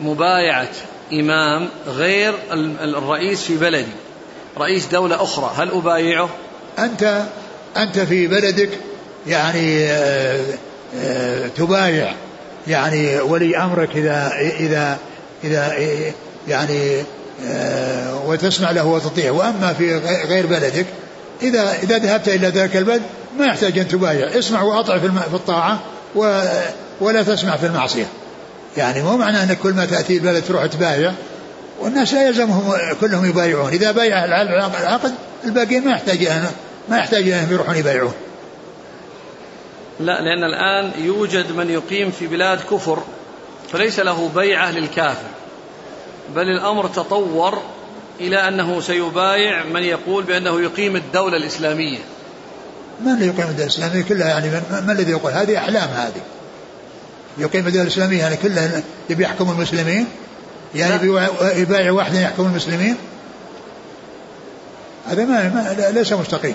مبايعة 0.00 0.68
إمام 1.12 1.68
غير 1.86 2.34
الرئيس 2.80 3.42
في 3.42 3.56
بلدي. 3.56 3.92
رئيس 4.58 4.86
دولة 4.86 5.22
أخرى 5.22 5.50
هل 5.56 5.70
أبايعه؟ 5.70 6.28
أنت 6.78 7.22
أنت 7.76 7.98
في 7.98 8.26
بلدك 8.26 8.70
يعني 9.26 9.86
آه، 9.86 10.40
آه، 11.00 11.46
تبايع 11.46 12.12
يعني 12.66 13.20
ولي 13.20 13.56
أمرك 13.56 13.96
إذا 13.96 14.32
إذا 14.60 14.98
إذا 15.44 15.72
يعني 16.48 17.02
آه، 17.46 18.26
وتسمع 18.26 18.70
له 18.70 18.86
وتطيع 18.86 19.32
وأما 19.32 19.72
في 19.72 19.96
غير 20.28 20.46
بلدك 20.46 20.86
إذا 21.42 21.72
إذا 21.82 21.98
ذهبت 21.98 22.28
إلى 22.28 22.48
ذاك 22.48 22.76
البلد 22.76 23.02
ما 23.38 23.46
يحتاج 23.46 23.78
أن 23.78 23.88
تبايع. 23.88 24.38
اسمع 24.38 24.62
وأطع 24.62 24.98
في 24.98 25.34
الطاعة 25.34 25.80
ولا 27.00 27.22
تسمع 27.22 27.56
في 27.56 27.66
المعصية. 27.66 28.06
يعني 28.76 29.02
مو 29.02 29.16
معنى 29.16 29.42
أنك 29.42 29.58
كل 29.58 29.72
ما 29.72 29.86
تأتي 29.86 30.16
البلد 30.16 30.44
تروح 30.48 30.66
تبايع. 30.66 31.12
والناس 31.80 32.14
لا 32.14 32.28
يلزمهم 32.28 32.72
كلهم 33.00 33.24
يبايعون. 33.24 33.70
إذا 33.72 33.90
بايع 33.90 34.24
العقد 34.24 35.12
الباقيين 35.44 35.84
ما 35.84 35.90
يحتاج 35.90 36.28
ما 36.88 36.98
يحتاج 36.98 37.28
أنهم 37.28 37.52
يروحون 37.52 37.76
يبايعون. 37.76 38.14
لا 40.00 40.20
لأن 40.20 40.44
الآن 40.44 41.04
يوجد 41.04 41.52
من 41.52 41.70
يقيم 41.70 42.10
في 42.10 42.26
بلاد 42.26 42.58
كفر 42.70 43.02
فليس 43.72 44.00
له 44.00 44.30
بيعة 44.34 44.70
للكافر 44.70 45.28
بل 46.34 46.42
الأمر 46.42 46.88
تطور 46.88 47.62
إلى 48.20 48.48
أنه 48.48 48.80
سيبايع 48.80 49.64
من 49.64 49.82
يقول 49.82 50.24
بأنه 50.24 50.60
يقيم 50.60 50.96
الدولة 50.96 51.36
الإسلامية. 51.36 51.98
من 53.00 53.12
اللي 53.12 53.26
يقيم 53.26 53.46
الدولة 53.46 53.64
الإسلامية؟ 53.64 54.02
كلها 54.02 54.28
يعني 54.28 54.48
من, 54.48 54.84
من 54.86 54.90
الذي 54.90 55.10
يقول؟ 55.10 55.32
هذه 55.32 55.58
أحلام 55.58 55.88
هذه. 55.88 56.22
يقيم 57.38 57.66
الدولة 57.66 57.82
الإسلامية 57.82 58.18
يعني 58.18 58.36
كلها 58.36 58.82
يبي 59.10 59.22
يحكم 59.22 59.50
المسلمين؟ 59.50 60.06
يعني 60.74 61.06
يبايع 61.56 61.92
واحدا 61.92 62.20
يحكم 62.20 62.46
المسلمين؟ 62.46 62.96
هذا 65.06 65.24
ما, 65.24 65.48
ما 65.48 65.90
ليس 65.90 66.12
مستقيم. 66.12 66.54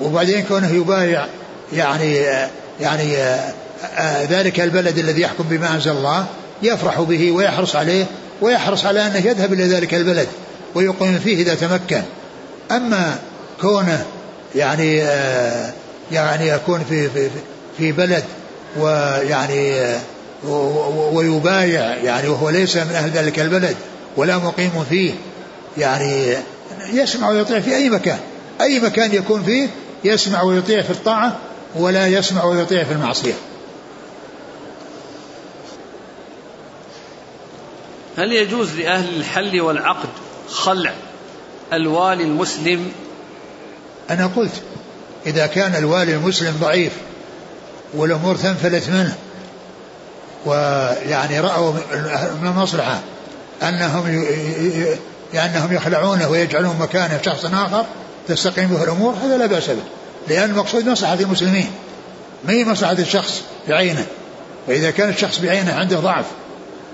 وبعدين 0.00 0.42
كونه 0.42 0.74
يبايع 0.74 1.26
يعني 1.72 2.14
يعني 2.80 3.16
ذلك 4.30 4.60
البلد 4.60 4.98
الذي 4.98 5.20
يحكم 5.20 5.44
بما 5.50 5.74
أنزل 5.74 5.90
الله 5.90 6.26
يفرح 6.62 7.00
به 7.00 7.30
ويحرص 7.30 7.76
عليه 7.76 8.04
ويحرص 8.40 8.86
على 8.86 9.06
أنه 9.06 9.16
يذهب 9.16 9.52
إلى 9.52 9.64
ذلك 9.64 9.94
البلد 9.94 10.28
ويقيم 10.74 11.18
فيه 11.18 11.42
إذا 11.42 11.54
تمكن. 11.54 12.02
أما 12.70 13.18
كونه 13.60 14.04
يعني 14.54 14.96
يعني 16.12 16.48
يكون 16.48 16.84
في 16.88 17.10
في 17.10 17.30
في 17.78 17.92
بلد 17.92 18.24
ويعني 18.78 19.72
ويبايع 21.12 21.96
يعني 21.96 22.28
وهو 22.28 22.50
ليس 22.50 22.76
من 22.76 22.94
أهل 22.94 23.10
ذلك 23.10 23.40
البلد 23.40 23.76
ولا 24.16 24.38
مقيم 24.38 24.84
فيه 24.90 25.12
يعني 25.78 26.36
يسمع 26.92 27.28
ويطيع 27.28 27.60
في 27.60 27.76
أي 27.76 27.90
مكان. 27.90 28.18
أي 28.60 28.80
مكان 28.80 29.14
يكون 29.14 29.42
فيه 29.42 29.68
يسمع 30.04 30.42
ويطيع 30.42 30.82
في 30.82 30.90
الطاعة 30.90 31.36
ولا 31.76 32.06
يسمع 32.06 32.44
ويطيع 32.44 32.84
في 32.84 32.92
المعصية. 32.92 33.34
هل 38.18 38.32
يجوز 38.32 38.76
لأهل 38.76 39.16
الحل 39.16 39.60
والعقد 39.60 40.08
خلع 40.50 40.92
الوالي 41.72 42.22
المسلم؟ 42.22 42.92
أنا 44.10 44.30
قلت 44.36 44.62
إذا 45.26 45.46
كان 45.46 45.74
الوالي 45.74 46.14
المسلم 46.14 46.56
ضعيف 46.60 46.92
والأمور 47.94 48.36
تنفلت 48.36 48.88
منه 48.88 49.16
ويعني 50.46 51.40
رأوا 51.40 51.72
من 52.42 52.48
المصلحة 52.56 53.00
أنهم 53.62 54.26
لأنهم 55.34 55.72
يخلعونه 55.72 56.28
ويجعلون 56.28 56.76
مكانه 56.80 57.20
شخص 57.22 57.44
آخر 57.44 57.84
تستقيم 58.28 58.68
به 58.68 58.84
الأمور 58.84 59.14
هذا 59.24 59.36
لا 59.36 59.46
بأس 59.46 59.70
به 59.70 59.82
لأن 60.28 60.50
المقصود 60.50 60.88
مصلحة 60.88 61.14
المسلمين 61.14 61.70
ما 62.44 62.52
هي 62.52 62.64
مصلحة 62.64 62.92
الشخص 62.92 63.42
بعينه؟ 63.68 64.06
فإذا 64.66 64.90
كان 64.90 65.08
الشخص 65.08 65.38
بعينه 65.38 65.74
عنده 65.74 65.96
ضعف 66.00 66.24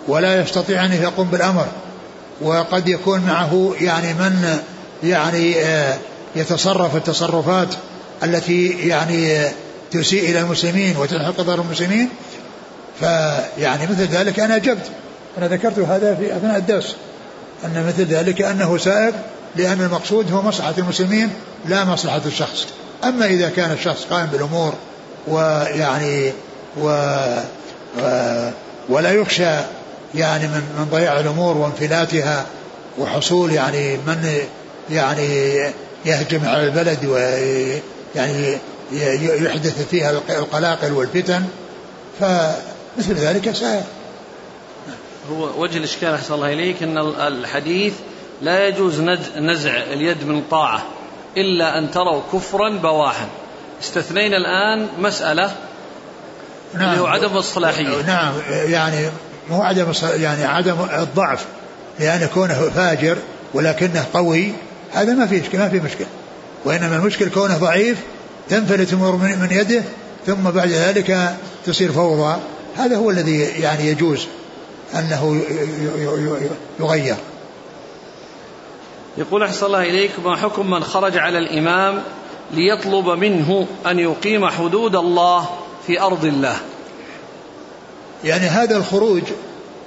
ولا 0.09 0.41
يستطيع 0.41 0.85
أن 0.85 0.93
يقوم 0.93 1.29
بالأمر 1.29 1.67
وقد 2.41 2.89
يكون 2.89 3.21
معه 3.21 3.75
يعني 3.81 4.15
من 4.15 4.59
يعني 5.03 5.61
آه، 5.61 5.99
يتصرف 6.37 6.97
التصرفات 6.97 7.69
التي 8.23 8.69
يعني 8.89 9.33
آه، 9.33 9.53
تسيء 9.91 10.31
إلى 10.31 10.41
المسلمين 10.41 10.97
وتلحق 10.97 11.41
ضرر 11.41 11.61
المسلمين 11.61 12.09
فيعني 13.01 13.87
مثل 13.87 14.07
ذلك 14.07 14.41
أنا 14.41 14.57
أجبت 14.57 14.91
أنا 15.39 15.49
ذكرت 15.49 15.79
هذا 15.79 16.15
في 16.15 16.37
أثناء 16.37 16.57
الدرس 16.57 16.97
أن 17.65 17.87
مثل 17.87 18.05
ذلك 18.05 18.43
أنه 18.43 18.79
سائر 18.79 19.13
لأن 19.57 19.81
المقصود 19.81 20.33
هو 20.33 20.43
مصلحة 20.43 20.75
المسلمين 20.79 21.31
لا 21.69 21.85
مصلحة 21.85 22.21
الشخص. 22.27 22.67
أما 23.05 23.27
إذا 23.27 23.49
كان 23.49 23.73
الشخص 23.73 24.05
قائم 24.05 24.27
بالأمور 24.27 24.75
ويعني 25.29 26.33
و, 26.81 26.89
و 27.99 28.51
ولا 28.89 29.13
يخشى 29.13 29.57
يعني 30.15 30.47
من 30.47 30.63
من 30.79 30.89
ضياع 30.91 31.21
الأمور 31.21 31.57
وانفلاتها 31.57 32.47
وحصول 32.99 33.53
يعني 33.53 33.97
من 33.97 34.39
يعني 34.91 35.55
يهجم 36.05 36.45
على 36.45 36.65
البلد 36.65 37.05
ويعني 37.05 38.59
يحدث 39.23 39.89
فيها 39.91 40.11
القلاقل 40.11 40.93
والفتن 40.93 41.45
فمثل 42.21 43.15
ذلك 43.15 43.51
سائر. 43.51 43.83
هو 45.31 45.63
وجه 45.63 45.79
الإشكال 45.79 46.15
أحسن 46.15 46.35
الله 46.35 46.53
إليك 46.53 46.83
أن 46.83 46.99
الحديث 46.99 47.93
لا 48.43 48.69
يجوز 48.69 49.01
نزع 49.37 49.83
اليد 49.93 50.25
من 50.25 50.43
طاعة 50.51 50.83
إلا 51.37 51.79
أن 51.79 51.91
تروا 51.91 52.21
كفرا 52.33 52.69
بواحا. 52.69 53.27
استثنينا 53.83 54.37
الآن 54.37 54.89
مسألة 54.99 55.51
نعم 56.75 56.91
اللي 56.91 57.01
هو 57.01 57.07
عدم 57.07 57.37
الصلاحية 57.37 58.03
نعم. 58.07 58.33
يعني 58.51 59.09
مو 59.51 59.63
عدم 59.63 59.93
يعني 60.17 60.45
عدم 60.45 60.77
الضعف 60.99 61.45
لأن 62.01 62.29
كونه 62.35 62.55
فاجر 62.55 63.17
ولكنه 63.55 64.05
قوي 64.15 64.53
هذا 64.93 65.15
ما 65.15 65.27
في 65.27 65.57
ما 65.57 65.69
في 65.69 65.81
مشكلة. 65.81 66.07
وإنما 66.65 66.97
المشكل 66.97 67.29
كونه 67.29 67.57
ضعيف 67.57 67.99
تنفلت 68.49 68.93
الأمور 68.93 69.17
من 69.17 69.49
يده 69.51 69.83
ثم 70.27 70.51
بعد 70.51 70.69
ذلك 70.69 71.37
تصير 71.67 71.93
فوضى. 71.93 72.37
هذا 72.77 72.97
هو 72.97 73.11
الذي 73.11 73.41
يعني 73.41 73.87
يجوز 73.89 74.27
أنه 74.95 75.43
يغير. 76.81 77.17
يقول 79.19 79.43
أحسن 79.43 79.67
الله 79.67 79.83
إليك 79.83 80.11
ما 80.25 80.37
حكم 80.37 80.71
من 80.71 80.85
خرج 80.85 81.19
على 81.19 81.39
الإمام 81.39 82.03
ليطلب 82.51 83.09
منه 83.09 83.67
أن 83.87 83.99
يقيم 83.99 84.49
حدود 84.49 84.97
الله 84.97 85.49
في 85.87 86.01
أرض 86.01 86.25
الله؟ 86.25 86.57
يعني 88.25 88.47
هذا 88.47 88.77
الخروج 88.77 89.23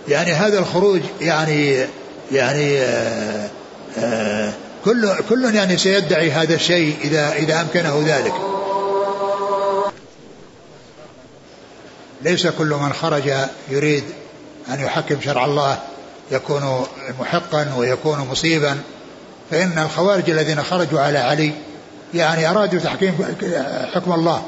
يعني 0.07 0.31
هذا 0.31 0.59
الخروج 0.59 1.01
يعني 1.21 1.85
يعني 2.31 2.79
آه، 2.79 3.49
آه، 3.97 4.53
كل 4.85 5.09
كل 5.29 5.55
يعني 5.55 5.77
سيدعي 5.77 6.31
هذا 6.31 6.55
الشيء 6.55 6.95
إذا 7.03 7.33
إذا 7.33 7.61
أمكنه 7.61 8.03
ذلك. 8.05 8.33
ليس 12.21 12.47
كل 12.47 12.69
من 12.69 12.93
خرج 12.93 13.31
يريد 13.69 14.03
أن 14.69 14.79
يحكم 14.79 15.21
شرع 15.21 15.45
الله 15.45 15.79
يكون 16.31 16.85
محقا 17.19 17.73
ويكون 17.77 18.19
مصيبا. 18.19 18.77
فإن 19.51 19.79
الخوارج 19.79 20.29
الذين 20.29 20.63
خرجوا 20.63 20.99
على 20.99 21.17
علي 21.17 21.51
يعني 22.13 22.49
أرادوا 22.49 22.79
تحكيم 22.79 23.25
حكم 23.93 24.13
الله 24.13 24.43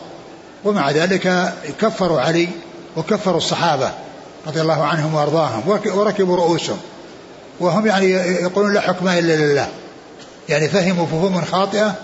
ومع 0.63 0.91
ذلك 0.91 1.53
كفروا 1.81 2.21
علي 2.21 2.47
وكفروا 2.97 3.37
الصحابة 3.37 3.91
رضي 4.47 4.61
الله 4.61 4.83
عنهم 4.83 5.15
وأرضاهم 5.15 5.79
وركبوا 5.95 6.35
رؤوسهم 6.35 6.77
وهم 7.59 7.87
يعني 7.87 8.11
يقولون 8.41 8.73
لا 8.73 8.81
حكم 8.81 9.07
إلا 9.07 9.33
لله 9.33 9.67
يعني 10.49 10.69
فهموا 10.69 11.05
فهوما 11.05 11.41
خاطئة 11.51 11.95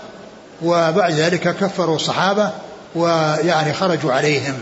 وبعد 0.62 1.12
ذلك 1.12 1.56
كفروا 1.56 1.96
الصحابة 1.96 2.50
ويعني 2.94 3.72
خرجوا 3.72 4.12
عليهم. 4.12 4.54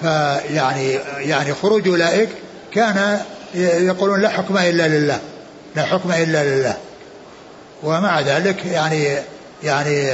فيعني 0.00 0.92
يعني 1.18 1.54
خروج 1.54 1.88
أولئك 1.88 2.28
كان 2.72 3.20
يقولون 3.54 4.20
لا 4.20 4.28
حكم 4.28 4.58
إلا 4.58 4.88
لله 4.88 5.18
لا 5.76 5.82
حكم 5.82 6.12
إلا 6.12 6.44
لله. 6.44 6.76
ومع 7.82 8.20
ذلك 8.20 8.66
يعني 8.66 9.18
يعني 9.62 10.10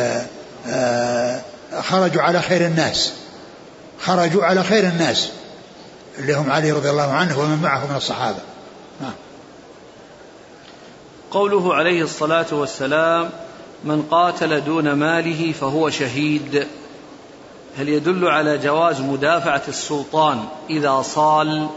آه، 0.68 1.40
خرجوا 1.80 2.22
على 2.22 2.42
خير 2.42 2.66
الناس. 2.66 3.12
خرجوا 4.00 4.44
على 4.44 4.64
خير 4.64 4.84
الناس. 4.88 5.28
اللي 6.18 6.34
هم 6.34 6.50
علي 6.50 6.72
رضي 6.72 6.90
الله 6.90 7.12
عنه 7.12 7.38
ومن 7.38 7.62
معه 7.62 7.86
من 7.90 7.96
الصحابة. 7.96 8.38
نعم. 9.00 9.12
قوله 11.30 11.74
عليه 11.74 12.02
الصلاة 12.02 12.46
والسلام 12.52 13.30
من 13.84 14.02
قاتل 14.02 14.64
دون 14.64 14.92
ماله 14.92 15.52
فهو 15.52 15.90
شهيد. 15.90 16.66
هل 17.78 17.88
يدل 17.88 18.28
على 18.28 18.58
جواز 18.58 19.00
مدافعة 19.00 19.62
السلطان 19.68 20.44
إذا 20.70 21.02
صال؟ 21.02 21.68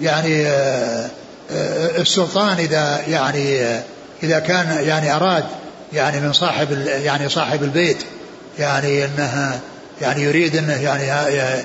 يعني 0.00 0.46
آه، 0.46 1.10
السلطان 1.50 2.58
إذا 2.58 3.00
يعني 3.08 3.60
آه، 3.62 3.82
إذا 4.22 4.38
كان 4.38 4.84
يعني 4.86 5.16
أراد 5.16 5.44
يعني 5.92 6.20
من 6.20 6.32
صاحب 6.32 6.86
يعني 6.86 7.28
صاحب 7.28 7.62
البيت 7.62 7.98
يعني 8.58 9.04
انها 9.04 9.60
يعني 10.02 10.22
يريد 10.22 10.56
إنه 10.56 10.82
يعني 10.82 11.64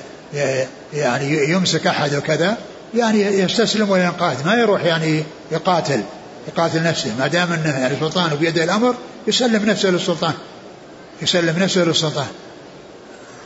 يعني 0.92 1.50
يمسك 1.50 1.86
أحد 1.86 2.14
وكذا 2.14 2.56
يعني 2.94 3.22
يستسلم 3.22 3.90
وينقاد. 3.90 4.46
ما 4.46 4.54
يروح 4.54 4.84
يعني 4.84 5.24
يقاتل 5.52 6.02
يقاتل 6.48 6.82
نفسه. 6.82 7.14
ما 7.18 7.26
دام 7.26 7.52
إنه 7.52 7.78
يعني 7.78 7.96
سلطان 8.00 8.34
بيده 8.34 8.64
الأمر 8.64 8.94
يسلم 9.26 9.64
نفسه 9.64 9.90
للسلطان. 9.90 10.34
يسلم 11.22 11.58
نفسه 11.58 11.84
للسلطان. 11.84 12.26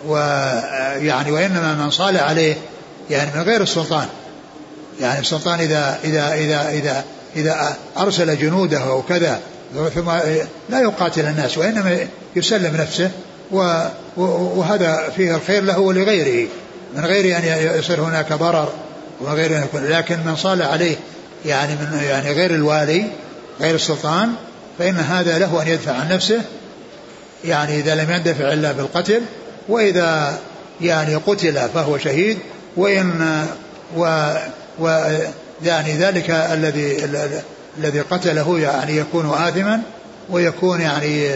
ويعني 0.07 1.33
وإنما 1.33 1.75
من 1.75 1.91
صال 1.91 2.17
عليه 2.17 2.55
يعني 3.11 3.31
من 3.35 3.43
غير 3.43 3.63
السلطان. 3.63 4.07
يعني 5.01 5.21
السلطان 5.21 5.61
إذا 5.61 5.99
إذا 6.05 6.35
إذا 6.35 6.71
إذا 6.71 7.05
إذا 7.37 7.77
أرسل 7.99 8.39
جنوده 8.39 8.79
أو 8.79 9.03
كذا 9.03 9.41
ثم 9.95 10.11
لا 10.69 10.81
يقاتل 10.81 11.27
الناس 11.27 11.59
وإنما 11.59 11.99
يسلم 12.37 12.77
نفسه 12.77 13.11
وهذا 14.17 15.13
فيه 15.17 15.37
الخير 15.37 15.63
له 15.63 15.79
ولغيره. 15.79 16.49
من 16.97 17.05
غير 17.05 17.37
أن 17.37 17.43
يصير 17.79 18.01
هناك 18.01 18.33
ضرر 18.33 18.73
ومن 19.21 19.33
غير 19.33 19.57
أن 19.57 19.63
يكون 19.63 19.85
لكن 19.85 20.17
من 20.27 20.37
صال 20.37 20.63
عليه 20.63 20.97
يعني 21.47 21.73
من 21.73 22.01
يعني 22.03 22.33
غير 22.33 22.51
الوالي 22.55 23.05
غير 23.61 23.75
السلطان 23.75 24.33
فإن 24.79 24.97
هذا 24.97 25.39
له 25.39 25.63
أن 25.63 25.69
يدفع 25.69 25.93
عن 25.93 26.09
نفسه 26.09 26.43
يعني 27.45 27.81
إذا 27.81 27.95
لم 27.95 28.11
يندفع 28.11 28.53
إلا 28.53 28.73
بالقتل 28.73 29.21
وإذا 29.69 30.39
يعني 30.81 31.15
قتل 31.15 31.69
فهو 31.75 31.99
شهيد 31.99 32.39
وإن 32.77 33.47
و, 33.97 34.33
و 34.79 34.89
يعني 35.65 35.93
ذلك 35.93 36.31
الذي 36.31 37.05
الذي 37.79 38.01
قتله 38.01 38.59
يعني 38.59 38.97
يكون 38.97 39.31
آثما 39.31 39.83
ويكون 40.31 40.81
يعني 40.81 41.31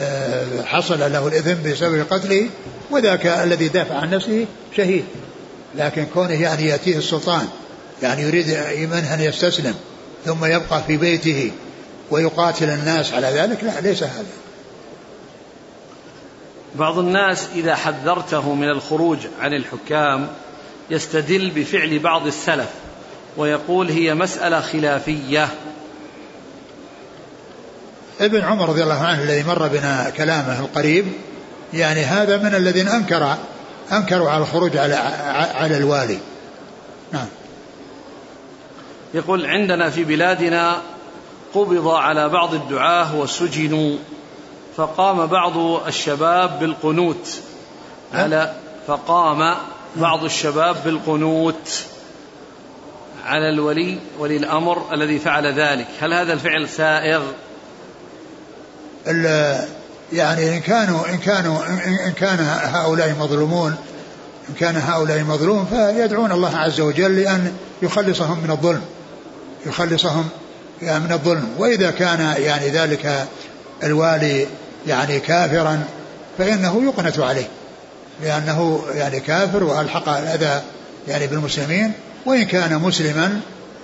آه، 0.00 0.62
حصل 0.64 1.12
له 1.12 1.28
الإثم 1.28 1.70
بسبب 1.70 2.06
قتله 2.10 2.48
وذاك 2.90 3.26
الذي 3.26 3.68
دافع 3.68 3.94
عن 3.94 4.10
نفسه 4.10 4.46
شهيد. 4.76 5.04
لكن 5.76 6.06
كونه 6.14 6.42
يعني 6.42 6.66
يأتيه 6.66 6.96
السلطان 6.96 7.48
يعني 8.02 8.22
يريد 8.22 8.46
منه 8.92 9.14
أن 9.14 9.20
يستسلم 9.20 9.74
ثم 10.24 10.44
يبقى 10.44 10.82
في 10.86 10.96
بيته 10.96 11.50
ويقاتل 12.10 12.70
الناس 12.70 13.12
على 13.12 13.26
ذلك 13.26 13.64
لا 13.64 13.80
ليس 13.80 14.02
هذا. 14.02 14.24
بعض 16.74 16.98
الناس 16.98 17.46
إذا 17.54 17.74
حذرته 17.74 18.54
من 18.54 18.68
الخروج 18.68 19.18
عن 19.40 19.54
الحكام 19.54 20.28
يستدل 20.90 21.50
بفعل 21.50 21.98
بعض 21.98 22.26
السلف 22.26 22.68
ويقول 23.36 23.90
هي 23.90 24.14
مسألة 24.14 24.60
خلافية. 24.60 25.48
ابن 28.20 28.40
عمر 28.40 28.68
رضي 28.68 28.82
الله 28.82 29.02
عنه 29.02 29.22
الذي 29.22 29.42
مر 29.42 29.68
بنا 29.68 30.10
كلامه 30.10 30.60
القريب 30.60 31.06
يعني 31.72 32.00
هذا 32.00 32.36
من 32.36 32.54
الذين 32.54 32.88
أنكر 32.88 33.36
أنكروا 33.92 34.30
على 34.30 34.42
الخروج 34.42 34.76
على 34.76 34.94
على 35.54 35.76
الوالي. 35.76 36.18
نعم. 37.12 37.26
يقول 39.14 39.46
عندنا 39.46 39.90
في 39.90 40.04
بلادنا 40.04 40.82
قبض 41.54 41.88
على 41.88 42.28
بعض 42.28 42.54
الدعاة 42.54 43.16
وسجنوا 43.16 43.96
فقام 44.76 45.26
بعض 45.26 45.56
الشباب 45.86 46.58
بالقنوت. 46.58 47.40
على 48.14 48.54
فقام 48.86 49.56
بعض 49.96 50.24
الشباب 50.24 50.76
بالقنوت 50.84 51.84
على 53.24 53.48
الولي 53.48 53.98
ولي 54.18 54.36
الأمر 54.36 54.94
الذي 54.94 55.18
فعل 55.18 55.46
ذلك. 55.46 55.86
هل 56.00 56.14
هذا 56.14 56.32
الفعل 56.32 56.68
سائغ؟ 56.68 57.22
يعني 60.12 60.56
إن 60.56 60.60
كانوا 60.60 61.08
إن 61.08 61.18
كانوا 61.18 61.66
إن 62.06 62.12
كان 62.12 62.38
هؤلاء 62.74 63.16
مظلومون 63.20 63.76
إن 64.48 64.54
كان 64.60 64.76
هؤلاء 64.76 65.20
مظلوم 65.20 65.66
فيدعون 65.66 66.32
الله 66.32 66.56
عز 66.56 66.80
وجل 66.80 67.16
لأن 67.16 67.56
يخلصهم 67.82 68.38
من 68.42 68.50
الظلم. 68.50 68.82
يخلصهم 69.66 70.28
من 70.82 71.12
الظلم. 71.12 71.48
وإذا 71.58 71.90
كان 71.90 72.34
يعني 72.38 72.68
ذلك 72.68 73.26
الوالي 73.82 74.46
يعني 74.86 75.20
كافرا 75.20 75.82
فإنه 76.38 76.84
يقنت 76.84 77.18
عليه. 77.18 77.48
لأنه 78.22 78.84
يعني 78.94 79.20
كافر 79.20 79.64
وألحق 79.64 80.08
الأذى 80.08 80.62
يعني 81.08 81.26
بالمسلمين 81.26 81.92
وإن 82.26 82.44
كان 82.44 82.78
مسلما 82.78 83.40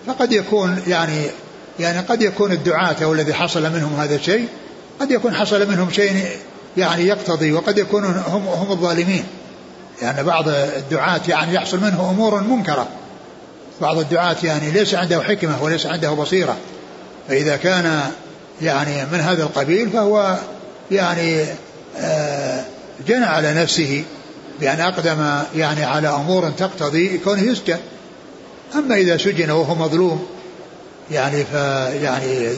فقد 0.06 0.32
يكون 0.32 0.82
يعني 0.86 1.26
يعني 1.80 1.98
قد 1.98 2.22
يكون 2.22 2.52
الدعاة 2.52 2.96
أو 3.02 3.12
الذي 3.12 3.34
حصل 3.34 3.62
منهم 3.62 4.00
هذا 4.00 4.14
الشيء 4.14 4.48
قد 5.00 5.10
يكون 5.10 5.34
حصل 5.34 5.68
منهم 5.68 5.90
شيء 5.90 6.26
يعني 6.76 7.06
يقتضي 7.06 7.52
وقد 7.52 7.78
يكون 7.78 8.04
هم 8.04 8.48
هم 8.48 8.72
الظالمين. 8.72 9.24
لأن 10.02 10.14
يعني 10.14 10.22
بعض 10.22 10.48
الدعاة 10.48 11.20
يعني 11.28 11.54
يحصل 11.54 11.80
منه 11.80 12.10
أمور 12.10 12.40
منكرة. 12.40 12.88
بعض 13.80 13.98
الدعاة 13.98 14.36
يعني 14.42 14.70
ليس 14.70 14.94
عنده 14.94 15.22
حكمة 15.22 15.62
وليس 15.62 15.86
عنده 15.86 16.10
بصيرة. 16.10 16.56
فإذا 17.28 17.56
كان 17.56 18.00
يعني 18.62 19.04
من 19.12 19.20
هذا 19.20 19.42
القبيل 19.42 19.90
فهو 19.90 20.36
يعني 20.90 21.44
آه، 21.98 22.64
جنى 23.06 23.24
على 23.24 23.54
نفسه 23.54 24.04
بأن 24.60 24.80
أقدم 24.80 25.42
يعني 25.56 25.84
على 25.84 26.08
أمور 26.08 26.50
تقتضي 26.50 27.18
كونه 27.18 27.42
يسجن. 27.42 27.78
أما 28.74 28.94
إذا 28.94 29.16
سجن 29.16 29.50
وهو 29.50 29.74
مظلوم 29.74 30.26
يعني 31.10 31.44
فيعني 31.44 32.48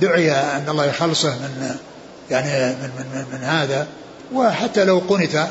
دعي 0.00 0.32
أن 0.32 0.64
الله 0.68 0.84
يخلصه 0.84 1.30
من 1.30 1.76
يعني 2.30 2.74
من, 2.74 2.90
من, 3.14 3.24
من 3.32 3.44
هذا. 3.44 3.86
وحتى 4.32 4.84
لو 4.84 5.02
قنت 5.08 5.46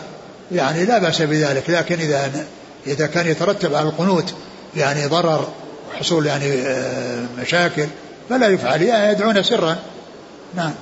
يعني 0.51 0.85
لا 0.85 0.97
بأس 0.97 1.21
بذلك. 1.21 1.69
لكن 1.69 1.99
إذا 1.99 2.45
إذا 2.87 3.07
كان 3.07 3.27
يترتب 3.27 3.75
على 3.75 3.89
القنوت 3.89 4.33
يعني 4.75 5.05
ضرر 5.05 5.47
وحصول 5.91 6.25
يعني 6.25 6.53
آه، 6.53 7.25
مشاكل 7.39 7.87
فلا 8.29 8.47
يفعل. 8.47 8.81
يدعون 8.81 9.43
سرا. 9.43 9.77
نعم. 10.55 10.73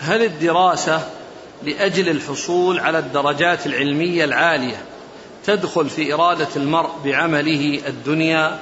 هل 0.00 0.22
الدراسة 0.22 1.00
لأجل 1.62 2.08
الحصول 2.08 2.80
على 2.80 2.98
الدرجات 2.98 3.66
العلمية 3.66 4.24
العالية 4.24 4.82
تدخل 5.46 5.90
في 5.90 6.14
إرادة 6.14 6.48
المرء 6.56 6.90
بعمله 7.04 7.80
الدنيا. 7.86 8.58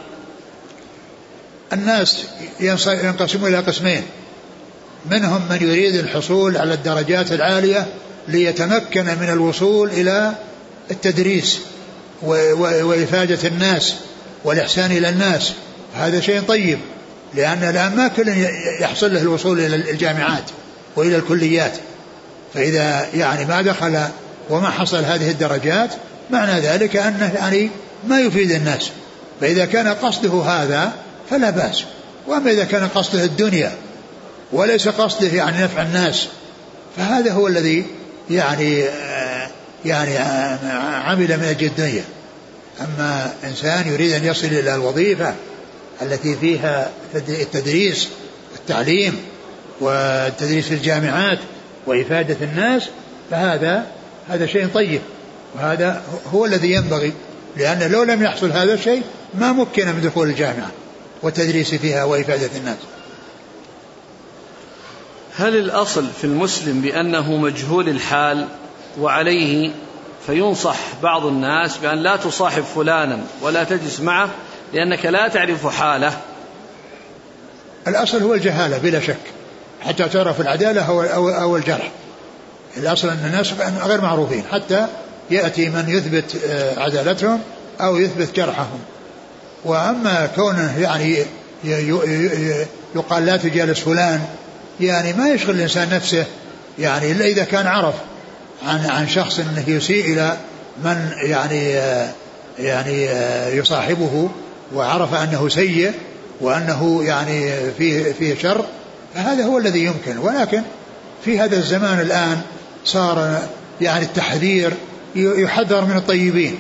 الناس 1.73 2.27
ينقسمون 2.61 3.49
إلى 3.49 3.59
قسمين. 3.59 4.03
منهم 5.11 5.43
من 5.51 5.59
يريد 5.61 5.95
الحصول 5.95 6.57
على 6.57 6.75
الدرجات 6.75 7.33
العالية 7.33 7.87
ليتمكن 8.29 9.05
من 9.05 9.31
الوصول 9.33 9.91
إلى 9.91 10.35
التدريس 10.91 11.61
وإفادة 12.23 13.49
الناس 13.49 13.95
والإحسان 14.45 14.91
إلى 14.91 15.09
الناس. 15.09 15.53
هذا 15.95 16.21
شيء 16.21 16.41
طيب 16.41 16.79
لأن 17.35 17.63
الآن 17.63 17.97
ما 17.97 18.09
كل 18.09 18.29
يحصل 18.81 19.15
له 19.15 19.23
الوصول 19.23 19.61
إلى 19.61 19.77
الجامعات 19.77 20.45
وإلى 20.97 21.17
الكليات. 21.17 21.79
فإذا 22.55 23.07
يعني 23.15 23.45
ما 23.45 23.63
دخل 23.63 24.01
وما 24.51 24.71
حصل 24.71 25.05
هذه 25.05 25.31
الدرجات 25.31 25.91
معنى 26.31 26.61
ذلك 26.61 26.97
أنه 26.97 27.33
يعني 27.35 27.71
ما 28.09 28.21
يفيد 28.21 28.51
الناس. 28.51 28.91
فإذا 29.41 29.65
كان 29.65 29.89
قصده 29.89 30.43
هذا 30.43 30.93
فلا 31.31 31.51
بأس. 31.51 31.85
وأما 32.27 32.51
إذا 32.51 32.65
كان 32.65 32.89
قصده 32.89 33.25
الدنيا 33.25 33.73
وليس 34.53 34.89
قصده 34.89 35.29
يعني 35.29 35.63
نفع 35.63 35.83
الناس 35.83 36.27
فهذا 36.97 37.33
هو 37.33 37.49
الذي 37.49 37.85
يعني 38.31 38.85
يعني 39.85 40.19
عمل 41.05 41.37
من 41.37 41.45
أجل 41.45 41.67
الدنيا. 41.67 42.05
أما 42.81 43.33
إنسان 43.45 43.93
يريد 43.93 44.13
أن 44.13 44.25
يصل 44.25 44.47
إلى 44.47 44.75
الوظيفة 44.75 45.35
التي 46.03 46.37
فيها 46.37 46.91
التدريس 47.15 48.09
التعليم 48.57 49.17
والتدريس 49.81 50.67
في 50.67 50.75
الجامعات 50.75 51.39
وإفادة 51.87 52.37
الناس 52.43 52.89
فهذا 53.31 53.87
هذا 54.29 54.47
شيء 54.47 54.69
طيب. 54.75 55.01
وهذا 55.55 56.03
هو 56.33 56.45
الذي 56.45 56.73
ينبغي 56.73 57.13
لأن 57.57 57.93
لو 57.93 58.03
لم 58.03 58.23
يحصل 58.23 58.51
هذا 58.51 58.75
الشيء 58.75 59.03
ما 59.35 59.53
مكن 59.53 59.87
من 59.87 60.03
دخول 60.03 60.29
الجامعة 60.29 60.71
والتدريس 61.23 61.75
فيها 61.75 62.05
وإفادة 62.05 62.51
الناس. 62.57 62.79
هل 65.37 65.57
الأصل 65.57 66.07
في 66.21 66.25
المسلم 66.25 66.81
بأنه 66.81 67.37
مجهول 67.37 67.89
الحال 67.89 68.47
وعليه 69.01 69.71
فينصح 70.27 70.77
بعض 71.03 71.27
الناس 71.27 71.77
بأن 71.77 71.99
لا 71.99 72.17
تصاحب 72.17 72.63
فلانا 72.63 73.19
ولا 73.43 73.65
تجلس 73.65 74.01
معه 74.01 74.31
لأنك 74.75 75.07
لا 75.07 75.29
تعرف 75.29 75.67
حاله؟ 75.67 76.13
الأصل 77.89 78.23
هو 78.23 78.35
الجهالة 78.35 78.79
بلا 78.79 79.01
شك. 79.01 79.38
حتى 79.81 80.09
تعرف 80.09 80.41
العدالة 80.41 80.83
أو, 80.89 81.29
أو 81.29 81.57
الجرح. 81.57 81.91
الأصل 82.77 83.09
أن 83.09 83.23
الناس 83.27 83.53
غير 83.85 84.01
معروفين. 84.01 84.43
حتى 84.53 84.87
يأتي 85.31 85.69
من 85.69 85.85
يثبت 85.89 86.37
آه، 86.49 86.81
عدالتهم 86.81 87.41
أو 87.81 87.97
يثبت 87.97 88.37
جرحهم. 88.37 88.81
وأما 89.65 90.29
كونه 90.37 90.79
يعني 90.79 91.17
يقال 92.95 93.27
لا 93.27 93.37
تجالس 93.37 93.81
فلان 93.81 94.21
يعني 94.81 95.13
ما 95.13 95.29
يشغل 95.29 95.55
الإنسان 95.55 95.89
نفسه. 95.93 96.25
يعني 96.79 97.13
إلا 97.13 97.25
إذا 97.25 97.45
كان 97.45 97.67
عرف 97.67 97.95
عن 98.67 98.87
عن 98.87 99.09
شخص 99.09 99.39
إنه 99.39 99.65
يسيء 99.67 100.13
إلى 100.13 100.37
من 100.85 101.11
يعني 101.23 101.81
يعني 102.59 103.09
يصاحبه 103.57 104.29
وعرف 104.75 105.15
أنه 105.15 105.49
سيء 105.49 105.93
وأنه 106.41 107.05
يعني 107.05 107.51
فيه 107.79 108.13
فيه 108.13 108.35
شر 108.35 108.65
فهذا 109.15 109.45
هو 109.45 109.59
الذي 109.59 109.85
يمكن. 109.85 110.19
ولكن 110.19 110.63
في 111.25 111.41
هذا 111.41 111.57
الزمان 111.57 112.01
الآن 112.01 112.41
صار 112.85 113.43
يعني 113.81 114.05
التحذير 114.05 114.73
يحذر 115.15 115.85
من 115.85 115.97
الطيبين. 115.97 116.59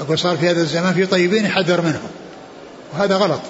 أقول 0.00 0.18
صار 0.18 0.36
في 0.36 0.50
هذا 0.50 0.60
الزمان 0.60 0.94
في 0.94 1.06
طيبين 1.06 1.44
يحذر 1.44 1.80
منهم. 1.80 2.10
وهذا 2.92 3.16
غلط. 3.16 3.40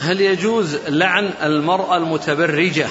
هل 0.00 0.20
يجوز 0.20 0.76
لعن 0.88 1.30
المرأة 1.42 1.96
المتبرجة 1.96 2.86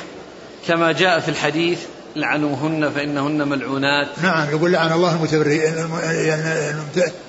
كما 0.67 0.91
جاء 0.91 1.19
في 1.19 1.29
الحديث 1.29 1.79
لعنوهن 2.15 2.89
فإنهن 2.89 3.47
ملعونات؟ 3.47 4.07
نعم 4.23 4.49
يقول 4.49 4.71
لعن 4.71 4.91
الله 4.91 5.15
المتبري 5.15 5.57
يعني 5.57 6.75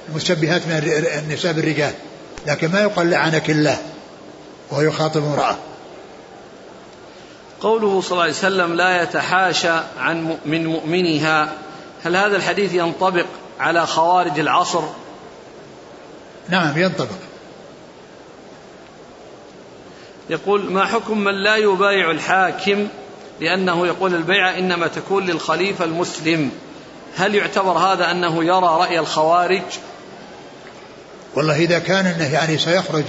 المشبهات 0.08 0.66
من 0.66 0.92
النساء 1.24 1.52
بالرجال. 1.52 1.92
لكن 2.46 2.68
ما 2.68 2.80
يقال 2.80 3.10
لعنك 3.10 3.50
الله. 3.50 3.78
وهو 4.70 4.80
يخاطب 4.80 5.24
امرأة. 5.24 5.56
قوله 7.60 8.00
صلى 8.00 8.12
الله 8.12 8.22
عليه 8.22 8.32
وسلم 8.32 8.74
لا 8.74 9.02
يتحاشى 9.02 9.80
عن 9.98 10.38
من 10.46 10.66
مؤمنها. 10.66 11.52
هل 12.04 12.16
هذا 12.16 12.36
الحديث 12.36 12.74
ينطبق 12.74 13.26
على 13.60 13.86
خوارج 13.86 14.38
العصر؟ 14.38 14.82
نعم 16.48 16.78
ينطبق. 16.78 17.16
يقول 20.30 20.72
ما 20.72 20.86
حكم 20.86 21.18
من 21.18 21.34
لا 21.34 21.56
يبايع 21.56 22.10
الحاكم؟ 22.10 22.88
لأنه 23.40 23.86
يقول 23.86 24.14
البيعة 24.14 24.58
إنما 24.58 24.86
تكون 24.86 25.26
للخليفة 25.26 25.84
المسلم. 25.84 26.50
هل 27.16 27.34
يعتبر 27.34 27.72
هذا 27.72 28.10
أنه 28.10 28.44
يرى 28.44 28.78
رأي 28.80 28.98
الخوارج؟ 28.98 29.62
والله 31.34 31.56
إذا 31.56 31.78
كان 31.78 32.06
أنه 32.06 32.32
يعني 32.32 32.58
سيخرج 32.58 33.04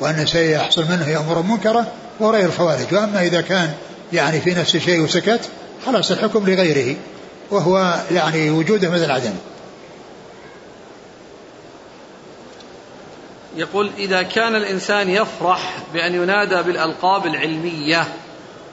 وأنه 0.00 0.24
سيحصل 0.24 0.84
منه 0.84 1.20
أمور 1.20 1.42
منكرة 1.42 1.86
رأي 2.20 2.44
الخوارج. 2.44 2.94
وأما 2.94 3.22
إذا 3.22 3.40
كان 3.40 3.74
يعني 4.12 4.40
في 4.40 4.54
نفس 4.54 4.76
الشيء 4.76 5.00
وسكت 5.00 5.48
خلاص 5.86 6.10
الحكم 6.10 6.50
لغيره 6.50 6.96
وهو 7.50 8.00
يعني 8.10 8.50
وجوده 8.50 8.90
مثل 8.90 9.10
عدم 9.10 9.34
يقول 13.56 13.90
إذا 13.98 14.22
كان 14.22 14.56
الإنسان 14.56 15.10
يفرح 15.10 15.78
بأن 15.94 16.14
ينادى 16.14 16.62
بالألقاب 16.62 17.26
العلمية 17.26 18.08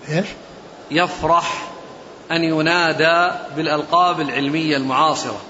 إيش؟ 0.09 0.25
يفرح 0.91 1.67
أن 2.31 2.43
ينادى 2.43 3.31
بالألقاب 3.55 4.21
العلمية 4.21 4.77
المعاصرة. 4.77 5.41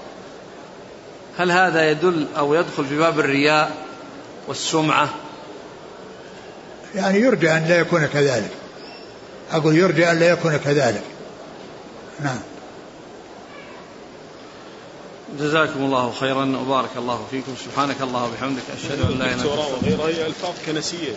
هل 1.38 1.50
هذا 1.50 1.90
يدل 1.90 2.26
أو 2.38 2.54
يدخل 2.54 2.84
في 2.84 2.98
باب 2.98 3.20
الرياء 3.20 3.70
والسمعة؟ 4.48 5.08
يعني 6.94 7.18
يرجى 7.18 7.50
أن 7.50 7.64
لا 7.64 7.78
يكون 7.78 8.06
كذلك. 8.06 8.50
أقول 9.52 9.76
يرجى 9.76 10.10
أن 10.10 10.18
لا 10.18 10.28
يكون 10.28 10.56
كذلك. 10.56 11.02
نعم. 12.20 12.38
جزاكم 15.38 15.80
الله 15.80 16.12
خيرا 16.20 16.58
وبارك 16.66 16.90
الله 16.96 17.26
فيكم. 17.30 17.54
سبحانك 17.64 17.96
الله 18.00 18.24
وبحمدك 18.24 18.62
أشهد 18.76 19.00
أن 19.00 19.18
لا 19.18 19.24
إله 19.24 19.34
إلا 19.34 19.42
أنت. 19.42 19.44
وغيرها 19.44 20.08
هي 20.08 20.26
ألفاظ 20.26 20.54
كنسية 20.66 21.12